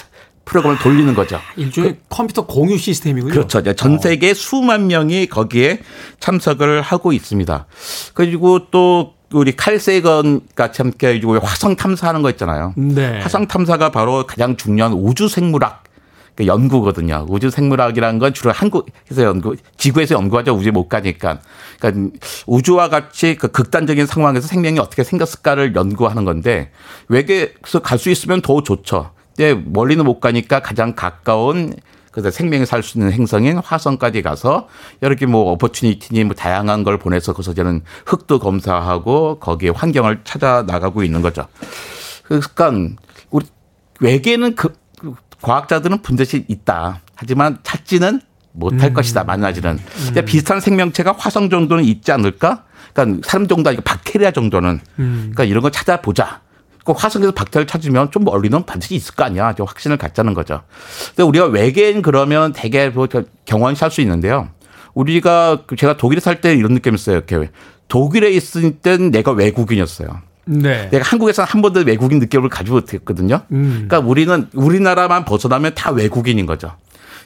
프로그램을 0.45 0.79
돌리는 0.79 1.15
거죠. 1.15 1.39
일종의 1.57 1.93
그, 1.93 1.99
컴퓨터 2.09 2.47
공유 2.47 2.79
시스템이군요. 2.79 3.33
그렇죠. 3.33 3.63
전 3.75 3.99
세계 3.99 4.33
수만 4.33 4.87
명이 4.87 5.27
거기에 5.27 5.81
참석을 6.21 6.81
하고 6.81 7.13
있습니다. 7.13 7.67
그리고 8.15 8.71
또 8.71 9.18
우리 9.33 9.55
칼 9.55 9.79
세건 9.79 10.41
같이 10.55 10.83
함께 10.83 11.09
해주고 11.09 11.39
화성 11.41 11.77
탐사하는 11.77 12.23
거 12.23 12.31
있잖아요. 12.31 12.73
네. 12.77 13.21
화성 13.21 13.47
탐사가 13.47 13.91
바로 13.91 14.27
가장 14.27 14.57
중요한 14.57 14.93
우주 14.93 15.29
생물학 15.29 15.85
그 16.35 16.47
연구거든요. 16.47 17.27
우주 17.29 17.51
생물학이라는 17.51 18.21
건 18.21 18.33
주로 18.33 18.53
한국에서 18.53 19.25
연구, 19.25 19.57
지구에서 19.77 20.15
연구하죠. 20.15 20.53
우주에 20.53 20.71
못 20.71 20.89
가니까. 20.89 21.41
그러니까 21.81 22.17
우주와 22.47 22.89
같이 22.89 23.37
그 23.37 23.49
극단적인 23.49 24.07
상황에서 24.07 24.47
생명이 24.47 24.79
어떻게 24.79 25.03
생겼을까를 25.03 25.75
연구하는 25.75 26.25
건데 26.25 26.71
외계에서 27.09 27.81
갈 27.83 27.99
수 27.99 28.09
있으면 28.11 28.41
더 28.41 28.63
좋죠. 28.63 29.11
근데 29.37 29.61
멀리는 29.67 30.05
못 30.05 30.21
가니까 30.21 30.61
가장 30.61 30.95
가까운 30.95 31.75
그래서 32.19 32.37
생명이 32.37 32.67
살 32.67 32.83
수 32.83 32.99
있는 32.99 33.13
행성인 33.13 33.59
화성까지 33.59 34.23
가서 34.23 34.69
여러 35.03 35.15
개 35.15 35.27
뭐 35.29 35.53
어퍼튜니티니 35.53 36.25
뭐 36.25 36.35
다양한 36.35 36.83
걸 36.83 36.99
보내서 36.99 37.33
거기서 37.33 37.53
저는 37.55 37.83
흙도 38.07 38.39
검사하고 38.39 39.39
거기에 39.39 39.71
환경을 39.71 40.23
찾아 40.25 40.65
나가고 40.67 41.05
있는 41.05 41.21
거죠. 41.23 41.47
그러니까 42.25 42.73
우리 43.31 43.47
외계는 44.01 44.55
그 44.57 44.75
과학자들은 45.43 46.03
분듯이 46.03 46.45
있다. 46.49 47.01
하지만 47.15 47.59
찾지는 47.63 48.21
못할 48.53 48.89
음. 48.89 48.95
것이다. 48.95 49.25
만나지는. 49.25 49.79
음. 49.79 50.25
비슷한 50.25 50.61
생명체가 50.61 51.15
화성 51.17 51.51
정도는 51.51 51.85
있지 51.85 52.11
않을까? 52.11 52.65
그러니까 52.95 53.29
사람 53.29 53.47
정도 53.47 53.69
아니고 53.69 53.83
박테리아 53.83 54.31
정도는. 54.33 54.81
음. 54.99 55.17
그러니까 55.35 55.45
이런 55.45 55.63
걸 55.63 55.71
찾아보자. 55.71 56.41
그 56.89 56.95
화성에서 56.97 57.33
박테리아를 57.33 57.67
찾으면 57.67 58.11
좀 58.11 58.25
멀리는 58.25 58.65
반드시 58.65 58.95
있을 58.95 59.15
거 59.15 59.25
아니야. 59.25 59.55
좀 59.55 59.67
확신을 59.67 59.99
갖자는 59.99 60.33
거죠. 60.33 60.63
근데 61.09 61.23
우리가 61.23 61.45
외계인 61.47 62.01
그러면 62.01 62.55
대개 62.55 62.89
뭐 62.89 63.07
경원시 63.45 63.85
할 63.85 63.91
수 63.91 64.01
있는데요. 64.01 64.49
우리가 64.95 65.65
그 65.67 65.77
제가 65.77 65.99
독일에 65.99 66.21
살 66.21 66.41
때 66.41 66.55
이런 66.55 66.73
느낌이었어요. 66.73 67.17
이렇게 67.17 67.51
독일에 67.89 68.31
있을 68.31 68.79
땐 68.79 69.11
내가 69.11 69.33
외국인이었어요. 69.33 70.09
네. 70.47 70.89
내가 70.91 71.05
한국에서는 71.05 71.47
한 71.47 71.61
번도 71.61 71.81
외국인 71.81 72.21
느낌을 72.21 72.49
가지고 72.49 72.77
못했거든요. 72.77 73.43
음. 73.53 73.87
그러니까 73.87 73.99
우리는 73.99 74.49
우리나라만 74.55 75.27
벗어나면 75.27 75.75
다 75.75 75.91
외국인인 75.91 76.47
거죠. 76.47 76.73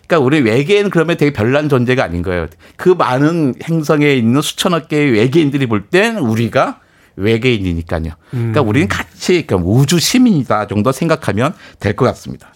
그러니까 0.09 0.27
우리 0.27 0.41
외계인 0.41 0.91
그러면 0.91 1.17
되게 1.17 1.33
별난 1.33 1.69
존재가 1.69 2.03
아닌 2.03 2.23
거예요. 2.23 2.49
그 2.77 2.89
많은 2.89 3.55
행성에 3.63 4.13
있는 4.13 4.41
수천억 4.41 4.89
개의 4.89 5.13
외계인들이 5.13 5.67
볼 5.67 5.85
땐 5.89 6.19
우리가 6.19 6.81
외계인이니까요. 7.17 8.13
그러니까 8.31 8.61
음. 8.63 8.69
우리는 8.69 8.89
같이 8.89 9.47
그러니까 9.47 9.71
우주 9.71 9.99
시민이다 9.99 10.67
정도 10.67 10.93
생각하면 10.93 11.55
될 11.81 11.95
것 11.97 12.05
같습니다. 12.07 12.53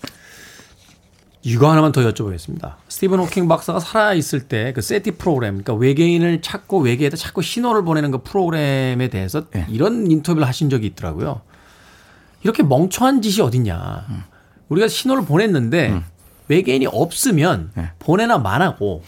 이거 1.43 1.71
하나만 1.71 1.93
더 1.93 2.01
여쭤보겠습니다. 2.01 2.75
스티븐 2.89 3.21
호킹 3.21 3.47
박사가 3.47 3.79
살아 3.79 4.15
있을 4.15 4.41
때 4.49 4.73
그 4.75 4.81
세티 4.83 5.13
프로그램, 5.13 5.63
그러니까 5.63 5.75
외계인을 5.75 6.43
찾고 6.43 6.81
외계에다 6.81 7.17
자꾸 7.17 7.41
신호를 7.41 7.85
보내는 7.85 8.11
그 8.11 8.23
프로그램에 8.23 9.09
대해서 9.09 9.45
네. 9.51 9.65
이런 9.69 10.11
인터뷰를 10.11 10.47
하신 10.49 10.71
적이 10.71 10.89
있더라고요. 10.89 11.43
이렇게 12.43 12.63
멍청한 12.65 13.23
짓이 13.23 13.41
어딨냐. 13.47 14.07
음. 14.09 14.23
우리가 14.69 14.89
신호를 14.89 15.25
보냈는데 15.25 15.91
음. 15.91 16.05
외계인이 16.49 16.87
없으면 16.87 17.71
네. 17.77 17.91
보내나 18.01 18.39
만하고 18.39 19.03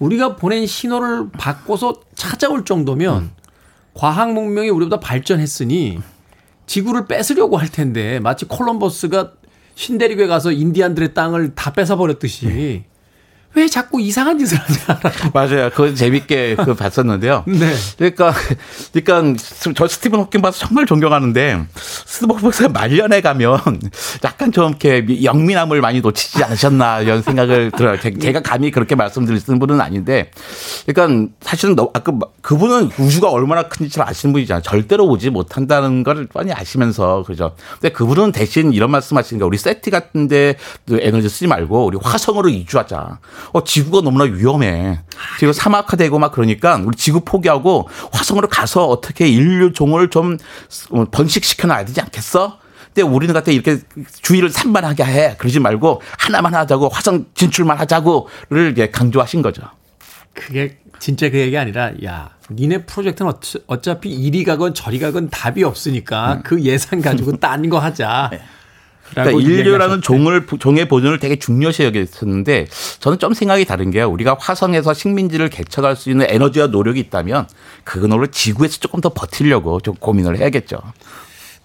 우리가 0.00 0.34
보낸 0.36 0.66
신호를 0.66 1.30
바꿔서 1.30 1.94
찾아올 2.16 2.64
정도면 2.64 3.16
음. 3.22 3.30
과학 3.94 4.32
문명이 4.32 4.70
우리보다 4.70 5.00
발전했으니 5.00 5.98
지구를 6.66 7.06
뺏으려고 7.06 7.56
할 7.56 7.68
텐데 7.68 8.20
마치 8.20 8.44
콜럼버스가 8.44 9.32
신대륙에 9.74 10.26
가서 10.26 10.52
인디안들의 10.52 11.14
땅을 11.14 11.54
다 11.54 11.72
뺏어버렸듯이 11.72 12.46
네. 12.46 12.84
왜 13.54 13.66
자꾸 13.66 14.00
이상한 14.00 14.38
짓을 14.38 14.58
하냐. 14.58 15.00
맞아요. 15.34 15.70
그거 15.70 15.92
재밌게 15.92 16.56
그 16.56 16.74
봤었는데요. 16.74 17.44
네. 17.48 17.74
그러니까, 17.98 18.32
그러니까 18.92 19.42
저 19.74 19.88
스티븐 19.88 20.20
호킹 20.20 20.40
봐서 20.40 20.66
정말 20.66 20.86
존경하는데 20.86 21.66
스티븐 21.74 22.38
호킹 22.38 22.72
말년에 22.72 23.20
가면 23.20 23.58
약간 24.24 24.52
좀 24.52 24.68
이렇게 24.68 25.24
영민함을 25.24 25.80
많이 25.80 26.00
놓치지 26.00 26.44
않으셨나 26.44 27.00
이런 27.00 27.22
생각을 27.22 27.72
들어요. 27.72 27.98
제가 28.00 28.40
감히 28.40 28.70
그렇게 28.70 28.94
말씀드릴 28.94 29.40
분은 29.58 29.80
아닌데, 29.80 30.30
그러니까 30.86 31.30
사실은 31.40 31.74
너, 31.74 31.90
아까 31.92 32.12
그분은 32.42 32.90
우주가 32.98 33.30
얼마나 33.30 33.64
큰지 33.64 33.90
잘 33.90 34.08
아시는 34.08 34.32
분이잖아요. 34.32 34.62
절대로 34.62 35.06
오지 35.06 35.30
못한다는 35.30 36.04
걸 36.04 36.26
뻔히 36.26 36.52
아시면서 36.52 37.24
그죠. 37.26 37.56
근데 37.80 37.92
그분은 37.92 38.30
대신 38.30 38.72
이런 38.72 38.90
말씀하시는 38.92 39.40
거 39.40 39.46
우리 39.46 39.58
세티 39.58 39.90
같은데 39.90 40.56
에너지 40.88 41.28
쓰지 41.28 41.48
말고 41.48 41.86
우리 41.86 41.98
화성으로 42.00 42.48
이주하자. 42.48 43.18
어, 43.52 43.64
지구가 43.64 44.02
너무나 44.02 44.24
위험해. 44.24 45.00
지금 45.38 45.52
사막화되고 45.52 46.18
막 46.18 46.32
그러니까 46.32 46.76
우리 46.84 46.96
지구 46.96 47.20
포기하고 47.20 47.88
화성으로 48.12 48.48
가서 48.48 48.86
어떻게 48.86 49.28
인류 49.28 49.72
종을 49.72 50.10
좀 50.10 50.38
어, 50.90 51.04
번식시켜 51.10 51.68
놔야 51.68 51.84
되지 51.84 52.00
않겠어? 52.00 52.58
근데 52.86 53.02
우리는 53.02 53.32
같아 53.32 53.52
이렇게 53.52 53.78
주의를 54.22 54.50
산만하게 54.50 55.04
해. 55.04 55.36
그러지 55.38 55.60
말고 55.60 56.02
하나만 56.18 56.54
하자고 56.54 56.88
화성 56.88 57.26
진출만 57.34 57.78
하자고를 57.78 58.90
강조하신 58.92 59.42
거죠. 59.42 59.62
그게 60.34 60.78
진짜 60.98 61.30
그 61.30 61.38
얘기 61.38 61.56
아니라 61.56 61.92
야 62.04 62.30
니네 62.50 62.84
프로젝트는 62.84 63.32
어차피 63.66 64.10
이리 64.10 64.44
가건 64.44 64.74
저리 64.74 64.98
가건 64.98 65.30
답이 65.30 65.62
없으니까 65.64 66.34
음. 66.34 66.42
그 66.44 66.60
예산 66.62 67.00
가지고 67.00 67.36
딴 67.36 67.70
거 67.70 67.78
하자. 67.78 68.28
네. 68.32 68.40
그러니까 69.10 69.40
인류라는 69.40 70.02
종을 70.02 70.46
종의 70.58 70.88
보존을 70.88 71.18
되게 71.18 71.36
중요시 71.36 71.84
여겼었는데 71.84 72.66
저는 73.00 73.18
좀 73.18 73.34
생각이 73.34 73.64
다른 73.64 73.90
게요. 73.90 74.08
우리가 74.10 74.36
화성에서 74.38 74.94
식민지를 74.94 75.48
개척할 75.48 75.96
수 75.96 76.10
있는 76.10 76.26
에너지와 76.28 76.68
노력이 76.68 77.00
있다면 77.00 77.48
그거로 77.84 78.26
지구에서 78.28 78.78
조금 78.78 79.00
더 79.00 79.10
버티려고 79.10 79.80
좀 79.80 79.94
고민을 79.94 80.38
해야겠죠. 80.38 80.80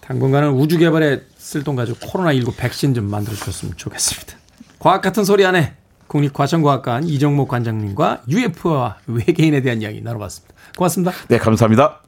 당분간은 0.00 0.50
우주 0.50 0.78
개발에 0.78 1.22
쓸 1.36 1.64
돈 1.64 1.76
가지고 1.76 1.98
코로나 2.06 2.32
19 2.32 2.54
백신 2.56 2.94
좀 2.94 3.10
만들어 3.10 3.34
주셨으면 3.34 3.74
좋겠습니다. 3.76 4.36
과학 4.78 5.02
같은 5.02 5.24
소리 5.24 5.44
안에 5.44 5.74
국립과천과학관 6.06 7.04
이정목 7.04 7.48
관장님과 7.48 8.22
UFO와 8.28 8.98
외계인에 9.06 9.62
대한 9.62 9.82
이야기 9.82 10.00
나눠봤습니다. 10.02 10.54
고맙습니다. 10.76 11.12
네, 11.28 11.38
감사합니다. 11.38 12.05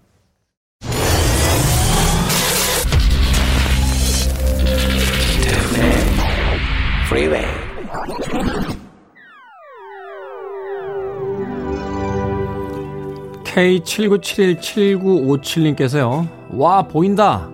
K79717957님께서요. 13.58 16.28
와, 16.50 16.82
보인다. 16.82 17.48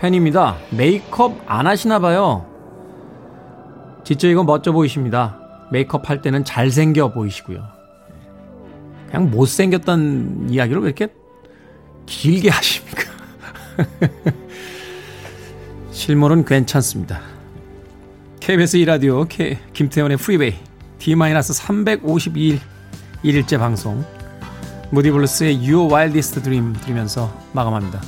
팬입니다. 0.00 0.56
메이크업 0.70 1.42
안 1.46 1.68
하시나 1.68 2.00
봐요. 2.00 2.44
진짜 4.02 4.26
이거 4.28 4.42
멋져 4.42 4.72
보이십니다. 4.72 5.38
메이크업 5.70 6.10
할 6.10 6.20
때는 6.20 6.44
잘생겨 6.44 7.12
보이시고요. 7.12 7.62
그냥 9.06 9.30
못생겼던 9.30 10.48
이야기를 10.50 10.82
왜 10.82 10.88
이렇게 10.88 11.06
길게 12.06 12.50
하십니까? 12.50 13.04
실물은 15.92 16.44
괜찮습니다. 16.44 17.20
KBS 18.40 18.78
2라디오 18.78 19.28
K, 19.28 19.58
김태훈의 19.72 20.16
프리웨이 20.18 20.54
D-352일 20.98 22.58
1일째 23.24 23.58
방송 23.58 24.04
Moody 24.94 25.10
Blues의 25.10 25.56
Your 25.68 25.92
Wildest 25.92 26.40
Dream 26.42 26.72
들으면서 26.72 27.32
마감합니다. 27.52 28.00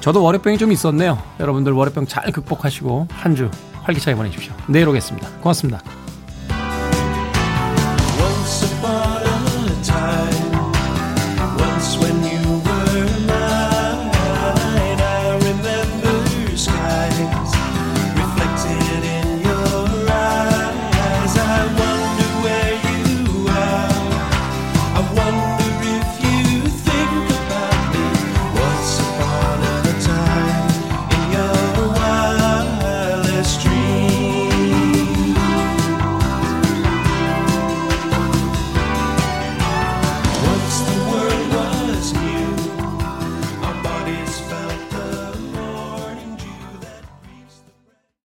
저도 0.00 0.22
월요병이 0.22 0.58
좀 0.58 0.70
있었네요. 0.70 1.20
여러분들 1.40 1.72
월요병 1.72 2.06
잘 2.06 2.30
극복하시고 2.30 3.08
한 3.10 3.34
주 3.34 3.50
활기차게 3.82 4.14
보내십시오. 4.16 4.52
내일 4.68 4.86
오겠습니다. 4.88 5.26
고맙습니다. 5.40 5.80